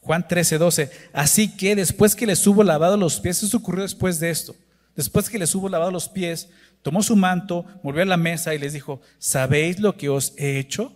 Juan 0.00 0.26
13, 0.26 0.58
12. 0.58 0.90
Así 1.12 1.56
que 1.56 1.76
después 1.76 2.16
que 2.16 2.26
les 2.26 2.44
hubo 2.46 2.64
lavado 2.64 2.96
los 2.96 3.20
pies, 3.20 3.42
eso 3.42 3.56
ocurrió 3.56 3.82
después 3.82 4.18
de 4.18 4.30
esto. 4.30 4.54
Después 4.96 5.28
que 5.28 5.38
les 5.38 5.54
hubo 5.54 5.68
lavado 5.68 5.90
los 5.90 6.08
pies, 6.08 6.48
tomó 6.82 7.02
su 7.02 7.14
manto, 7.16 7.66
volvió 7.82 8.02
a 8.02 8.06
la 8.06 8.16
mesa 8.16 8.54
y 8.54 8.58
les 8.58 8.72
dijo, 8.72 9.00
¿sabéis 9.18 9.78
lo 9.78 9.96
que 9.96 10.08
os 10.08 10.32
he 10.36 10.58
hecho? 10.58 10.92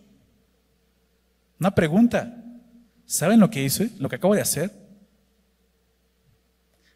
Una 1.59 1.75
pregunta. 1.75 2.37
¿Saben 3.05 3.41
lo 3.41 3.51
que 3.51 3.63
hice? 3.63 3.91
¿Lo 3.99 4.09
que 4.09 4.17
acabo 4.17 4.35
de 4.35 4.41
hacer? 4.41 4.73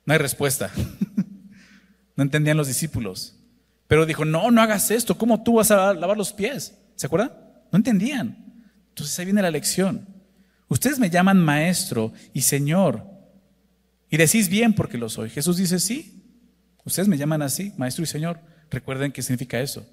No 0.07 0.13
hay 0.13 0.19
respuesta. 0.19 0.71
No 2.17 2.23
entendían 2.23 2.57
los 2.57 2.69
discípulos. 2.69 3.37
Pero 3.89 4.07
dijo, 4.07 4.25
no, 4.25 4.51
no 4.51 4.63
hagas 4.63 4.91
esto. 4.91 5.17
¿Cómo 5.19 5.43
tú 5.43 5.55
vas 5.55 5.71
a 5.71 5.95
lavar 5.95 6.17
los 6.17 6.33
pies? 6.33 6.75
¿Se 6.97 7.07
acuerdan? 7.07 7.33
No 7.71 7.77
entendían. 7.77 8.63
Entonces 8.91 9.19
ahí 9.19 9.25
viene 9.25 9.43
la 9.43 9.51
lección. 9.51 10.07
Ustedes 10.69 10.99
me 10.99 11.11
llaman 11.11 11.43
maestro 11.43 12.13
y 12.33 12.43
señor. 12.43 13.05
Y 14.11 14.17
decís 14.17 14.49
bien 14.49 14.73
porque 14.73 14.99
lo 14.99 15.09
soy. 15.09 15.31
Jesús 15.31 15.57
dice, 15.57 15.79
sí. 15.81 16.23
Ustedes 16.85 17.09
me 17.09 17.19
llaman 17.19 17.43
así, 17.43 17.73
maestro 17.77 18.05
y 18.05 18.07
señor. 18.07 18.41
Recuerden 18.71 19.13
qué 19.13 19.23
significa 19.23 19.61
eso. 19.61 19.87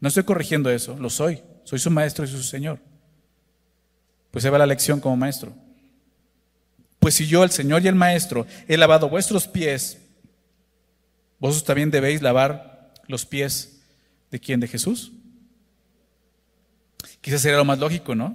No 0.00 0.08
estoy 0.08 0.24
corrigiendo 0.24 0.70
eso, 0.70 0.96
lo 0.98 1.10
soy. 1.10 1.42
Soy 1.64 1.78
su 1.78 1.90
maestro 1.90 2.24
y 2.24 2.28
su 2.28 2.42
señor. 2.42 2.78
Pues 4.30 4.44
ahí 4.44 4.50
va 4.50 4.58
la 4.58 4.66
lección 4.66 5.00
como 5.00 5.16
maestro. 5.16 5.54
Pues 7.04 7.14
si 7.14 7.26
yo, 7.26 7.44
el 7.44 7.50
Señor 7.50 7.84
y 7.84 7.88
el 7.88 7.94
Maestro, 7.94 8.46
he 8.66 8.78
lavado 8.78 9.10
vuestros 9.10 9.46
pies, 9.46 9.98
¿Vosotros 11.44 11.64
también 11.64 11.90
debéis 11.90 12.22
lavar 12.22 12.90
los 13.06 13.26
pies 13.26 13.82
de 14.30 14.40
quién? 14.40 14.60
¿De 14.60 14.66
Jesús? 14.66 15.12
Quizás 17.20 17.42
sería 17.42 17.58
lo 17.58 17.66
más 17.66 17.78
lógico, 17.78 18.14
¿no? 18.14 18.34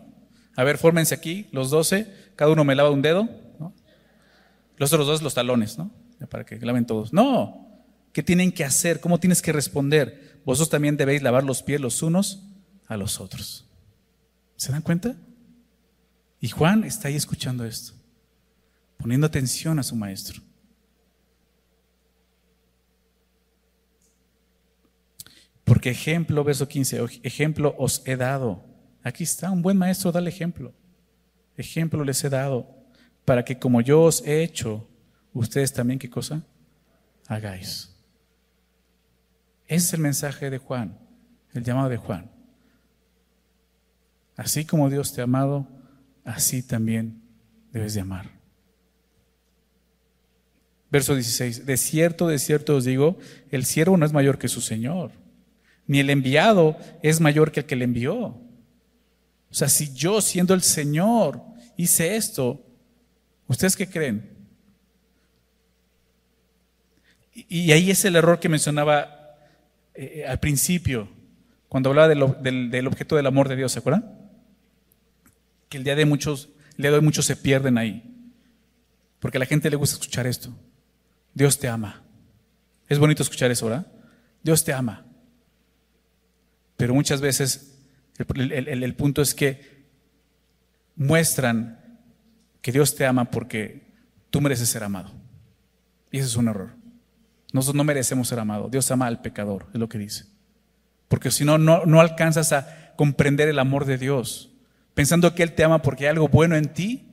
A 0.56 0.64
ver, 0.64 0.78
fórmense 0.78 1.16
aquí, 1.16 1.48
los 1.52 1.72
doce, 1.72 2.14
cada 2.36 2.52
uno 2.52 2.64
me 2.64 2.76
lava 2.76 2.92
un 2.92 3.02
dedo, 3.02 3.28
¿no? 3.58 3.74
Los 4.78 4.94
otros 4.94 5.08
dos 5.08 5.24
los 5.24 5.34
talones, 5.34 5.80
¿no? 5.80 5.90
Para 6.30 6.46
que 6.46 6.60
laven 6.60 6.86
todos. 6.86 7.12
No, 7.12 7.84
¿qué 8.14 8.22
tienen 8.22 8.52
que 8.52 8.64
hacer? 8.64 9.00
¿Cómo 9.00 9.20
tienes 9.20 9.42
que 9.42 9.54
responder? 9.54 10.40
Vosotros 10.46 10.70
también 10.70 10.96
debéis 10.96 11.24
lavar 11.24 11.44
los 11.44 11.64
pies 11.64 11.82
los 11.82 12.04
unos 12.04 12.44
a 12.86 12.96
los 12.96 13.20
otros. 13.20 13.66
¿Se 14.56 14.72
dan 14.72 14.84
cuenta? 14.84 15.16
Y 16.40 16.50
Juan 16.50 16.84
está 16.84 17.08
ahí 17.08 17.16
escuchando 17.16 17.66
esto, 17.66 17.94
poniendo 18.98 19.26
atención 19.26 19.80
a 19.80 19.84
su 19.84 19.96
maestro. 19.96 20.44
Porque 25.70 25.92
ejemplo, 25.92 26.44
verso 26.44 26.68
15, 26.68 27.22
ejemplo 27.22 27.76
os 27.78 28.02
he 28.08 28.18
dado. 28.18 28.66
Aquí 29.04 29.24
está, 29.24 29.52
un 29.52 29.62
buen 29.62 29.78
maestro 29.78 30.12
da 30.12 30.18
el 30.18 30.28
ejemplo. 30.28 30.74
Ejemplo 31.56 32.04
les 32.04 32.24
he 32.24 32.30
dado, 32.30 32.76
para 33.24 33.46
que 33.46 33.60
como 33.60 33.80
yo 33.80 34.02
os 34.02 34.26
he 34.26 34.42
hecho, 34.42 34.90
ustedes 35.32 35.72
también, 35.72 36.00
¿qué 36.00 36.10
cosa? 36.10 36.42
Hagáis. 37.28 37.96
Ese 39.68 39.86
es 39.86 39.94
el 39.94 40.00
mensaje 40.00 40.50
de 40.50 40.58
Juan, 40.58 40.98
el 41.54 41.64
llamado 41.64 41.90
de 41.90 41.98
Juan. 41.98 42.32
Así 44.38 44.66
como 44.66 44.90
Dios 44.90 45.14
te 45.14 45.22
ha 45.22 45.26
amado, 45.26 45.68
así 46.24 46.64
también 46.64 47.22
debes 47.72 47.94
de 47.94 48.02
amar. 48.02 48.26
Verso 50.90 51.14
16, 51.14 51.68
de 51.68 51.78
cierto, 51.78 52.28
de 52.28 52.40
cierto 52.40 52.76
os 52.76 52.86
digo, 52.86 53.20
el 53.52 53.66
siervo 53.66 53.98
no 53.98 54.08
es 54.08 54.14
mayor 54.14 54.40
que 54.40 54.48
su 54.48 54.62
Señor, 54.62 55.12
ni 55.90 56.00
el 56.00 56.12
enviado 56.12 56.78
es 57.02 57.20
mayor 57.20 57.52
que 57.52 57.62
el 57.62 57.66
que 57.66 57.76
le 57.76 57.84
envió. 57.84 58.16
O 58.16 58.44
sea, 59.50 59.68
si 59.68 59.92
yo 59.92 60.22
siendo 60.22 60.54
el 60.54 60.62
Señor 60.62 61.42
hice 61.78 62.16
esto, 62.16 62.64
¿ustedes 63.48 63.76
qué 63.76 63.90
creen? 63.90 64.38
Y, 67.34 67.72
ahí 67.72 67.90
es 67.90 68.06
el 68.06 68.16
error 68.16 68.40
que 68.40 68.50
mencionaba 68.50 69.36
eh, 69.96 70.26
al 70.28 70.40
principio, 70.40 71.10
cuando 71.68 71.90
hablaba 71.90 72.08
del, 72.08 72.70
del, 72.70 72.86
objeto 72.86 73.16
del 73.16 73.26
amor 73.26 73.50
de 73.50 73.56
Dios, 73.56 73.72
¿se 73.72 73.80
acuerdan? 73.80 74.30
Que 75.70 75.80
el 75.80 75.84
día 75.84 75.96
de 75.96 76.06
muchos, 76.06 76.50
el 76.78 76.84
día 76.84 76.92
de 76.92 76.98
hoy 76.98 77.04
muchos 77.04 77.26
se 77.26 77.36
pierden 77.36 77.80
ahí, 77.80 78.04
porque 79.20 79.40
a 79.40 79.40
la 79.40 79.48
gente 79.48 79.72
le 79.72 79.76
gusta 79.76 79.96
escuchar 79.96 80.28
esto. 80.28 80.54
Dios 81.34 81.58
te 81.58 81.68
ama. 81.68 82.04
Es 82.88 83.00
bonito 83.00 83.24
escuchar 83.24 83.50
eso, 83.50 83.66
¿verdad? 83.66 83.88
Dios 84.44 84.64
te 84.64 84.72
ama. 84.72 85.09
Pero 86.80 86.94
muchas 86.94 87.20
veces 87.20 87.78
el, 88.18 88.96
punto 88.96 89.22
es 89.22 89.36
que 89.36 89.84
muestran 90.96 91.78
que 92.62 92.72
Dios 92.72 92.96
te 92.96 93.06
ama 93.06 93.30
porque 93.32 93.82
tú 94.30 94.40
mereces 94.40 94.70
ser 94.70 94.86
amado. 94.86 95.12
Y 96.10 96.20
ese 96.20 96.28
es 96.28 96.38
un 96.38 96.48
error. 96.48 96.70
Nosotros 97.52 97.76
no 97.76 97.84
merecemos 97.84 98.30
ser 98.30 98.40
amados. 98.40 98.72
Dios 98.72 98.90
ama 98.92 99.08
al 99.08 99.22
pecador, 99.22 99.68
es 99.74 99.80
lo 99.82 99.90
que 99.90 99.98
dice. 99.98 100.28
Porque 101.10 101.32
si 101.32 101.44
no, 101.44 101.58
no 101.58 102.00
alcanzas 102.00 102.54
a 102.54 102.94
comprender 102.96 103.50
el 103.50 103.60
amor 103.60 103.84
de 103.84 103.98
Dios, 103.98 104.50
pensando 104.94 105.36
que 105.36 105.44
Él 105.44 105.56
te 105.56 105.66
ama 105.66 105.82
porque 105.82 106.06
hay 106.06 106.12
algo 106.12 106.30
bueno 106.30 106.56
en 106.56 106.74
ti 106.74 107.09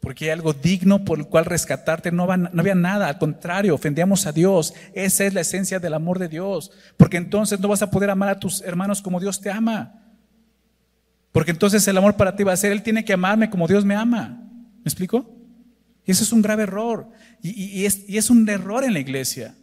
porque 0.00 0.24
hay 0.24 0.30
algo 0.30 0.54
digno 0.54 1.04
por 1.04 1.18
el 1.18 1.26
cual 1.26 1.44
rescatarte. 1.44 2.10
No, 2.10 2.26
no, 2.36 2.60
había 2.60 2.74
nada, 2.74 3.06
al 3.06 3.18
contrario, 3.18 3.74
ofendíamos 3.74 4.26
a 4.26 4.32
Dios. 4.32 4.72
Esa 4.94 5.26
es 5.26 5.34
la 5.34 5.42
esencia 5.42 5.78
del 5.78 5.92
amor 5.92 6.18
de 6.18 6.28
Dios. 6.28 6.72
Porque 6.96 7.18
entonces 7.18 7.60
no 7.60 7.68
vas 7.68 7.82
a 7.82 7.90
poder 7.90 8.08
amar 8.08 8.30
a 8.30 8.38
tus 8.38 8.62
hermanos 8.62 9.02
como 9.02 9.20
Dios 9.20 9.40
te 9.40 9.50
ama. 9.50 10.00
Porque 11.32 11.50
entonces 11.50 11.86
el 11.86 11.98
amor 11.98 12.16
para 12.16 12.34
ti 12.34 12.44
va 12.44 12.54
a 12.54 12.56
ser, 12.56 12.72
Él 12.72 12.82
tiene 12.82 13.04
que 13.04 13.12
amarme 13.12 13.50
como 13.50 13.68
Dios 13.68 13.84
me 13.84 13.94
ama. 13.94 14.42
¿Me 14.78 14.84
explico? 14.84 15.30
Y 16.06 16.12
eso 16.12 16.24
es 16.24 16.32
un 16.32 16.40
grave 16.40 16.62
error. 16.62 17.06
Y, 17.42 17.84
es, 17.84 18.08
y 18.08 18.16
es 18.16 18.30
un 18.30 18.48
error 18.48 18.84
en 18.84 18.94
la 18.94 19.00
iglesia. 19.00 19.54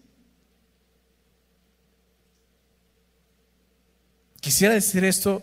Quisiera 4.39 4.75
decir 4.75 5.03
esto 5.03 5.41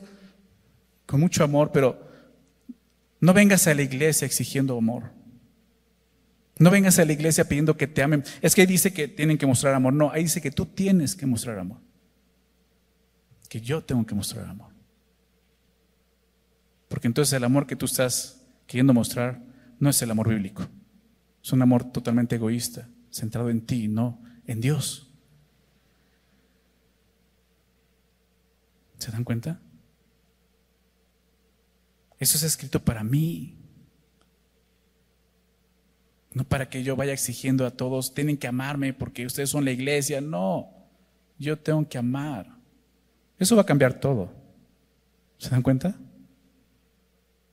con 1.05 1.19
mucho 1.19 1.43
amor, 1.43 1.73
pero 1.73 2.04
no 3.25 3.33
vengas 3.33 3.67
a 3.67 3.75
la 3.75 3.81
iglesia 3.81 4.27
exigiendo 4.27 4.77
amor. 4.77 5.05
No 6.59 6.71
vengas 6.71 6.99
a 6.99 7.07
la 7.07 7.15
iglesia 7.15 7.49
pidiendo 7.49 7.75
que 7.75 7.87
te 7.87 8.03
amen. 8.03 8.23
Es 8.43 8.55
que 8.55 8.67
dice 8.67 8.93
que 8.93 9.09
tienen 9.09 9.39
que 9.39 9.47
mostrar 9.47 9.73
amor. 9.73 9.95
No, 9.95 10.11
ahí 10.11 10.25
dice 10.25 10.43
que 10.43 10.51
tú 10.51 10.67
tienes 10.67 11.17
que 11.17 11.25
mostrar 11.25 11.59
amor. 11.59 11.81
Que 13.49 13.63
yo 13.63 13.83
tengo 13.83 14.05
que 14.05 14.15
mostrar 14.15 14.47
amor. 14.47 14.75
Porque 16.89 17.07
entonces 17.07 17.33
el 17.33 17.45
amor 17.45 17.67
que 17.67 17.77
tú 17.77 17.87
estás 17.87 18.43
queriendo 18.67 18.93
mostrar 18.93 19.43
no 19.79 19.89
es 19.89 20.03
el 20.03 20.11
amor 20.11 20.29
bíblico. 20.29 20.69
Es 21.43 21.51
un 21.51 21.63
amor 21.63 21.91
totalmente 21.93 22.37
egoísta, 22.37 22.91
centrado 23.11 23.49
en 23.49 23.65
ti, 23.65 23.89
no 23.89 24.23
en 24.47 24.61
Dios. 24.61 25.11
¿Se 28.99 29.11
dan 29.11 29.25
cuenta? 29.25 29.63
Eso 32.19 32.37
es 32.37 32.43
escrito 32.43 32.81
para 32.81 33.05
mí. 33.05 33.57
No 36.33 36.45
para 36.45 36.69
que 36.69 36.83
yo 36.83 36.97
vaya 36.97 37.13
exigiendo 37.13 37.65
a 37.65 37.71
todos, 37.71 38.13
tienen 38.13 38.37
que 38.37 38.49
amarme 38.49 38.93
porque 38.93 39.25
ustedes 39.25 39.51
son 39.51 39.65
la 39.65 39.71
iglesia. 39.71 40.21
No, 40.21 40.69
yo 41.39 41.57
tengo 41.57 41.89
que 41.89 41.99
amar. 41.99 42.49
Eso 43.39 43.57
va 43.57 43.63
a 43.63 43.67
cambiar 43.67 43.95
todo. 43.95 44.33
¿Se 45.39 45.51
dan 45.51 45.63
cuenta? 45.63 45.95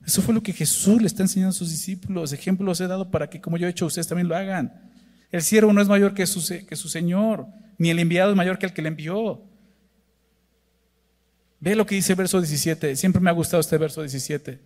Eso 0.04 0.20
fue 0.20 0.34
lo 0.34 0.42
que 0.42 0.52
Jesús 0.52 1.00
le 1.00 1.06
está 1.06 1.22
enseñando 1.22 1.50
a 1.50 1.58
sus 1.58 1.70
discípulos. 1.70 2.32
Ejemplos 2.32 2.80
he 2.80 2.86
dado 2.88 3.10
para 3.10 3.30
que, 3.30 3.40
como 3.40 3.56
yo 3.56 3.66
he 3.66 3.70
hecho, 3.70 3.86
ustedes 3.86 4.08
también 4.08 4.28
lo 4.28 4.36
hagan. 4.36 4.90
El 5.30 5.42
siervo 5.42 5.72
no 5.72 5.80
es 5.80 5.88
mayor 5.88 6.12
que 6.12 6.26
su, 6.26 6.44
que 6.66 6.76
su 6.76 6.88
Señor, 6.88 7.46
ni 7.78 7.90
el 7.90 7.98
enviado 7.98 8.30
es 8.30 8.36
mayor 8.36 8.58
que 8.58 8.66
el 8.66 8.72
que 8.72 8.82
le 8.82 8.88
envió. 8.88 9.42
Ve 11.62 11.76
lo 11.76 11.86
que 11.86 11.94
dice 11.94 12.14
el 12.14 12.16
verso 12.16 12.40
17. 12.40 12.96
Siempre 12.96 13.22
me 13.22 13.30
ha 13.30 13.32
gustado 13.32 13.60
este 13.60 13.78
verso 13.78 14.00
17. 14.00 14.58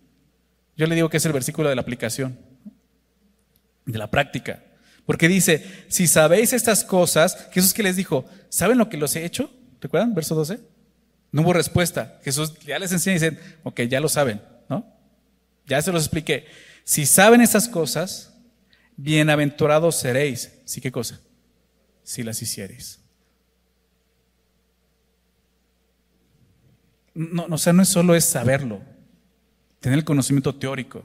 Yo 0.75 0.87
le 0.87 0.95
digo 0.95 1.09
que 1.09 1.17
es 1.17 1.25
el 1.27 1.31
versículo 1.31 1.69
de 1.69 1.75
la 1.75 1.81
aplicación, 1.83 2.39
de 3.85 3.99
la 3.99 4.09
práctica. 4.09 4.63
Porque 5.05 5.27
dice, 5.27 5.63
si 5.89 6.07
sabéis 6.07 6.53
estas 6.53 6.83
cosas, 6.83 7.49
Jesús 7.51 7.75
que 7.75 7.83
les 7.83 7.97
dijo, 7.97 8.25
¿saben 8.49 8.79
lo 8.79 8.89
que 8.89 8.97
los 8.97 9.15
he 9.15 9.25
hecho? 9.25 9.51
¿Recuerdan? 9.79 10.15
Verso 10.15 10.33
12. 10.33 10.59
No 11.31 11.43
hubo 11.43 11.53
respuesta. 11.53 12.19
Jesús 12.23 12.57
ya 12.65 12.79
les 12.79 12.91
enseña 12.91 13.17
y 13.17 13.19
dicen, 13.19 13.39
ok, 13.61 13.81
ya 13.81 13.99
lo 13.99 14.09
saben, 14.09 14.41
¿no? 14.67 14.91
Ya 15.67 15.79
se 15.83 15.91
los 15.91 16.01
expliqué. 16.01 16.47
Si 16.83 17.05
saben 17.05 17.41
estas 17.41 17.67
cosas, 17.67 18.33
bienaventurados 18.95 19.97
seréis. 19.97 20.51
¿Sí 20.65 20.81
qué 20.81 20.91
cosa? 20.91 21.21
Si 22.01 22.23
las 22.23 22.41
hiciereis. 22.41 23.01
No, 27.17 27.47
o 27.49 27.57
sea, 27.57 27.73
no 27.73 27.81
es 27.81 27.89
solo 27.89 28.13
es 28.13 28.25
saberlo, 28.25 28.81
tener 29.79 29.97
el 29.97 30.05
conocimiento 30.05 30.55
teórico. 30.55 31.03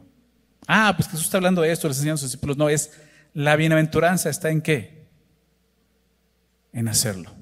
Ah, 0.67 0.93
pues 0.95 1.09
Jesús 1.09 1.25
está 1.25 1.39
hablando 1.39 1.63
de 1.63 1.73
esto, 1.73 1.89
les 1.89 1.97
enseñan 1.97 2.15
a 2.15 2.19
sus 2.19 2.29
discípulos. 2.29 2.59
No, 2.59 2.69
es 2.69 2.93
la 3.33 3.57
bienaventuranza 3.57 4.29
está 4.29 4.51
en 4.51 4.61
qué? 4.61 5.09
En 6.73 6.89
hacerlo. 6.89 7.35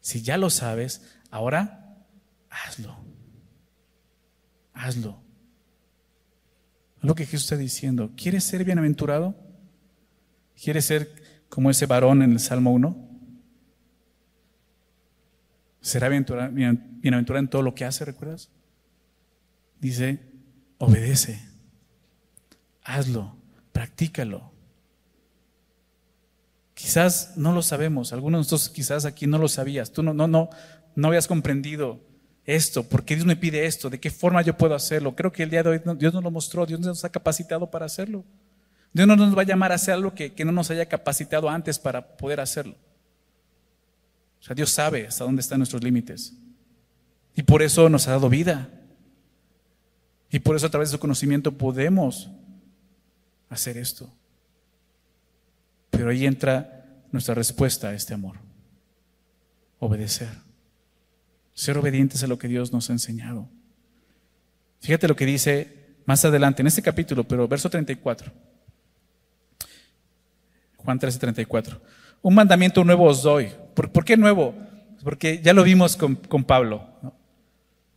Si 0.00 0.22
ya 0.22 0.38
lo 0.38 0.48
sabes, 0.48 1.02
ahora 1.30 1.98
hazlo. 2.48 2.96
Hazlo. 4.72 5.22
Lo 7.02 7.14
que 7.14 7.26
Jesús 7.26 7.42
está 7.42 7.56
diciendo. 7.56 8.12
¿Quieres 8.16 8.44
ser 8.44 8.64
bienaventurado? 8.64 9.36
¿Quieres 10.60 10.86
ser 10.86 11.44
como 11.50 11.70
ese 11.70 11.84
varón 11.84 12.22
en 12.22 12.32
el 12.32 12.40
Salmo 12.40 12.72
1? 12.72 13.04
será 15.84 16.08
bienaventurado 16.08 16.50
en 17.08 17.48
todo 17.48 17.62
lo 17.62 17.74
que 17.74 17.84
hace, 17.84 18.04
¿recuerdas? 18.04 18.50
Dice, 19.80 20.20
obedece, 20.78 21.40
hazlo, 22.82 23.36
practícalo. 23.72 24.52
Quizás 26.74 27.36
no 27.36 27.52
lo 27.52 27.62
sabemos, 27.62 28.12
algunos 28.12 28.38
de 28.38 28.40
nosotros 28.40 28.68
quizás 28.70 29.04
aquí 29.04 29.26
no 29.26 29.38
lo 29.38 29.48
sabías, 29.48 29.92
tú 29.92 30.02
no, 30.02 30.14
no, 30.14 30.26
no, 30.26 30.50
no 30.94 31.08
habías 31.08 31.26
comprendido 31.26 32.00
esto, 32.44 32.82
por 32.88 33.04
qué 33.04 33.14
Dios 33.14 33.26
me 33.26 33.36
pide 33.36 33.66
esto, 33.66 33.90
de 33.90 34.00
qué 34.00 34.10
forma 34.10 34.42
yo 34.42 34.56
puedo 34.56 34.74
hacerlo. 34.74 35.14
Creo 35.14 35.32
que 35.32 35.44
el 35.44 35.50
día 35.50 35.62
de 35.62 35.70
hoy 35.70 35.80
Dios 35.96 36.12
nos 36.12 36.22
lo 36.22 36.30
mostró, 36.30 36.66
Dios 36.66 36.80
nos 36.80 37.04
ha 37.04 37.08
capacitado 37.10 37.70
para 37.70 37.86
hacerlo. 37.86 38.24
Dios 38.92 39.08
no 39.08 39.16
nos 39.16 39.36
va 39.36 39.42
a 39.42 39.46
llamar 39.46 39.72
a 39.72 39.76
hacer 39.76 39.94
algo 39.94 40.14
que 40.14 40.44
no 40.44 40.52
nos 40.52 40.70
haya 40.70 40.86
capacitado 40.86 41.48
antes 41.48 41.78
para 41.78 42.16
poder 42.16 42.40
hacerlo. 42.40 42.76
O 44.44 44.46
sea, 44.46 44.54
Dios 44.54 44.68
sabe 44.70 45.06
hasta 45.06 45.24
dónde 45.24 45.40
están 45.40 45.58
nuestros 45.58 45.82
límites. 45.82 46.34
Y 47.34 47.42
por 47.42 47.62
eso 47.62 47.88
nos 47.88 48.06
ha 48.06 48.12
dado 48.12 48.28
vida. 48.28 48.68
Y 50.30 50.40
por 50.40 50.56
eso 50.56 50.66
a 50.66 50.70
través 50.70 50.90
de 50.90 50.96
su 50.96 51.00
conocimiento 51.00 51.52
podemos 51.52 52.30
hacer 53.48 53.76
esto. 53.76 54.10
Pero 55.90 56.10
ahí 56.10 56.26
entra 56.26 56.86
nuestra 57.12 57.34
respuesta 57.34 57.88
a 57.88 57.94
este 57.94 58.14
amor. 58.14 58.36
Obedecer. 59.78 60.28
Ser 61.54 61.78
obedientes 61.78 62.22
a 62.22 62.26
lo 62.26 62.38
que 62.38 62.48
Dios 62.48 62.72
nos 62.72 62.90
ha 62.90 62.92
enseñado. 62.92 63.48
Fíjate 64.80 65.08
lo 65.08 65.16
que 65.16 65.26
dice 65.26 65.96
más 66.04 66.24
adelante 66.24 66.62
en 66.62 66.66
este 66.66 66.82
capítulo, 66.82 67.24
pero 67.24 67.46
verso 67.48 67.70
34. 67.70 68.32
Juan 70.76 70.98
13, 70.98 71.18
34. 71.18 71.80
Un 72.22 72.34
mandamiento 72.34 72.84
nuevo 72.84 73.04
os 73.04 73.22
doy 73.22 73.52
¿Por, 73.74 74.04
qué 74.04 74.16
nuevo? 74.16 74.54
Porque 75.02 75.40
ya 75.42 75.52
lo 75.52 75.64
vimos 75.64 75.96
con, 75.96 76.44
Pablo. 76.44 76.86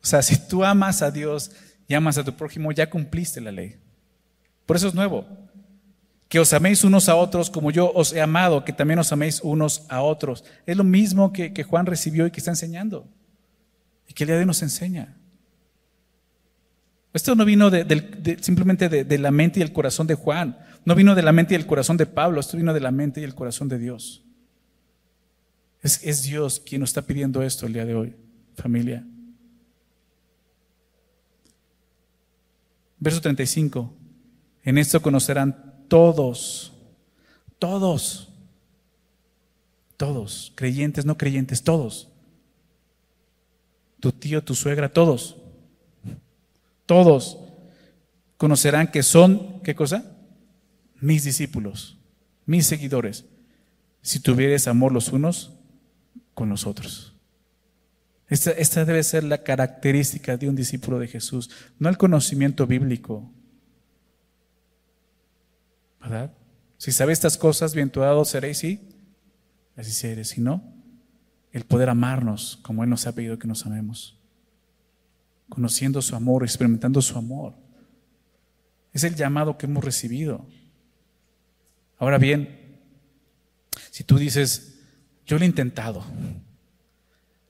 O 0.02 0.06
sea, 0.06 0.22
si 0.22 0.38
tú 0.38 0.64
amas 0.64 1.02
a 1.02 1.12
Dios 1.12 1.52
y 1.88 1.94
amas 1.94 2.18
a 2.18 2.24
tu 2.24 2.36
prójimo, 2.36 2.72
ya 2.72 2.90
cumpliste 2.90 3.42
la 3.42 3.52
ley. 3.52 3.78
Por 4.66 4.76
eso 4.76 4.88
es 4.88 4.94
nuevo. 4.94 5.26
Que 6.30 6.40
os 6.40 6.52
améis 6.54 6.84
unos 6.84 7.08
a 7.08 7.16
otros 7.16 7.50
como 7.50 7.72
yo 7.72 7.92
os 7.94 8.14
he 8.14 8.22
amado, 8.22 8.66
que 8.66 8.74
también 8.74 9.00
os 9.00 9.12
améis 9.12 9.40
unos 9.42 9.86
a 9.90 10.02
otros. 10.02 10.44
Es 10.66 10.76
lo 10.76 10.84
mismo 10.84 11.32
que, 11.32 11.54
que 11.54 11.64
Juan 11.64 11.86
recibió 11.86 12.28
y 12.28 12.32
que 12.32 12.40
está 12.40 12.52
enseñando. 12.52 13.08
Y 14.08 14.14
que 14.14 14.24
el 14.24 14.28
día 14.28 14.36
de 14.36 14.42
hoy 14.42 14.48
nos 14.48 14.62
enseña. 14.62 15.18
Esto 17.18 17.34
no 17.34 17.46
vino 17.46 17.72
simplemente 18.42 18.90
de, 18.90 19.18
la 19.18 19.32
mente 19.32 19.60
y 19.60 19.64
el 19.64 19.74
corazón 19.74 20.06
de 20.06 20.14
Juan, 20.14 20.56
no 20.86 20.94
vino 20.94 21.16
de 21.16 21.24
la 21.24 21.32
mente 21.32 21.56
y 21.56 21.58
el 21.58 21.66
corazón 21.66 21.98
de 21.98 22.06
Pablo, 22.06 22.40
esto 22.40 22.58
vino 22.58 22.76
de 22.76 22.80
la 22.80 22.92
mente 22.92 23.22
y 23.22 23.24
el 23.24 23.34
corazón 23.34 23.68
de 23.68 23.80
Dios. 23.80 24.24
Es, 25.82 26.00
es 26.04 26.22
Dios 26.22 26.60
quien 26.60 26.82
nos 26.82 26.92
está 26.92 27.02
pidiendo 27.02 27.42
esto 27.42 27.66
el 27.66 27.74
día 27.74 27.86
de 27.86 27.96
hoy, 27.96 28.16
familia. 28.56 29.04
Verso 33.00 33.22
35. 33.22 33.94
En 34.64 34.78
esto 34.78 35.02
conocerán 35.02 35.86
todos, 35.88 36.74
todos, 37.60 38.30
todos, 39.96 40.52
creyentes, 40.56 41.06
no 41.06 41.18
creyentes, 41.18 41.64
todos. 41.64 42.10
Tu 44.00 44.12
tío, 44.12 44.44
tu 44.44 44.56
suegra, 44.56 44.92
todos. 44.92 45.38
Todos 46.86 47.38
conocerán 48.38 48.92
que 48.92 49.04
son, 49.04 49.62
¿qué 49.62 49.76
cosa? 49.76 50.16
Mis 51.00 51.24
discípulos, 51.24 51.98
mis 52.46 52.66
seguidores, 52.66 53.26
si 54.02 54.20
tuvieres 54.20 54.68
amor 54.68 54.92
los 54.92 55.10
unos 55.10 55.54
con 56.34 56.50
los 56.50 56.66
otros. 56.66 57.17
Esta, 58.30 58.52
esta, 58.52 58.84
debe 58.84 59.04
ser 59.04 59.24
la 59.24 59.44
característica 59.44 60.36
de 60.36 60.50
un 60.50 60.56
discípulo 60.56 61.00
de 61.00 61.08
Jesús, 61.08 61.50
no 61.80 61.88
el 61.88 61.98
conocimiento 61.98 62.68
bíblico. 62.68 63.32
¿Verdad? 66.02 66.34
Si 66.78 66.92
sabes 66.92 67.14
estas 67.14 67.38
cosas, 67.38 67.74
bienaventurados 67.74 68.30
seréis, 68.30 68.58
sí, 68.58 68.90
así 69.76 69.92
seréis. 69.92 70.30
Si 70.30 70.42
no, 70.42 70.62
el 71.52 71.64
poder 71.64 71.90
amarnos 71.90 72.60
como 72.62 72.84
Él 72.84 72.90
nos 72.90 73.08
ha 73.08 73.16
pedido 73.16 73.40
que 73.40 73.48
nos 73.48 73.66
amemos. 73.66 74.20
Conociendo 75.50 76.02
su 76.02 76.16
amor, 76.16 76.44
experimentando 76.44 77.02
su 77.02 77.18
amor. 77.18 77.56
Es 78.94 79.04
el 79.04 79.16
llamado 79.16 79.58
que 79.58 79.66
hemos 79.66 79.84
recibido. 79.84 80.46
Ahora 81.98 82.18
bien, 82.18 82.80
si 83.90 84.04
tú 84.04 84.18
dices, 84.18 84.80
yo 85.26 85.38
lo 85.38 85.44
he 85.44 85.48
intentado, 85.48 86.04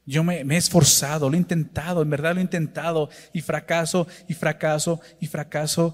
yo 0.08 0.24
me, 0.24 0.40
he 0.40 0.58
esforzado, 0.58 1.30
lo 1.30 1.36
he 1.36 1.40
intentado, 1.40 2.02
en 2.02 2.10
verdad 2.10 2.34
lo 2.34 2.40
he 2.40 2.44
intentado 2.44 3.10
y 3.34 3.42
fracaso 3.42 4.08
y 4.26 4.34
fracaso 4.34 5.02
y 5.20 5.28
fracaso. 5.28 5.94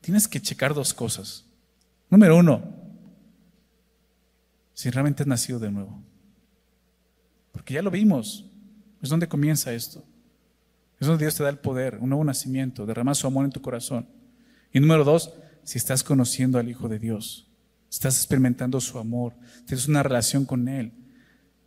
Tienes 0.00 0.26
que 0.26 0.42
checar 0.42 0.74
dos 0.74 0.92
cosas. 0.92 1.44
Número 2.10 2.36
uno, 2.36 2.62
si 4.74 4.90
realmente 4.90 5.22
has 5.22 5.28
nacido 5.28 5.60
de 5.60 5.70
nuevo. 5.70 6.02
Porque 7.52 7.74
ya 7.74 7.82
lo 7.82 7.90
vimos. 7.92 8.50
Es 9.00 9.10
donde 9.10 9.28
comienza 9.28 9.72
esto. 9.72 10.04
Es 10.98 11.06
donde 11.06 11.24
Dios 11.24 11.36
te 11.36 11.44
da 11.44 11.50
el 11.50 11.58
poder, 11.58 11.98
un 12.00 12.08
nuevo 12.08 12.24
nacimiento, 12.24 12.84
derrama 12.84 13.14
su 13.14 13.28
amor 13.28 13.44
en 13.44 13.52
tu 13.52 13.62
corazón. 13.62 14.08
Y 14.72 14.80
número 14.80 15.04
dos, 15.04 15.32
si 15.62 15.78
estás 15.78 16.02
conociendo 16.02 16.58
al 16.58 16.68
Hijo 16.68 16.88
de 16.88 16.98
Dios, 16.98 17.48
estás 17.88 18.16
experimentando 18.16 18.80
su 18.80 18.98
amor, 18.98 19.34
tienes 19.66 19.86
una 19.86 20.02
relación 20.02 20.44
con 20.44 20.66
Él 20.66 21.05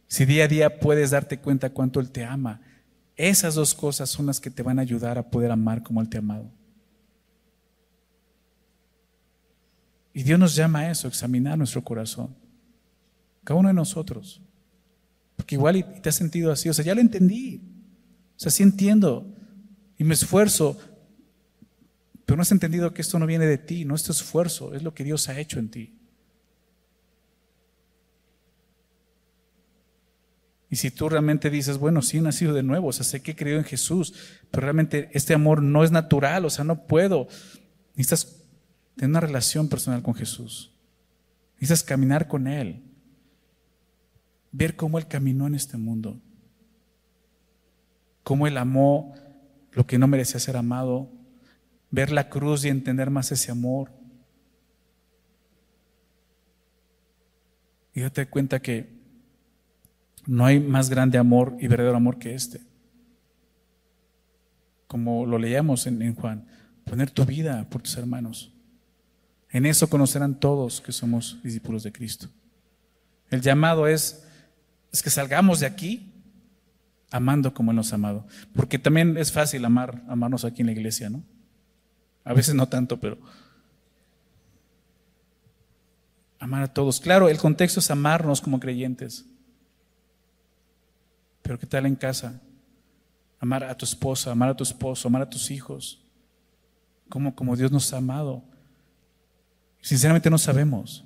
si 0.10 0.26
día 0.26 0.46
a 0.46 0.48
día 0.48 0.80
puedes 0.80 1.12
darte 1.12 1.40
cuenta 1.40 1.70
cuánto 1.70 2.00
Él 2.00 2.10
te 2.10 2.26
ama, 2.26 2.62
esas 3.16 3.54
dos 3.54 3.76
cosas 3.76 4.10
son 4.10 4.26
las 4.26 4.40
que 4.40 4.50
te 4.50 4.64
van 4.64 4.80
a 4.80 4.82
ayudar 4.82 5.20
a 5.20 5.30
poder 5.30 5.52
amar 5.52 5.84
como 5.84 6.02
Él 6.02 6.10
te 6.10 6.18
ha 6.18 6.20
amado. 6.20 6.52
Y 10.12 10.24
Dios 10.24 10.40
nos 10.40 10.56
llama 10.56 10.80
a 10.80 10.92
eso, 10.92 11.08
examinar 11.08 11.58
nuestro 11.58 11.84
corazón. 11.84 12.36
Cada 13.44 13.60
uno 13.60 13.70
de 13.70 13.76
nosotros. 13.76 14.42
Porque 15.36 15.56
igual 15.56 16.02
te 16.02 16.10
has 16.10 16.16
sentido 16.16 16.52
así. 16.52 16.68
O 16.70 16.74
sea, 16.74 16.84
ya 16.84 16.96
lo 16.96 17.02
entendí. 17.02 17.62
O 18.36 18.40
sea, 18.40 18.52
sí 18.52 18.64
entiendo. 18.64 19.32
Y 19.98 20.04
me 20.04 20.16
esfuerzo. 20.16 20.76
Pero 22.26 22.36
no 22.36 22.42
has 22.42 22.52
entendido 22.52 22.94
que 22.94 23.04
esto 23.04 23.20
no 23.20 23.28
viene 23.28 23.46
de 23.46 23.60
ti, 23.60 23.86
no 23.86 23.96
es 23.96 24.04
tu 24.04 24.12
esfuerzo, 24.12 24.74
es 24.74 24.82
lo 24.82 24.94
que 24.94 25.04
Dios 25.04 25.30
ha 25.30 25.40
hecho 25.40 25.60
en 25.60 25.70
ti. 25.70 25.99
Y 30.70 30.76
si 30.76 30.92
tú 30.92 31.10
realmente 31.10 31.50
dices, 31.50 31.80
bueno, 31.80 32.02
sí 32.02 32.22
nacido 32.22 32.54
de 32.54 32.62
nuevo, 32.62 32.90
o 32.90 32.94
sea, 32.94 33.04
sé 33.04 33.22
que 33.22 33.32
he 33.32 33.36
creído 33.36 33.58
en 33.58 33.66
Jesús, 33.66 34.14
pero 34.52 34.62
realmente 34.62 35.10
este 35.14 35.34
amor 35.34 35.64
no 35.64 35.84
es 35.84 35.92
natural, 35.92 36.46
o 36.46 36.50
sea, 36.50 36.64
no 36.64 36.86
puedo. 36.86 37.28
Necesitas 37.96 38.44
tener 38.96 39.10
una 39.10 39.20
relación 39.22 39.68
personal 39.68 40.04
con 40.04 40.14
Jesús. 40.14 40.72
Necesitas 41.56 41.84
caminar 41.84 42.28
con 42.28 42.48
Él. 42.48 42.84
Ver 44.52 44.76
cómo 44.76 45.00
Él 45.00 45.08
caminó 45.08 45.48
en 45.48 45.56
este 45.56 45.78
mundo. 45.78 46.20
Cómo 48.24 48.46
Él 48.46 48.58
amó 48.58 49.16
lo 49.72 49.88
que 49.88 49.98
no 49.98 50.08
merecía 50.08 50.40
ser 50.40 50.56
amado. 50.56 51.10
Ver 51.90 52.12
la 52.12 52.30
cruz 52.30 52.64
y 52.64 52.70
entender 52.70 53.10
más 53.10 53.32
ese 53.32 53.52
amor. 53.52 53.92
Y 57.96 58.02
date 58.02 58.28
cuenta 58.28 58.62
que 58.62 58.99
no 60.26 60.46
hay 60.46 60.60
más 60.60 60.90
grande 60.90 61.18
amor 61.18 61.56
y 61.60 61.68
verdadero 61.68 61.98
amor 61.98 62.20
que 62.20 62.34
este. 62.34 62.62
Como 64.88 65.26
lo 65.26 65.38
leíamos 65.38 65.86
en, 65.88 66.16
Juan, 66.16 66.48
poner 66.86 67.12
tu 67.12 67.26
vida 67.26 67.68
por 67.70 67.82
tus 67.82 67.98
hermanos. 67.98 68.54
En 69.50 69.66
eso 69.66 69.90
conocerán 69.90 70.40
todos 70.40 70.82
que 70.82 70.92
somos 70.92 71.40
discípulos 71.44 71.84
de 71.84 71.92
Cristo. 71.92 72.28
El 73.30 73.42
llamado 73.42 73.88
es, 73.88 74.26
es 74.92 75.04
que 75.04 75.10
salgamos 75.10 75.60
de 75.60 75.68
aquí 75.68 76.14
amando 77.12 77.54
como 77.54 77.72
Él 77.72 77.78
nos 77.78 77.92
ha 77.92 77.96
amado. 77.96 78.28
Porque 78.54 78.80
también 78.80 79.18
es 79.18 79.32
fácil 79.32 79.66
amar, 79.66 80.04
amarnos 80.08 80.46
aquí 80.46 80.62
en 80.62 80.68
la 80.68 80.74
iglesia, 80.74 81.10
¿no? 81.10 81.24
A 82.24 82.34
veces 82.34 82.54
no 82.54 82.68
tanto, 82.68 83.00
pero 83.00 83.18
amar 86.40 86.64
a 86.64 86.74
todos. 86.74 87.00
Claro, 87.00 87.30
el 87.30 87.38
contexto 87.38 87.80
es 87.80 87.92
amarnos 87.92 88.42
como 88.42 88.60
creyentes. 88.60 89.26
Pero 91.50 91.58
¿qué 91.58 91.66
tal 91.66 91.88
en 91.88 91.96
casa? 91.96 92.40
Amar 93.40 93.64
a 93.64 93.76
tu 93.76 93.84
esposa, 93.84 94.32
amar 94.32 94.50
a 94.50 94.56
tu 94.56 94.64
esposo, 94.64 95.08
amar 95.08 95.24
a 95.24 95.30
tus 95.32 95.50
hijos. 95.50 96.00
Como, 97.10 97.34
como 97.34 97.56
Dios 97.56 97.72
nos 97.72 97.92
ha 97.92 97.98
amado. 97.98 98.44
Sinceramente 99.82 100.30
no 100.30 100.38
sabemos. 100.38 101.04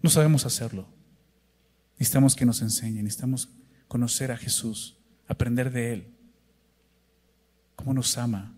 No 0.00 0.08
sabemos 0.08 0.46
hacerlo. 0.46 0.88
Necesitamos 1.98 2.34
que 2.34 2.46
nos 2.46 2.62
enseñen, 2.62 3.04
necesitamos 3.04 3.50
conocer 3.88 4.32
a 4.32 4.38
Jesús, 4.38 4.96
aprender 5.26 5.70
de 5.70 5.92
Él. 5.92 6.14
Cómo 7.76 7.92
nos 7.92 8.16
ama. 8.16 8.56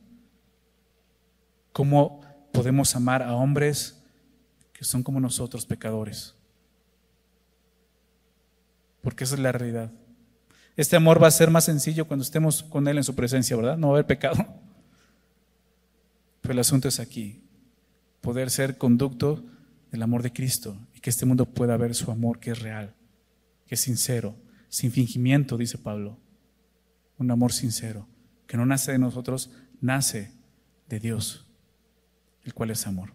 Cómo 1.72 2.20
podemos 2.52 2.94
amar 2.94 3.24
a 3.24 3.34
hombres 3.34 4.00
que 4.74 4.84
son 4.84 5.02
como 5.02 5.18
nosotros, 5.18 5.66
pecadores. 5.66 6.36
Porque 9.02 9.24
esa 9.24 9.34
es 9.34 9.40
la 9.40 9.50
realidad. 9.50 9.90
Este 10.80 10.96
amor 10.96 11.22
va 11.22 11.26
a 11.26 11.30
ser 11.30 11.50
más 11.50 11.64
sencillo 11.64 12.06
cuando 12.08 12.22
estemos 12.22 12.62
con 12.62 12.88
Él 12.88 12.96
en 12.96 13.04
su 13.04 13.14
presencia, 13.14 13.54
¿verdad? 13.54 13.76
No 13.76 13.88
va 13.88 13.92
a 13.92 13.96
haber 13.96 14.06
pecado. 14.06 14.42
Pero 16.40 16.54
el 16.54 16.58
asunto 16.58 16.88
es 16.88 16.98
aquí, 16.98 17.42
poder 18.22 18.48
ser 18.48 18.78
conducto 18.78 19.44
del 19.92 20.02
amor 20.02 20.22
de 20.22 20.32
Cristo 20.32 20.78
y 20.94 21.00
que 21.00 21.10
este 21.10 21.26
mundo 21.26 21.44
pueda 21.44 21.76
ver 21.76 21.94
su 21.94 22.10
amor 22.10 22.40
que 22.40 22.52
es 22.52 22.60
real, 22.60 22.94
que 23.66 23.74
es 23.74 23.82
sincero, 23.82 24.36
sin 24.70 24.90
fingimiento, 24.90 25.58
dice 25.58 25.76
Pablo. 25.76 26.18
Un 27.18 27.30
amor 27.30 27.52
sincero, 27.52 28.08
que 28.46 28.56
no 28.56 28.64
nace 28.64 28.92
de 28.92 28.98
nosotros, 28.98 29.50
nace 29.82 30.32
de 30.88 30.98
Dios, 30.98 31.46
el 32.42 32.54
cual 32.54 32.70
es 32.70 32.86
amor. 32.86 33.12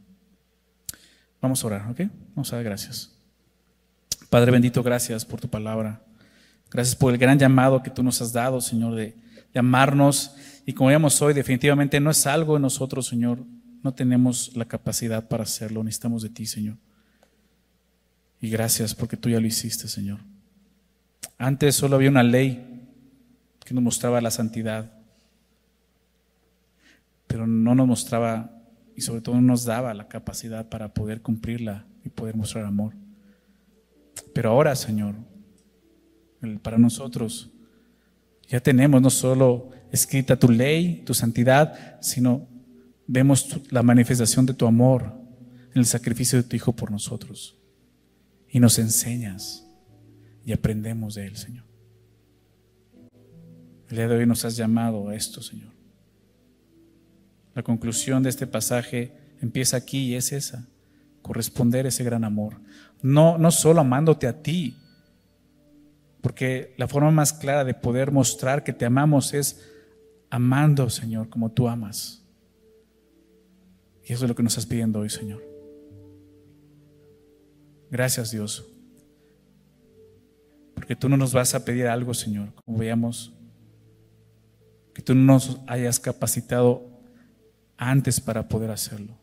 Vamos 1.42 1.64
a 1.64 1.66
orar, 1.66 1.90
¿ok? 1.90 2.02
Vamos 2.36 2.54
a 2.54 2.58
dar 2.58 2.66
gracias. 2.66 3.18
Padre 4.30 4.52
bendito, 4.52 4.84
gracias 4.84 5.26
por 5.26 5.42
tu 5.42 5.50
palabra. 5.50 6.05
Gracias 6.76 6.98
por 6.98 7.14
el 7.14 7.18
gran 7.18 7.40
llamado 7.40 7.82
que 7.82 7.90
tú 7.90 8.04
nos 8.04 8.22
has 8.22 8.34
dado, 8.34 8.60
Señor, 8.60 8.96
de, 8.96 9.16
llamarnos. 9.54 10.36
Y 10.66 10.74
como 10.74 10.90
vemos 10.90 11.22
hoy, 11.22 11.34
definitivamente 11.34 12.02
no 12.02 12.12
es 12.12 12.28
algo 12.28 12.58
en 12.58 12.64
nosotros, 12.64 13.08
Señor. 13.08 13.46
No 13.82 13.94
tenemos 13.94 14.52
la 14.58 14.66
capacidad 14.66 15.26
para 15.30 15.44
hacerlo. 15.44 15.86
Necesitamos 15.86 16.22
de 16.22 16.32
ti, 16.32 16.46
Señor. 16.46 16.76
Y 18.42 18.50
gracias 18.50 18.94
porque 18.94 19.16
tú 19.16 19.30
ya 19.30 19.40
lo 19.40 19.48
hiciste, 19.48 19.88
Señor. 19.88 20.20
Antes 21.38 21.76
solo 21.76 21.96
había 21.96 22.10
una 22.10 22.24
ley 22.24 22.86
que 23.64 23.74
nos 23.74 23.82
mostraba 23.82 24.20
la 24.20 24.30
santidad, 24.30 24.92
pero 27.26 27.48
no 27.48 27.74
nos 27.74 27.88
mostraba 27.88 28.52
y 28.98 29.00
sobre 29.02 29.22
todo 29.22 29.36
no 29.36 29.42
nos 29.44 29.64
daba 29.64 29.94
la 29.94 30.10
capacidad 30.10 30.68
para 30.68 30.94
poder 30.94 31.22
cumplirla 31.22 31.86
y 32.04 32.10
poder 32.10 32.36
mostrar 32.36 32.66
amor. 32.66 32.96
Pero 34.34 34.50
ahora, 34.50 34.76
Señor, 34.76 35.16
para 36.62 36.78
nosotros. 36.78 37.52
Ya 38.48 38.60
tenemos 38.60 39.02
no 39.02 39.10
solo 39.10 39.72
escrita 39.92 40.38
tu 40.38 40.50
ley, 40.50 41.04
tu 41.06 41.14
santidad, 41.14 42.00
sino 42.02 42.48
vemos 43.08 43.60
la 43.72 43.84
manifestación 43.84 44.46
de 44.46 44.54
tu 44.54 44.66
amor 44.66 45.14
en 45.74 45.80
el 45.80 45.86
sacrificio 45.86 46.42
de 46.42 46.48
tu 46.48 46.56
Hijo 46.56 46.74
por 46.74 46.92
nosotros. 46.92 47.58
Y 48.50 48.60
nos 48.60 48.80
enseñas 48.80 49.68
y 50.46 50.54
aprendemos 50.54 51.16
de 51.16 51.28
Él, 51.28 51.36
Señor. 51.36 51.66
El 53.90 53.98
día 53.98 54.08
de 54.08 54.16
hoy 54.16 54.26
nos 54.26 54.46
has 54.46 54.56
llamado 54.56 55.10
a 55.10 55.16
esto, 55.16 55.42
Señor. 55.42 55.72
La 57.54 57.64
conclusión 57.64 58.24
de 58.24 58.30
este 58.30 58.48
pasaje 58.48 59.14
empieza 59.42 59.78
aquí 59.78 60.00
y 60.00 60.16
es 60.16 60.32
esa, 60.32 60.68
corresponder 61.22 61.86
ese 61.86 62.04
gran 62.04 62.24
amor. 62.24 62.60
No, 63.02 63.38
no 63.38 63.52
solo 63.52 63.82
amándote 63.82 64.28
a 64.28 64.42
ti, 64.42 64.76
porque 66.26 66.74
la 66.78 66.88
forma 66.88 67.12
más 67.12 67.34
clara 67.34 67.64
de 67.64 67.76
poder 67.76 68.12
mostrar 68.12 68.64
que 68.64 68.74
te 68.74 68.84
amamos 68.84 69.32
es 69.36 69.64
amando, 70.32 70.90
Señor, 70.90 71.30
como 71.30 71.52
tú 71.52 71.68
amas. 71.68 72.26
Y 74.04 74.12
eso 74.12 74.26
es 74.26 74.30
lo 74.30 74.34
que 74.34 74.42
nos 74.42 74.54
estás 74.54 74.66
pidiendo 74.66 75.02
hoy, 75.02 75.12
Señor. 75.12 75.44
Gracias, 77.92 78.32
Dios. 78.32 78.66
Porque 80.74 80.96
tú 80.96 81.10
no 81.10 81.16
nos 81.16 81.32
vas 81.32 81.54
a 81.54 81.64
pedir 81.64 81.86
algo, 81.86 82.16
Señor, 82.16 82.56
como 82.56 82.80
veamos, 82.80 83.32
que 84.96 85.04
tú 85.04 85.14
no 85.14 85.22
nos 85.34 85.60
hayas 85.68 86.00
capacitado 86.00 86.90
antes 87.78 88.20
para 88.20 88.48
poder 88.48 88.72
hacerlo. 88.72 89.16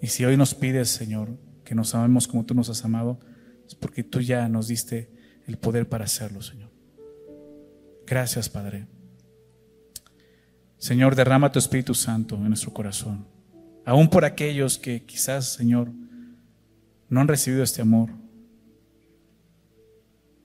Y 0.00 0.06
si 0.06 0.24
hoy 0.24 0.38
nos 0.38 0.54
pides, 0.54 0.88
Señor, 0.88 1.28
que 1.66 1.74
nos 1.74 1.94
amemos 1.94 2.26
como 2.26 2.46
tú 2.46 2.54
nos 2.54 2.70
has 2.70 2.82
amado, 2.82 3.20
es 3.70 3.76
porque 3.76 4.02
tú 4.02 4.20
ya 4.20 4.48
nos 4.48 4.66
diste 4.66 5.08
el 5.46 5.56
poder 5.56 5.88
para 5.88 6.04
hacerlo, 6.04 6.42
Señor. 6.42 6.70
Gracias, 8.04 8.48
Padre. 8.48 8.88
Señor, 10.76 11.14
derrama 11.14 11.52
tu 11.52 11.60
Espíritu 11.60 11.94
Santo 11.94 12.34
en 12.34 12.48
nuestro 12.48 12.72
corazón. 12.72 13.28
Aún 13.84 14.08
por 14.08 14.24
aquellos 14.24 14.76
que 14.76 15.04
quizás, 15.04 15.52
Señor, 15.52 15.92
no 17.08 17.20
han 17.20 17.28
recibido 17.28 17.62
este 17.62 17.80
amor, 17.80 18.10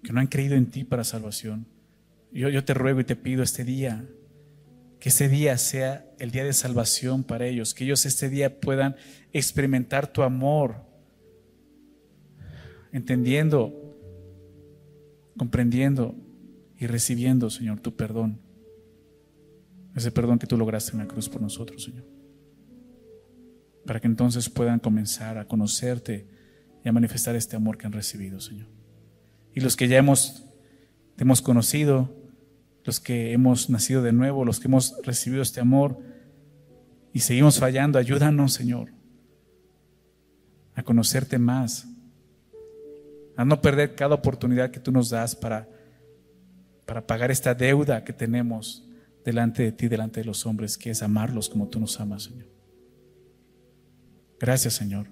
que 0.03 0.13
no 0.13 0.19
han 0.19 0.27
creído 0.27 0.55
en 0.55 0.67
ti 0.69 0.83
para 0.83 1.03
salvación. 1.03 1.65
Yo, 2.31 2.49
yo 2.49 2.63
te 2.63 2.75
ruego 2.75 2.99
y 2.99 3.05
te 3.05 3.15
pido 3.15 3.41
este 3.41 3.63
día 3.63 4.05
que 4.99 5.09
ese 5.09 5.29
día 5.29 5.57
sea 5.57 6.05
el 6.19 6.29
día 6.29 6.43
de 6.43 6.53
salvación 6.53 7.23
para 7.23 7.47
ellos, 7.47 7.73
que 7.73 7.85
ellos 7.85 8.05
este 8.05 8.29
día 8.29 8.59
puedan 8.59 8.95
experimentar 9.33 10.05
tu 10.05 10.21
amor, 10.21 10.85
entendiendo, 12.95 13.73
comprendiendo 15.37 16.15
y 16.77 16.87
recibiendo, 16.87 17.49
Señor, 17.49 17.81
tu 17.81 17.93
perdón. 17.93 18.39
Ese 19.93 20.11
perdón 20.11 20.39
que 20.39 20.47
tú 20.47 20.57
lograste 20.57 20.93
en 20.93 20.99
la 20.99 21.07
cruz 21.07 21.27
por 21.27 21.41
nosotros, 21.41 21.83
Señor. 21.83 22.05
Para 23.85 23.99
que 23.99 24.07
entonces 24.07 24.49
puedan 24.49 24.79
comenzar 24.79 25.37
a 25.37 25.45
conocerte 25.45 26.25
y 26.85 26.87
a 26.87 26.93
manifestar 26.93 27.35
este 27.35 27.57
amor 27.57 27.77
que 27.77 27.85
han 27.85 27.91
recibido, 27.91 28.39
Señor. 28.39 28.67
Y 29.53 29.59
los 29.59 29.75
que 29.75 29.89
ya 29.89 29.97
hemos, 29.97 30.45
te 31.17 31.25
hemos 31.25 31.41
conocido, 31.41 32.15
los 32.85 33.01
que 33.01 33.33
hemos 33.33 33.69
nacido 33.69 34.03
de 34.03 34.13
nuevo, 34.13 34.45
los 34.45 34.61
que 34.61 34.67
hemos 34.67 34.95
recibido 35.03 35.41
este 35.43 35.59
amor 35.59 35.99
y 37.11 37.19
seguimos 37.19 37.59
fallando, 37.59 37.99
ayúdanos, 37.99 38.53
Señor, 38.53 38.93
a 40.75 40.83
conocerte 40.83 41.39
más, 41.39 41.89
a 43.35 43.45
no 43.45 43.61
perder 43.61 43.95
cada 43.95 44.15
oportunidad 44.15 44.71
que 44.71 44.79
tú 44.79 44.91
nos 44.91 45.09
das 45.09 45.35
para, 45.35 45.67
para 46.85 47.05
pagar 47.05 47.31
esta 47.31 47.53
deuda 47.53 48.03
que 48.03 48.13
tenemos 48.13 48.87
delante 49.23 49.63
de 49.63 49.71
ti, 49.71 49.87
delante 49.87 50.21
de 50.21 50.25
los 50.25 50.45
hombres, 50.45 50.77
que 50.77 50.91
es 50.91 51.01
amarlos 51.01 51.49
como 51.49 51.67
tú 51.67 51.79
nos 51.79 51.99
amas, 51.99 52.23
Señor. 52.23 52.47
Gracias, 54.39 54.75
Señor, 54.75 55.07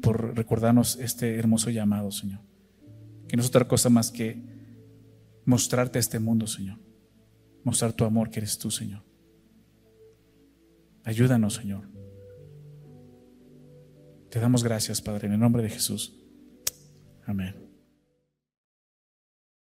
por 0.00 0.36
recordarnos 0.36 0.96
este 0.96 1.36
hermoso 1.36 1.70
llamado, 1.70 2.10
Señor. 2.10 2.40
Que 3.28 3.36
no 3.36 3.42
es 3.42 3.48
otra 3.48 3.66
cosa 3.66 3.88
más 3.88 4.10
que 4.10 4.42
mostrarte 5.44 5.98
a 5.98 6.00
este 6.00 6.18
mundo, 6.18 6.46
Señor. 6.46 6.78
Mostrar 7.64 7.92
tu 7.92 8.04
amor 8.04 8.30
que 8.30 8.40
eres 8.40 8.58
tú, 8.58 8.70
Señor. 8.70 9.02
Ayúdanos, 11.02 11.54
Señor. 11.54 11.88
Te 14.30 14.38
damos 14.38 14.64
gracias, 14.64 15.00
Padre, 15.00 15.26
en 15.26 15.34
el 15.34 15.40
nombre 15.40 15.62
de 15.62 15.70
Jesús. 15.70 16.23
Amén. 17.26 17.63